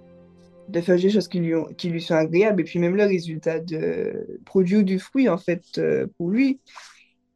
de 0.71 0.81
faire 0.81 0.97
des 0.97 1.11
choses 1.11 1.29
qui 1.29 1.41
lui, 1.41 1.55
qui 1.77 1.89
lui 1.91 2.01
sont 2.01 2.15
agréables 2.15 2.61
et 2.61 2.65
puis 2.65 2.79
même 2.79 2.97
le 2.97 3.05
résultat 3.05 3.59
de 3.61 4.39
produire 4.45 4.85
du 4.85 4.99
fruit 4.99 5.29
en 5.29 5.39
fait 5.39 5.65
euh, 5.79 6.07
pour 6.17 6.31
lui. 6.31 6.61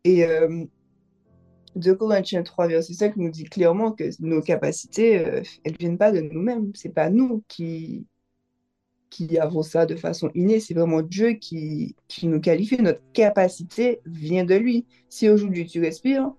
Et 0.05 0.25
euh, 0.25 0.65
2 1.77 1.95
Corinthiens 1.97 2.43
3, 2.43 2.69
verset 2.69 2.95
5 2.95 3.17
nous 3.17 3.31
dit 3.31 3.45
clairement 3.45 3.93
que 3.93 4.05
nos 4.21 4.41
capacités, 4.41 5.19
euh, 5.19 5.43
elles 5.65 5.73
ne 5.73 5.79
viennent 5.79 5.99
pas 5.99 6.13
de 6.13 6.21
nous-mêmes. 6.21 6.71
C'est 6.75 6.95
pas 6.95 7.11
nous 7.11 7.43
qui, 7.49 8.07
qui 9.11 9.39
avons 9.39 9.63
ça 9.63 9.87
de 9.87 9.97
façon 9.97 10.31
innée, 10.35 10.61
c'est 10.61 10.75
vraiment 10.75 11.03
Dieu 11.03 11.33
qui, 11.33 11.97
qui 12.09 12.29
nous 12.29 12.41
qualifie. 12.41 12.81
Notre 12.81 13.03
capacité 13.13 14.01
vient 14.07 14.45
de 14.45 14.55
lui. 14.55 14.87
Si 15.09 15.29
aujourd'hui 15.29 15.67
tu 15.67 15.81
respires, 15.81 16.33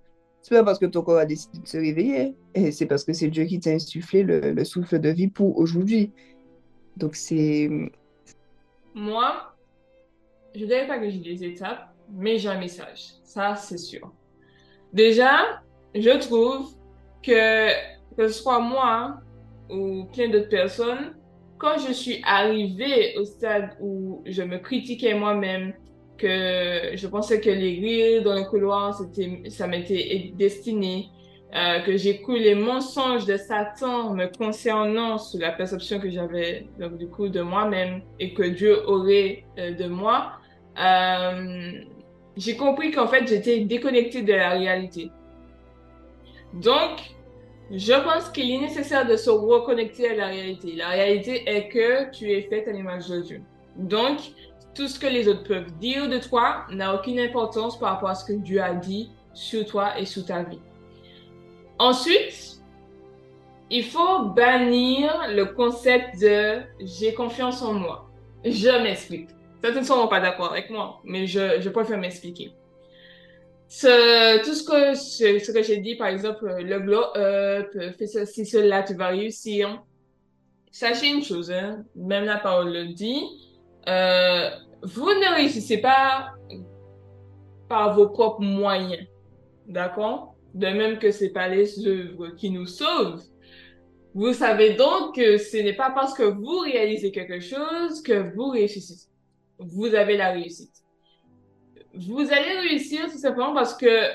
c'est 0.47 0.53
pas 0.53 0.63
parce 0.63 0.77
que 0.77 0.86
ton 0.86 1.01
corps 1.01 1.17
a 1.17 1.25
décidé 1.25 1.58
de 1.58 1.67
se 1.67 1.77
réveiller, 1.77 2.36
et 2.53 2.71
c'est 2.71 2.86
parce 2.86 3.03
que 3.03 3.13
c'est 3.13 3.29
Dieu 3.29 3.45
qui 3.45 3.60
t'a 3.60 3.71
insufflé 3.71 4.21
le, 4.21 4.51
le 4.51 4.63
souffle 4.63 4.99
de 4.99 5.10
vie 5.10 5.27
pour 5.27 5.58
aujourd'hui. 5.58 6.12
Donc 6.97 7.15
c'est. 7.15 7.67
Moi, 8.93 9.55
je 10.53 10.62
ne 10.62 10.65
dirais 10.67 10.86
pas 10.86 10.99
que 10.99 11.10
j'ai 11.10 11.17
des 11.17 11.43
étapes, 11.45 11.91
mais 12.13 12.38
j'ai 12.38 12.49
un 12.49 12.60
message. 12.60 13.13
Ça, 13.23 13.55
c'est 13.55 13.79
sûr. 13.79 14.13
Déjà, 14.93 15.63
je 15.95 16.12
trouve 16.19 16.75
que, 17.23 17.69
que 18.15 18.27
ce 18.27 18.43
soit 18.43 18.60
moi 18.60 19.21
ou 19.71 20.05
plein 20.13 20.29
d'autres 20.29 20.49
personnes, 20.49 21.15
quand 21.58 21.79
je 21.79 21.91
suis 21.91 22.21
arrivée 22.23 23.17
au 23.17 23.25
stade 23.25 23.75
où 23.81 24.21
je 24.27 24.43
me 24.43 24.60
critiquais 24.60 25.15
moi-même, 25.15 25.73
que 26.17 26.95
je 26.95 27.08
pensais 27.08 27.39
que 27.39 27.49
les 27.49 27.80
rires 27.80 28.23
dans 28.23 28.36
le 28.36 28.43
couloir, 28.43 28.99
ça 29.49 29.67
m'était 29.67 30.32
destiné, 30.36 31.10
euh, 31.56 31.80
que 31.82 31.95
j'écoute 31.95 32.39
les 32.39 32.56
mensonges 32.56 33.25
de 33.25 33.38
Satan 33.38 34.13
me 34.13 34.25
concernant 34.25 35.17
sur 35.17 35.39
la 35.39 35.51
perception 35.51 35.99
que 35.99 36.10
j'avais 36.10 36.67
donc 36.78 36.97
du 36.97 37.08
coup 37.08 37.30
de 37.30 37.39
moi-même 37.41 38.01
et 38.19 38.34
que 38.34 38.43
Dieu 38.43 38.86
aurait 38.89 39.45
euh, 39.58 39.73
de 39.73 39.88
moi, 39.88 40.34
euh, 40.78 41.71
j'ai 42.36 42.58
compris 42.58 42.91
qu'en 42.91 43.08
fait 43.08 43.25
j'étais 43.28 43.62
déconnectée 43.62 44.21
de 44.21 44.34
la 44.34 44.49
réalité. 44.49 45.12
Donc, 46.54 46.99
je 47.71 47.93
pense 47.93 48.30
qu'il 48.30 48.51
est 48.51 48.60
nécessaire 48.60 49.08
de 49.08 49.15
se 49.15 49.30
reconnecter 49.30 50.10
à 50.10 50.15
la 50.15 50.28
réalité. 50.28 50.73
La 50.75 50.89
réalité 50.89 51.43
est 51.49 51.69
que 51.69 52.12
tu 52.12 52.32
es 52.32 52.41
faite 52.43 52.67
à 52.67 52.71
l'image 52.71 53.08
de 53.08 53.21
Dieu. 53.21 53.41
Donc, 53.78 54.19
tout 54.75 54.88
ce 54.88 54.99
que 54.99 55.07
les 55.07 55.27
autres 55.27 55.43
peuvent 55.43 55.71
dire 55.79 56.09
de 56.09 56.19
toi 56.19 56.65
n'a 56.69 56.93
aucune 56.93 57.19
importance 57.19 57.79
par 57.79 57.93
rapport 57.93 58.09
à 58.09 58.15
ce 58.15 58.25
que 58.25 58.33
Dieu 58.33 58.61
a 58.61 58.73
dit 58.73 59.09
sur 59.33 59.65
toi 59.65 59.97
et 59.99 60.05
sur 60.05 60.25
ta 60.25 60.43
vie. 60.43 60.59
Ensuite, 61.79 62.59
il 63.69 63.83
faut 63.83 64.25
bannir 64.25 65.11
le 65.29 65.45
concept 65.45 66.19
de 66.19 66.61
j'ai 66.79 67.13
confiance 67.13 67.61
en 67.61 67.73
moi. 67.73 68.09
Je 68.43 68.83
m'explique. 68.83 69.29
Certains 69.63 69.79
ne 69.79 69.85
seront 69.85 70.07
pas 70.07 70.19
d'accord 70.19 70.51
avec 70.51 70.69
moi, 70.69 71.01
mais 71.03 71.25
je, 71.25 71.59
je 71.59 71.69
préfère 71.69 71.97
m'expliquer. 71.97 72.51
Ce, 73.67 74.43
tout 74.43 74.53
ce 74.53 74.63
que, 74.63 74.93
ce, 74.93 75.51
que 75.51 75.63
j'ai 75.63 75.77
dit, 75.77 75.95
par 75.95 76.07
exemple, 76.07 76.45
le 76.45 76.79
glow 76.79 77.03
up, 77.15 77.71
fais 77.97 78.07
ceci, 78.07 78.45
cela, 78.45 78.83
tu 78.83 78.93
vas 78.93 79.07
réussir. 79.07 79.81
Sachez 80.71 81.07
une 81.07 81.23
chose, 81.23 81.51
hein, 81.51 81.83
même 81.95 82.25
la 82.25 82.38
parole 82.38 82.71
le 82.71 82.93
dit, 82.93 83.23
euh, 83.88 84.49
vous 84.86 85.10
ne 85.10 85.36
réussissez 85.36 85.80
pas 85.80 86.34
par 87.67 87.95
vos 87.95 88.10
propres 88.10 88.41
moyens. 88.41 89.08
D'accord? 89.67 90.36
de 90.56 90.67
même 90.67 91.00
que 91.00 91.12
c'est 91.12 91.30
pas 91.30 91.49
les 91.49 91.86
œuvres 91.86 92.30
qui 92.30 92.49
nous 92.49 92.66
sauvent. 92.66 93.22
Vous 94.14 94.32
savez 94.32 94.76
donc 94.76 95.16
que 95.16 95.38
ce 95.38 95.57
n'est 95.57 95.74
pas 95.74 95.91
parce 95.91 96.14
que 96.14 96.24
vous 96.24 96.59
réalisez 96.59 97.12
quelque 97.12 97.41
chose 97.41 98.01
que 98.01 98.34
vous 98.34 98.49
réussissez. 98.49 99.09
Vous 99.59 99.93
avez 99.93 100.16
la 100.16 100.32
réussite. 100.32 100.72
Vous 101.93 102.22
allez 102.32 102.70
réussir 102.70 103.12
tout 103.12 103.18
simplement 103.18 103.53
parce 103.53 103.76
que 103.76 104.09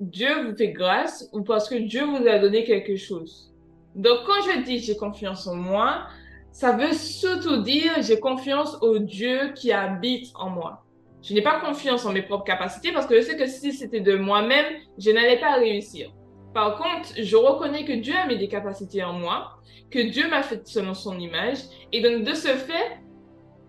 Dieu 0.00 0.44
vous 0.44 0.56
fait 0.56 0.72
grâce 0.72 1.28
ou 1.32 1.42
parce 1.42 1.68
que 1.68 1.76
Dieu 1.76 2.04
vous 2.04 2.26
a 2.26 2.40
donné 2.40 2.64
quelque 2.64 2.96
chose. 2.96 3.54
Donc 3.94 4.18
quand 4.26 4.42
je 4.42 4.64
dis 4.64 4.80
j'ai 4.80 4.96
confiance 4.96 5.46
en 5.46 5.54
moi, 5.54 6.08
ça 6.54 6.70
veut 6.70 6.92
surtout 6.92 7.62
dire 7.62 7.94
j'ai 8.00 8.20
confiance 8.20 8.78
au 8.80 9.00
Dieu 9.00 9.52
qui 9.56 9.72
habite 9.72 10.28
en 10.36 10.50
moi. 10.50 10.84
Je 11.20 11.34
n'ai 11.34 11.42
pas 11.42 11.58
confiance 11.58 12.06
en 12.06 12.12
mes 12.12 12.22
propres 12.22 12.44
capacités 12.44 12.92
parce 12.92 13.06
que 13.06 13.16
je 13.16 13.22
sais 13.22 13.36
que 13.36 13.48
si 13.48 13.72
c'était 13.72 14.00
de 14.00 14.14
moi-même, 14.14 14.64
je 14.96 15.10
n'allais 15.10 15.40
pas 15.40 15.54
réussir. 15.54 16.12
Par 16.54 16.76
contre, 16.76 17.08
je 17.20 17.34
reconnais 17.34 17.84
que 17.84 17.92
Dieu 17.92 18.14
a 18.14 18.28
mis 18.28 18.38
des 18.38 18.46
capacités 18.46 19.02
en 19.02 19.14
moi, 19.14 19.58
que 19.90 19.98
Dieu 19.98 20.28
m'a 20.30 20.44
fait 20.44 20.64
selon 20.68 20.94
son 20.94 21.18
image. 21.18 21.58
Et 21.90 22.00
donc, 22.00 22.22
de 22.22 22.34
ce 22.34 22.48
fait, 22.48 23.00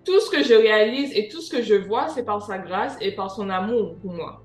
tout 0.05 0.19
ce 0.19 0.29
que 0.29 0.43
je 0.43 0.53
réalise 0.53 1.11
et 1.17 1.27
tout 1.27 1.41
ce 1.41 1.49
que 1.49 1.63
je 1.63 1.73
vois, 1.73 2.09
c'est 2.09 2.23
par 2.23 2.43
sa 2.43 2.59
grâce 2.59 2.97
et 3.01 3.13
par 3.13 3.31
son 3.31 3.49
amour 3.49 3.95
pour 3.99 4.11
moi. 4.11 4.43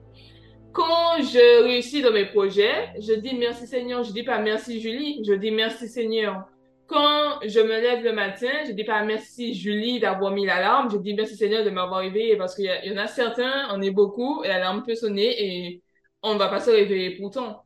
Quand 0.72 1.18
je 1.18 1.64
réussis 1.64 2.00
dans 2.00 2.12
mes 2.12 2.24
projets, 2.24 2.88
je 3.00 3.12
dis 3.12 3.34
merci 3.34 3.66
Seigneur. 3.66 4.02
Je 4.02 4.12
dis 4.12 4.22
pas 4.22 4.38
merci 4.38 4.80
Julie, 4.80 5.22
je 5.26 5.34
dis 5.34 5.50
merci 5.50 5.88
Seigneur 5.88 6.46
quand 6.90 7.38
je 7.46 7.60
me 7.60 7.80
lève 7.80 8.02
le 8.02 8.12
matin, 8.12 8.50
je 8.66 8.72
dis 8.72 8.82
pas 8.82 9.04
merci 9.04 9.54
Julie 9.54 10.00
d'avoir 10.00 10.32
mis 10.32 10.44
l'alarme, 10.44 10.90
je 10.90 10.96
dis 10.96 11.14
merci 11.14 11.36
Seigneur 11.36 11.64
de 11.64 11.70
m'avoir 11.70 12.00
réveillé 12.00 12.36
parce 12.36 12.56
qu'il 12.56 12.64
y, 12.64 12.92
en 12.92 12.96
a 12.96 13.06
certains, 13.06 13.68
on 13.72 13.80
est 13.80 13.92
beaucoup, 13.92 14.42
et 14.42 14.48
l'alarme 14.48 14.82
peut 14.82 14.96
sonner 14.96 15.36
et 15.38 15.82
on 16.24 16.34
ne 16.34 16.38
va 16.38 16.48
pas 16.48 16.58
se 16.58 16.70
réveiller 16.70 17.16
pourtant. 17.16 17.62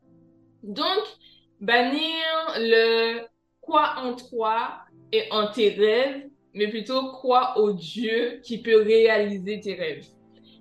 Donc, 0.62 1.02
bannir 1.58 2.20
le 2.58 3.22
quoi 3.62 3.94
en 3.96 4.14
toi 4.14 4.74
et 5.10 5.24
en 5.30 5.50
tes 5.50 5.70
rêves 5.70 6.28
mais 6.52 6.68
plutôt 6.68 7.08
crois 7.08 7.58
au 7.58 7.72
Dieu 7.72 8.40
qui 8.44 8.62
peut 8.62 8.82
réaliser 8.82 9.58
tes 9.58 9.74
rêves. 9.74 10.06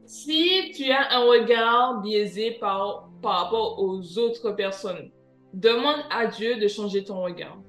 Si 0.05 0.71
tu 0.75 0.89
as 0.89 1.11
un 1.11 1.25
regard 1.25 2.01
biaisé 2.01 2.51
par, 2.51 3.09
par 3.21 3.43
rapport 3.43 3.79
aux 3.83 4.17
autres 4.17 4.51
personnes, 4.51 5.11
demande 5.53 6.01
à 6.09 6.27
Dieu 6.27 6.59
de 6.59 6.67
changer 6.67 7.03
ton 7.03 7.21
regard. 7.21 7.59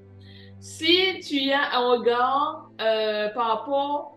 Si 0.64 1.20
tu 1.20 1.52
as 1.52 1.76
un 1.76 1.90
regard 1.90 2.70
euh, 2.80 3.28
par 3.34 3.48
rapport 3.48 4.16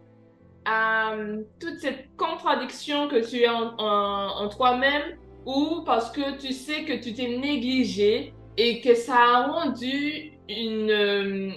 à 0.63 1.11
euh, 1.11 1.43
toute 1.59 1.77
cette 1.79 2.15
contradiction 2.15 3.09
que 3.09 3.29
tu 3.29 3.43
as 3.43 3.53
en, 3.53 4.47
toi-même 4.47 5.17
ou 5.45 5.81
parce 5.85 6.09
que 6.09 6.39
tu 6.39 6.53
sais 6.53 6.85
que 6.85 7.03
tu 7.03 7.11
t'es 7.13 7.37
négligé 7.37 8.33
et 8.55 8.79
que 8.79 8.95
ça 8.95 9.17
a 9.17 9.47
rendu 9.47 10.39
une, 10.47 10.89
euh, 10.89 11.51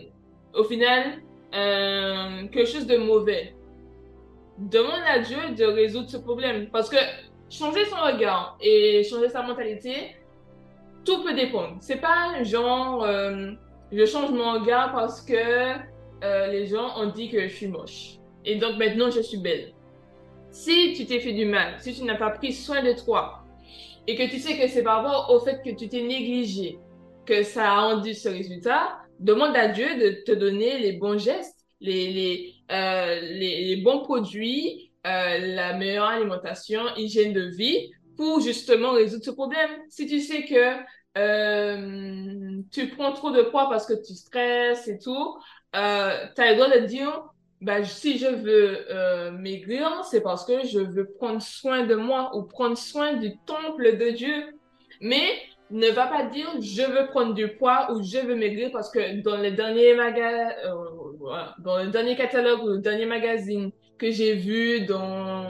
au 0.54 0.64
final 0.64 1.22
quelque 1.52 2.64
chose 2.64 2.88
de 2.88 2.96
mauvais. 2.96 3.54
Demande 4.58 5.04
à 5.06 5.20
Dieu 5.20 5.38
de 5.56 5.66
résoudre 5.66 6.10
ce 6.10 6.16
problème 6.16 6.68
parce 6.72 6.90
que 6.90 6.98
changer 7.48 7.84
son 7.84 7.96
regard 7.98 8.58
et 8.60 9.04
changer 9.04 9.28
sa 9.28 9.42
mentalité, 9.42 10.16
tout 11.04 11.22
peut 11.22 11.34
dépendre. 11.34 11.76
C'est 11.78 12.00
pas 12.00 12.42
genre 12.42 13.06
je 13.92 14.04
change 14.04 14.30
mon 14.30 14.52
regard 14.52 14.92
parce 14.92 15.20
que 15.20 15.34
euh, 16.22 16.46
les 16.48 16.66
gens 16.66 16.98
ont 16.98 17.10
dit 17.10 17.28
que 17.28 17.48
je 17.48 17.54
suis 17.54 17.68
moche. 17.68 18.18
Et 18.44 18.56
donc 18.56 18.76
maintenant, 18.78 19.10
je 19.10 19.20
suis 19.20 19.38
belle. 19.38 19.72
Si 20.50 20.94
tu 20.94 21.06
t'es 21.06 21.20
fait 21.20 21.32
du 21.32 21.44
mal, 21.44 21.74
si 21.78 21.94
tu 21.94 22.04
n'as 22.04 22.16
pas 22.16 22.30
pris 22.30 22.52
soin 22.52 22.82
de 22.82 22.92
toi, 22.92 23.44
et 24.06 24.16
que 24.16 24.28
tu 24.28 24.38
sais 24.38 24.58
que 24.58 24.66
c'est 24.68 24.82
par 24.82 25.02
rapport 25.02 25.30
au 25.30 25.40
fait 25.40 25.60
que 25.64 25.70
tu 25.70 25.88
t'es 25.88 26.02
négligé, 26.02 26.78
que 27.26 27.42
ça 27.42 27.72
a 27.72 27.80
rendu 27.80 28.14
ce 28.14 28.28
résultat, 28.28 28.98
demande 29.20 29.56
à 29.56 29.68
Dieu 29.68 29.86
de 29.98 30.22
te 30.24 30.32
donner 30.32 30.78
les 30.78 30.92
bons 30.92 31.18
gestes, 31.18 31.66
les, 31.80 32.54
euh, 32.72 33.82
bons 33.82 34.00
produits, 34.00 34.90
euh, 35.06 35.38
la 35.54 35.74
meilleure 35.74 36.06
alimentation, 36.06 36.80
hygiène 36.96 37.32
de 37.32 37.42
vie, 37.42 37.90
pour 38.16 38.40
justement 38.40 38.92
résoudre 38.92 39.24
ce 39.24 39.30
problème. 39.30 39.70
Si 39.88 40.06
tu 40.06 40.20
sais 40.20 40.44
que 40.44 40.76
tu 42.70 42.88
prends 42.88 43.12
trop 43.12 43.30
de 43.30 43.42
poids 43.42 43.68
parce 43.68 43.86
que 43.86 43.94
tu 43.94 44.14
stresses 44.14 44.88
et 44.88 44.98
tout, 44.98 45.36
euh, 45.76 46.26
tu 46.34 46.42
as 46.42 46.50
le 46.50 46.56
droit 46.56 46.70
de 46.70 46.84
dire, 46.86 47.22
bah, 47.60 47.84
si 47.84 48.18
je 48.18 48.26
veux 48.26 48.86
euh, 48.90 49.30
maigrir, 49.32 50.04
c'est 50.04 50.22
parce 50.22 50.44
que 50.44 50.66
je 50.66 50.80
veux 50.80 51.06
prendre 51.06 51.42
soin 51.42 51.84
de 51.84 51.94
moi 51.94 52.36
ou 52.36 52.42
prendre 52.42 52.76
soin 52.76 53.14
du 53.14 53.36
temple 53.46 53.96
de 53.98 54.10
Dieu. 54.10 54.46
Mais 55.00 55.28
ne 55.70 55.88
va 55.88 56.08
pas 56.08 56.24
dire 56.24 56.48
je 56.60 56.82
veux 56.82 57.06
prendre 57.06 57.32
du 57.32 57.48
poids 57.56 57.92
ou 57.92 58.02
je 58.02 58.18
veux 58.18 58.34
maigrir 58.34 58.70
parce 58.72 58.90
que 58.90 59.22
dans 59.22 59.36
le 59.36 59.52
dernier 59.52 59.94
maga 59.94 60.50
euh, 60.66 60.74
dans 61.60 61.78
le 61.78 61.90
dernier 61.90 62.16
catalogue 62.16 62.64
ou 62.64 62.68
le 62.70 62.78
dernier 62.78 63.06
magazine 63.06 63.70
que 63.96 64.10
j'ai 64.10 64.34
vu 64.34 64.86
dans 64.86 65.48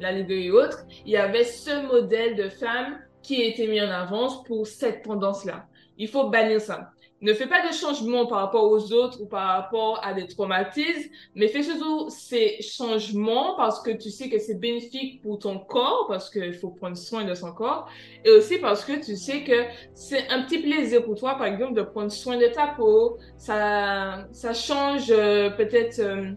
la 0.00 0.12
librairie 0.12 0.46
et 0.46 0.50
autres, 0.50 0.84
il 1.06 1.12
y 1.12 1.16
avait 1.16 1.44
ce 1.44 1.86
modèle 1.86 2.34
de 2.36 2.48
femme 2.48 2.98
qui 3.22 3.42
été 3.42 3.66
mis 3.66 3.80
en 3.80 3.90
avance 3.90 4.42
pour 4.44 4.66
cette 4.66 5.02
tendance-là. 5.02 5.67
Il 5.98 6.08
faut 6.08 6.30
bannir 6.30 6.60
ça. 6.60 6.92
Ne 7.20 7.34
fais 7.34 7.48
pas 7.48 7.66
de 7.66 7.72
changements 7.72 8.26
par 8.26 8.38
rapport 8.38 8.70
aux 8.70 8.92
autres 8.92 9.20
ou 9.20 9.26
par 9.26 9.48
rapport 9.48 10.00
à 10.04 10.14
des 10.14 10.28
traumatismes, 10.28 11.10
mais 11.34 11.48
fais 11.48 11.64
surtout 11.64 12.08
ces 12.10 12.62
changements 12.62 13.56
parce 13.56 13.82
que 13.82 13.90
tu 13.90 14.08
sais 14.10 14.28
que 14.28 14.38
c'est 14.38 14.54
bénéfique 14.54 15.20
pour 15.20 15.40
ton 15.40 15.58
corps, 15.58 16.06
parce 16.06 16.30
qu'il 16.30 16.54
faut 16.54 16.70
prendre 16.70 16.96
soin 16.96 17.24
de 17.24 17.34
son 17.34 17.52
corps, 17.52 17.88
et 18.24 18.30
aussi 18.30 18.58
parce 18.58 18.84
que 18.84 19.04
tu 19.04 19.16
sais 19.16 19.42
que 19.42 19.64
c'est 19.94 20.28
un 20.28 20.42
petit 20.42 20.58
plaisir 20.58 21.04
pour 21.04 21.16
toi, 21.16 21.34
par 21.34 21.48
exemple, 21.48 21.74
de 21.74 21.82
prendre 21.82 22.12
soin 22.12 22.36
de 22.36 22.46
ta 22.46 22.68
peau. 22.68 23.18
Ça, 23.36 24.28
ça 24.30 24.54
change 24.54 25.10
euh, 25.10 25.50
peut-être 25.50 25.98
euh, 25.98 26.30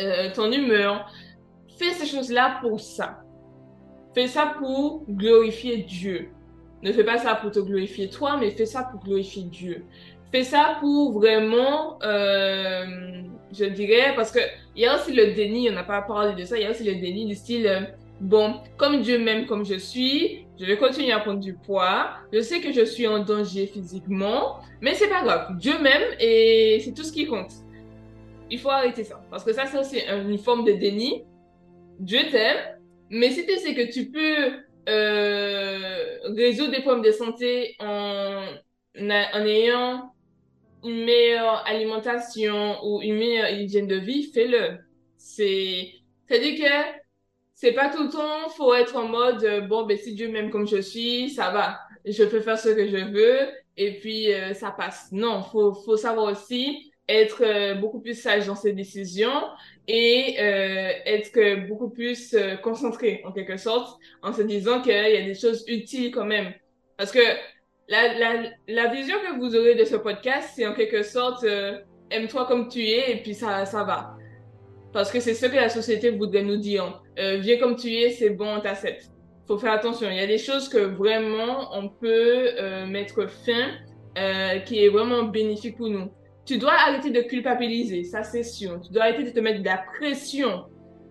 euh, 0.00 0.32
ton 0.34 0.50
humeur. 0.50 1.08
Fais 1.78 1.92
ces 1.92 2.06
choses-là 2.06 2.58
pour 2.60 2.80
ça. 2.80 3.20
Fais 4.14 4.26
ça 4.26 4.54
pour 4.58 5.04
glorifier 5.08 5.78
Dieu. 5.78 6.32
Ne 6.82 6.92
fais 6.92 7.04
pas 7.04 7.18
ça 7.18 7.36
pour 7.36 7.50
te 7.50 7.60
glorifier 7.60 8.08
toi, 8.08 8.36
mais 8.38 8.50
fais 8.50 8.66
ça 8.66 8.82
pour 8.82 9.02
glorifier 9.02 9.44
Dieu. 9.44 9.84
Fais 10.32 10.42
ça 10.42 10.78
pour 10.80 11.12
vraiment, 11.12 11.98
euh, 12.02 13.22
je 13.52 13.64
dirais, 13.66 14.14
parce 14.16 14.32
que 14.32 14.40
il 14.74 14.82
y 14.82 14.86
a 14.86 14.96
aussi 14.96 15.12
le 15.12 15.32
déni, 15.32 15.68
on 15.70 15.74
n'a 15.74 15.84
pas 15.84 16.02
parlé 16.02 16.34
de 16.34 16.44
ça, 16.44 16.56
il 16.56 16.62
y 16.62 16.66
a 16.66 16.70
aussi 16.70 16.84
le 16.84 16.94
déni 16.94 17.26
du 17.26 17.34
style, 17.34 17.66
euh, 17.66 17.80
bon, 18.20 18.54
comme 18.76 19.00
Dieu 19.02 19.18
m'aime 19.18 19.46
comme 19.46 19.64
je 19.64 19.74
suis, 19.74 20.46
je 20.58 20.64
vais 20.64 20.76
continuer 20.76 21.12
à 21.12 21.20
prendre 21.20 21.38
du 21.38 21.54
poids. 21.54 22.10
Je 22.32 22.40
sais 22.40 22.60
que 22.60 22.72
je 22.72 22.84
suis 22.84 23.06
en 23.06 23.20
danger 23.20 23.66
physiquement, 23.66 24.60
mais 24.80 24.94
c'est 24.94 25.08
pas 25.08 25.22
grave. 25.22 25.56
Dieu 25.58 25.74
m'aime 25.80 26.16
et 26.18 26.80
c'est 26.84 26.94
tout 26.94 27.04
ce 27.04 27.12
qui 27.12 27.26
compte. 27.26 27.52
Il 28.50 28.58
faut 28.58 28.70
arrêter 28.70 29.04
ça, 29.04 29.22
parce 29.30 29.44
que 29.44 29.52
ça 29.52 29.66
c'est 29.66 29.78
aussi 29.78 30.00
une 30.08 30.38
forme 30.38 30.64
de 30.64 30.72
déni. 30.72 31.24
Dieu 32.00 32.20
t'aime, 32.30 32.58
mais 33.10 33.30
si 33.30 33.46
tu 33.46 33.56
sais 33.58 33.74
que 33.74 33.92
tu 33.92 34.10
peux 34.10 34.62
euh, 34.88 36.18
résoudre 36.36 36.72
des 36.72 36.80
problèmes 36.82 37.04
de 37.04 37.12
santé 37.12 37.76
en, 37.80 38.44
en 38.98 39.46
ayant 39.46 40.12
une 40.84 41.04
meilleure 41.04 41.64
alimentation 41.66 42.84
ou 42.84 43.00
une 43.02 43.16
meilleure 43.16 43.50
hygiène 43.50 43.86
de 43.86 43.96
vie, 43.96 44.30
fais-le. 44.32 44.78
C'est, 45.16 45.92
c'est-à-dire 46.26 46.58
que 46.58 46.98
c'est 47.54 47.72
pas 47.72 47.90
tout 47.90 48.02
le 48.02 48.08
temps, 48.08 48.48
faut 48.50 48.74
être 48.74 48.96
en 48.96 49.06
mode, 49.06 49.44
euh, 49.44 49.60
bon, 49.60 49.86
ben, 49.86 49.96
si 49.96 50.14
Dieu 50.14 50.28
m'aime 50.28 50.50
comme 50.50 50.66
je 50.66 50.80
suis, 50.80 51.30
ça 51.30 51.50
va. 51.50 51.78
Je 52.04 52.24
peux 52.24 52.40
faire 52.40 52.58
ce 52.58 52.70
que 52.70 52.88
je 52.88 52.96
veux 52.96 53.50
et 53.76 53.98
puis 54.00 54.32
euh, 54.32 54.52
ça 54.54 54.72
passe. 54.72 55.12
Non, 55.12 55.42
faut, 55.42 55.72
faut 55.72 55.96
savoir 55.96 56.32
aussi 56.32 56.91
être 57.08 57.42
euh, 57.42 57.74
beaucoup 57.74 58.00
plus 58.00 58.20
sage 58.20 58.46
dans 58.46 58.54
ses 58.54 58.72
décisions 58.72 59.42
et 59.88 60.36
euh, 60.38 60.90
être 61.04 61.66
beaucoup 61.68 61.90
plus 61.90 62.34
euh, 62.34 62.56
concentré 62.56 63.22
en 63.24 63.32
quelque 63.32 63.56
sorte 63.56 63.98
en 64.22 64.32
se 64.32 64.42
disant 64.42 64.80
qu'il 64.80 64.92
y 64.92 65.16
a 65.16 65.22
des 65.22 65.34
choses 65.34 65.64
utiles 65.68 66.10
quand 66.12 66.24
même. 66.24 66.52
Parce 66.96 67.10
que 67.10 67.20
la, 67.88 68.14
la, 68.14 68.50
la 68.68 68.86
vision 68.88 69.16
que 69.18 69.38
vous 69.38 69.56
aurez 69.56 69.74
de 69.74 69.84
ce 69.84 69.96
podcast, 69.96 70.52
c'est 70.54 70.66
en 70.66 70.74
quelque 70.74 71.02
sorte 71.02 71.44
aime-toi 72.10 72.46
comme 72.46 72.68
tu 72.68 72.80
es 72.80 73.12
et 73.12 73.16
puis 73.22 73.34
ça, 73.34 73.66
ça 73.66 73.82
va. 73.82 74.16
Parce 74.92 75.10
que 75.10 75.20
c'est 75.20 75.34
ce 75.34 75.46
que 75.46 75.56
la 75.56 75.68
société 75.68 76.10
voudrait 76.10 76.42
nous 76.42 76.58
dire. 76.58 77.02
viens 77.16 77.58
comme 77.58 77.76
tu 77.76 77.92
es, 77.92 78.10
c'est 78.10 78.30
bon, 78.30 78.56
on 78.56 78.60
t'accepte. 78.60 79.10
Faut 79.48 79.58
faire 79.58 79.72
attention. 79.72 80.08
Il 80.10 80.16
y 80.16 80.20
a 80.20 80.26
des 80.26 80.38
choses 80.38 80.68
que 80.68 80.78
vraiment 80.78 81.76
on 81.76 81.88
peut 81.88 82.50
mettre 82.86 83.26
fin, 83.26 83.72
qui 84.64 84.84
est 84.84 84.88
vraiment 84.88 85.24
bénéfique 85.24 85.76
pour 85.76 85.88
nous 85.88 86.08
tu 86.44 86.58
dois 86.58 86.72
arrêter 86.72 87.10
de 87.10 87.20
culpabiliser, 87.20 88.04
ça 88.04 88.22
c'est 88.22 88.42
sûr. 88.42 88.80
Tu 88.80 88.92
dois 88.92 89.04
arrêter 89.04 89.24
de 89.24 89.30
te 89.30 89.40
mettre 89.40 89.60
de 89.60 89.64
la 89.64 89.78
pression. 89.78 90.64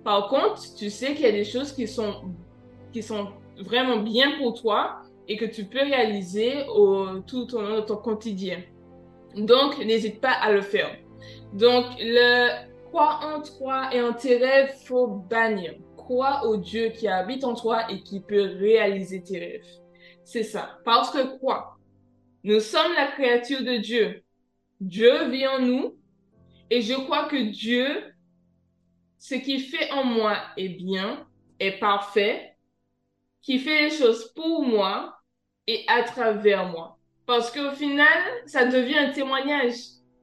Par 0.03 0.27
contre, 0.29 0.61
tu 0.75 0.89
sais 0.89 1.13
qu'il 1.13 1.25
y 1.25 1.29
a 1.29 1.31
des 1.31 1.45
choses 1.45 1.71
qui 1.73 1.87
sont, 1.87 2.23
qui 2.91 3.01
sont 3.01 3.29
vraiment 3.59 3.97
bien 3.97 4.37
pour 4.37 4.59
toi 4.59 5.01
et 5.27 5.37
que 5.37 5.45
tu 5.45 5.65
peux 5.65 5.79
réaliser 5.79 6.65
tout 7.27 7.55
au 7.55 7.61
long 7.61 7.75
de 7.75 7.81
ton 7.81 7.97
quotidien. 7.97 8.61
Donc, 9.35 9.77
n'hésite 9.77 10.19
pas 10.19 10.31
à 10.31 10.51
le 10.51 10.61
faire. 10.61 10.97
Donc, 11.53 11.85
le 11.99 12.65
croire 12.89 13.33
en 13.33 13.41
toi 13.41 13.93
et 13.93 14.01
en 14.01 14.13
tes 14.13 14.37
rêves, 14.37 14.73
faut 14.85 15.07
bannir. 15.07 15.75
Crois 15.95 16.45
au 16.45 16.57
Dieu 16.57 16.89
qui 16.89 17.07
habite 17.07 17.45
en 17.45 17.53
toi 17.53 17.89
et 17.89 18.01
qui 18.01 18.19
peut 18.19 18.55
réaliser 18.59 19.23
tes 19.23 19.39
rêves. 19.39 19.65
C'est 20.25 20.43
ça. 20.43 20.79
Parce 20.83 21.11
que 21.11 21.37
quoi? 21.37 21.77
Nous 22.43 22.59
sommes 22.59 22.91
la 22.97 23.07
créature 23.07 23.63
de 23.63 23.77
Dieu. 23.77 24.23
Dieu 24.81 25.29
vit 25.29 25.47
en 25.47 25.59
nous 25.59 25.95
et 26.71 26.81
je 26.81 26.95
crois 26.95 27.25
que 27.25 27.51
Dieu, 27.51 27.85
ce 29.19 29.35
qu'il 29.35 29.61
fait 29.61 29.91
en 29.91 30.03
moi 30.03 30.37
est 30.57 30.69
bien, 30.69 31.27
est 31.59 31.77
parfait, 31.79 32.55
qui 33.43 33.59
fait 33.59 33.83
les 33.83 33.95
choses 33.95 34.33
pour 34.33 34.63
moi 34.63 35.15
et 35.67 35.85
à 35.87 36.01
travers 36.01 36.67
moi. 36.67 36.97
Parce 37.27 37.51
qu'au 37.51 37.71
final, 37.71 38.07
ça 38.47 38.65
devient 38.65 38.97
un 38.97 39.11
témoignage. 39.11 39.75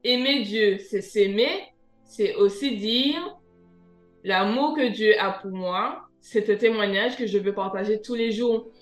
Aimer 0.03 0.43
Dieu, 0.43 0.79
c'est 0.79 1.03
s'aimer, 1.03 1.69
c'est 2.03 2.35
aussi 2.35 2.77
dire 2.77 3.39
l'amour 4.25 4.75
que 4.75 4.89
Dieu 4.89 5.15
a 5.21 5.31
pour 5.33 5.53
moi, 5.53 6.03
c'est 6.21 6.51
un 6.51 6.57
témoignage 6.57 7.17
que 7.17 7.29
je 7.29 7.39
veux 7.39 7.55
partager 7.55 8.03
tous 8.03 8.17
les 8.17 8.33
jours. 8.33 8.73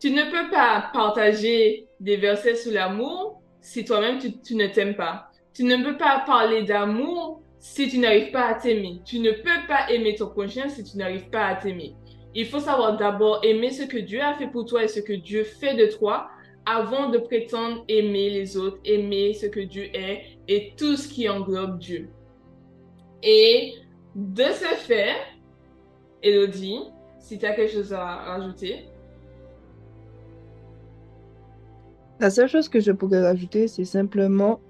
Tu 0.00 0.10
ne 0.10 0.24
peux 0.24 0.50
pas 0.50 0.90
partager 0.94 1.86
des 2.00 2.16
versets 2.16 2.56
sur 2.56 2.72
l'amour 2.72 3.42
si 3.60 3.84
toi-même 3.84 4.18
tu, 4.18 4.54
ne 4.54 4.66
t'aimes 4.66 4.94
pas. 4.94 5.30
Tu 5.54 5.64
ne 5.64 5.82
peux 5.82 5.96
pas 5.96 6.22
parler 6.26 6.62
d'amour 6.62 7.42
si 7.58 7.88
tu 7.88 7.98
n'arrives 7.98 8.30
pas 8.30 8.46
à 8.46 8.54
t'aimer. 8.54 9.00
Tu 9.04 9.18
ne 9.18 9.32
peux 9.32 9.66
pas 9.66 9.90
aimer 9.90 10.14
ton 10.14 10.28
prochain 10.28 10.68
si 10.68 10.84
tu 10.84 10.96
n'arrives 10.96 11.28
pas 11.30 11.46
à 11.46 11.54
t'aimer. 11.56 11.94
Il 12.34 12.46
faut 12.46 12.60
savoir 12.60 12.96
d'abord 12.96 13.40
aimer 13.42 13.70
ce 13.70 13.82
que 13.84 13.98
Dieu 13.98 14.20
a 14.20 14.34
fait 14.34 14.48
pour 14.48 14.64
toi 14.64 14.84
et 14.84 14.88
ce 14.88 15.00
que 15.00 15.12
Dieu 15.12 15.44
fait 15.44 15.74
de 15.74 15.86
toi 15.86 16.28
avant 16.66 17.08
de 17.08 17.18
prétendre 17.18 17.84
aimer 17.88 18.30
les 18.30 18.56
autres, 18.56 18.78
aimer 18.84 19.32
ce 19.32 19.46
que 19.46 19.60
Dieu 19.60 19.88
est 19.94 20.38
et 20.46 20.74
tout 20.76 20.96
ce 20.96 21.08
qui 21.08 21.28
englobe 21.28 21.78
Dieu. 21.78 22.10
Et 23.22 23.74
de 24.14 24.44
ce 24.44 24.74
fait, 24.76 25.16
Elodie, 26.22 26.80
si 27.18 27.38
tu 27.38 27.46
as 27.46 27.54
quelque 27.54 27.72
chose 27.72 27.92
à 27.92 28.04
rajouter. 28.04 28.86
La 32.20 32.30
seule 32.30 32.48
chose 32.48 32.68
que 32.68 32.80
je 32.80 32.90
pourrais 32.90 33.22
rajouter, 33.22 33.68
c'est 33.68 33.84
simplement 33.84 34.60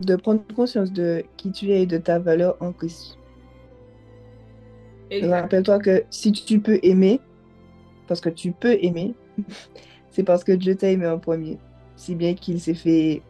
de 0.00 0.16
prendre 0.16 0.42
conscience 0.54 0.92
de 0.92 1.24
qui 1.36 1.50
tu 1.50 1.70
es 1.70 1.82
et 1.82 1.86
de 1.86 1.98
ta 1.98 2.18
valeur 2.18 2.56
en 2.60 2.72
Christ. 2.72 3.18
Rappelle-toi 5.22 5.80
que 5.80 6.04
si 6.10 6.30
tu 6.30 6.60
peux 6.60 6.78
aimer, 6.82 7.20
parce 8.06 8.20
que 8.20 8.28
tu 8.28 8.52
peux 8.52 8.78
aimer, 8.80 9.14
c'est 10.10 10.22
parce 10.22 10.44
que 10.44 10.52
Dieu 10.52 10.76
t'a 10.76 10.90
aimé 10.90 11.06
en 11.06 11.18
premier. 11.18 11.58
Si 11.96 12.14
bien 12.14 12.34
qu'il 12.34 12.60
s'est 12.60 12.74
fait 12.74 13.22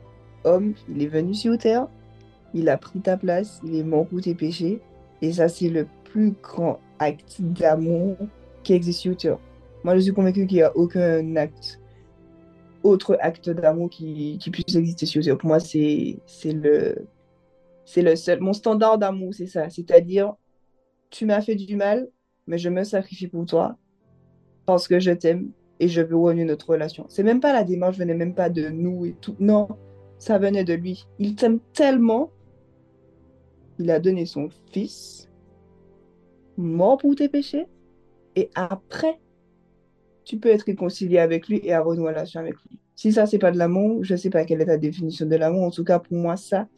homme, 0.44 0.74
il 0.88 1.02
est 1.02 1.08
venu 1.08 1.34
sur 1.34 1.56
terre, 1.56 1.88
il 2.52 2.68
a 2.68 2.76
pris 2.76 3.00
ta 3.00 3.16
place, 3.16 3.60
il 3.64 3.76
est 3.76 3.84
mort 3.84 4.06
pour 4.06 4.20
tes 4.20 4.34
péchés. 4.34 4.80
Et 5.22 5.32
ça, 5.32 5.48
c'est 5.48 5.68
le 5.68 5.86
plus 6.04 6.34
grand 6.42 6.80
acte 6.98 7.36
d'amour 7.40 8.16
qui 8.62 8.74
existe 8.74 9.00
sur 9.00 9.16
terre. 9.16 9.38
Moi, 9.82 9.96
je 9.96 10.00
suis 10.00 10.12
convaincu 10.12 10.46
qu'il 10.46 10.58
n'y 10.58 10.62
a 10.62 10.76
aucun 10.76 11.36
acte, 11.36 11.79
autre 12.82 13.16
acte 13.20 13.50
d'amour 13.50 13.90
qui, 13.90 14.38
qui, 14.38 14.50
puisse 14.50 14.74
exister 14.74 15.06
sur 15.06 15.22
terre. 15.22 15.38
Pour 15.38 15.48
moi, 15.48 15.60
c'est 15.60 16.20
le, 16.44 17.06
le 17.96 18.16
seul. 18.16 18.40
Mon 18.40 18.52
standard 18.52 18.98
d'amour, 18.98 19.34
c'est 19.34 19.46
ça. 19.46 19.68
C'est-à-dire, 19.70 20.34
tu 21.10 21.26
m'as 21.26 21.40
fait 21.40 21.56
du 21.56 21.76
mal, 21.76 22.08
mais 22.46 22.58
je 22.58 22.68
me 22.68 22.84
sacrifie 22.84 23.28
pour 23.28 23.44
toi 23.46 23.76
parce 24.66 24.88
que 24.88 25.00
je 25.00 25.10
t'aime 25.10 25.50
et 25.80 25.88
je 25.88 26.00
veux 26.00 26.16
renouer 26.16 26.44
notre 26.44 26.70
relation. 26.70 27.06
C'est 27.08 27.22
même 27.22 27.40
pas 27.40 27.52
la 27.52 27.64
démarche, 27.64 27.96
venait 27.96 28.14
même 28.14 28.34
pas 28.34 28.50
de 28.50 28.68
nous 28.68 29.06
et 29.06 29.14
tout. 29.20 29.34
Non, 29.40 29.68
ça 30.18 30.38
venait 30.38 30.64
de 30.64 30.74
lui. 30.74 31.06
Il 31.18 31.34
t'aime 31.34 31.58
tellement, 31.72 32.30
il 33.78 33.90
a 33.90 33.98
donné 33.98 34.26
son 34.26 34.48
fils, 34.72 35.28
mort 36.56 36.98
pour 36.98 37.14
tes 37.16 37.28
péchés, 37.28 37.66
et 38.36 38.50
après, 38.54 39.18
tu 40.30 40.38
peux 40.38 40.50
être 40.50 40.62
réconcilié 40.62 41.18
avec 41.18 41.48
lui 41.48 41.60
et 41.64 41.72
avoir 41.72 41.96
une 41.96 42.02
relation 42.02 42.38
avec 42.38 42.54
lui. 42.54 42.78
Si 42.94 43.12
ça, 43.12 43.26
c'est 43.26 43.40
pas 43.40 43.50
de 43.50 43.58
l'amour, 43.58 44.04
je 44.04 44.14
sais 44.14 44.30
pas 44.30 44.44
quelle 44.44 44.60
est 44.60 44.66
ta 44.66 44.78
définition 44.78 45.26
de 45.26 45.34
l'amour. 45.34 45.64
En 45.64 45.72
tout 45.72 45.82
cas, 45.82 45.98
pour 45.98 46.16
moi, 46.16 46.36
ça, 46.36 46.68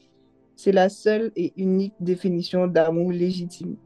c'est 0.56 0.72
la 0.72 0.88
seule 0.88 1.32
et 1.36 1.52
unique 1.58 1.92
définition 2.00 2.66
d'amour 2.66 3.12
légitime. 3.12 3.76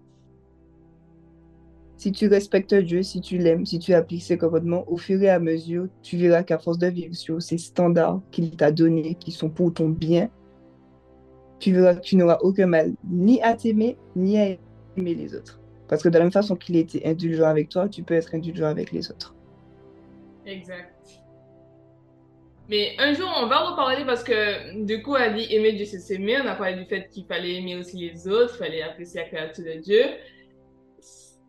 Si 1.96 2.12
tu 2.12 2.28
respectes 2.28 2.74
Dieu, 2.74 3.02
si 3.02 3.20
tu 3.20 3.38
l'aimes, 3.38 3.66
si 3.66 3.80
tu 3.80 3.92
appliques 3.92 4.22
ses 4.22 4.38
commandements, 4.38 4.84
au 4.88 4.98
fur 4.98 5.20
et 5.20 5.30
à 5.30 5.40
mesure, 5.40 5.88
tu 6.00 6.16
verras 6.16 6.44
qu'à 6.44 6.58
force 6.58 6.78
de 6.78 6.86
vivre 6.86 7.16
sur 7.16 7.42
ces 7.42 7.58
standards 7.58 8.20
qu'il 8.30 8.54
t'a 8.54 8.70
donnés, 8.70 9.16
qui 9.16 9.32
sont 9.32 9.50
pour 9.50 9.74
ton 9.74 9.88
bien, 9.88 10.30
tu 11.58 11.72
verras 11.72 11.96
que 11.96 12.02
tu 12.02 12.14
n'auras 12.14 12.38
aucun 12.42 12.68
mal 12.68 12.94
ni 13.10 13.42
à 13.42 13.54
t'aimer, 13.54 13.96
ni 14.14 14.38
à 14.38 14.56
aimer 14.96 15.14
les 15.16 15.34
autres. 15.34 15.60
Parce 15.88 16.04
que 16.04 16.08
de 16.08 16.18
la 16.18 16.24
même 16.24 16.32
façon 16.32 16.54
qu'il 16.54 16.76
était 16.76 17.04
indulgent 17.04 17.48
avec 17.48 17.68
toi, 17.68 17.88
tu 17.88 18.04
peux 18.04 18.14
être 18.14 18.32
indulgent 18.32 18.66
avec 18.66 18.92
les 18.92 19.10
autres. 19.10 19.35
Exact. 20.46 20.94
Mais 22.68 22.96
un 22.98 23.12
jour, 23.12 23.30
on 23.36 23.46
va 23.46 23.58
reparler 23.58 24.04
parce 24.04 24.24
que 24.24 24.84
du 24.84 25.02
coup, 25.02 25.14
elle 25.16 25.34
dit 25.34 25.46
aimer 25.54 25.72
Dieu, 25.72 25.84
c'est 25.84 26.00
s'aimer. 26.00 26.40
On 26.42 26.46
a 26.46 26.54
parlé 26.54 26.76
du 26.76 26.84
fait 26.84 27.08
qu'il 27.08 27.24
fallait 27.26 27.56
aimer 27.56 27.76
aussi 27.76 27.96
les 27.96 28.26
autres, 28.26 28.54
il 28.56 28.58
fallait 28.58 28.82
apprécier 28.82 29.20
la 29.20 29.28
créature 29.28 29.64
de 29.64 29.80
Dieu. 29.80 30.02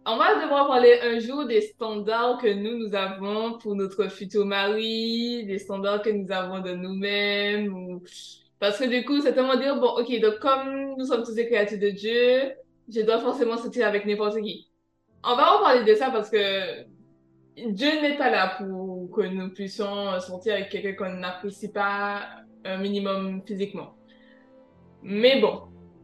On 0.05 0.15
va 0.15 0.41
devoir 0.41 0.67
parler 0.67 0.99
un 1.03 1.19
jour 1.19 1.45
des 1.45 1.61
standards 1.61 2.37
que 2.37 2.47
nous, 2.47 2.77
nous 2.77 2.95
avons 2.95 3.57
pour 3.57 3.75
notre 3.75 4.07
futur 4.09 4.45
mari, 4.45 5.45
des 5.45 5.57
standards 5.57 6.01
que 6.01 6.09
nous 6.09 6.31
avons 6.31 6.59
de 6.61 6.71
nous-mêmes. 6.71 7.73
Ou... 7.73 8.03
Parce 8.59 8.79
que 8.79 8.85
du 8.85 9.03
coup, 9.03 9.19
c'est 9.19 9.33
tellement 9.33 9.57
dire, 9.57 9.79
bon, 9.79 9.89
ok, 9.99 10.21
donc 10.21 10.39
comme 10.39 10.95
nous 10.97 11.05
sommes 11.05 11.23
tous 11.23 11.33
des 11.33 11.47
créatures 11.47 11.79
de 11.79 11.89
Dieu, 11.89 12.53
je 12.87 13.01
dois 13.01 13.19
forcément 13.19 13.57
sortir 13.57 13.87
avec 13.87 14.05
n'importe 14.05 14.39
qui. 14.41 14.69
On 15.23 15.35
va 15.35 15.57
en 15.57 15.59
parler 15.59 15.83
de 15.83 15.95
ça 15.95 16.09
parce 16.09 16.29
que 16.29 16.85
Dieu 17.57 17.89
n'est 18.01 18.17
pas 18.17 18.29
là 18.29 18.55
pour 18.57 18.86
que 19.17 19.27
nous 19.27 19.49
puissions 19.49 20.19
sortir 20.19 20.53
avec 20.53 20.69
quelqu'un 20.69 20.93
qu'on 20.93 21.13
n'apprécie 21.17 21.71
pas 21.71 22.21
un 22.63 22.77
minimum 22.77 23.41
physiquement. 23.45 23.95
Mais 25.01 25.41
bon, 25.41 25.63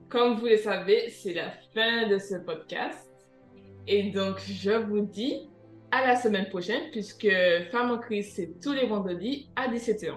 comme 0.09 0.37
vous 0.37 0.47
le 0.47 0.57
savez, 0.57 1.09
c'est 1.09 1.33
la 1.33 1.51
fin 1.73 2.07
de 2.07 2.17
ce 2.17 2.35
podcast. 2.35 3.11
Et 3.87 4.11
donc, 4.11 4.39
je 4.39 4.71
vous 4.71 5.01
dis 5.01 5.49
à 5.91 6.07
la 6.07 6.15
semaine 6.15 6.49
prochaine, 6.49 6.89
puisque 6.91 7.27
Femme 7.71 7.91
en 7.91 7.99
crise, 7.99 8.33
c'est 8.33 8.59
tous 8.59 8.73
les 8.73 8.87
vendredis 8.87 9.49
à 9.55 9.67
17h. 9.67 10.13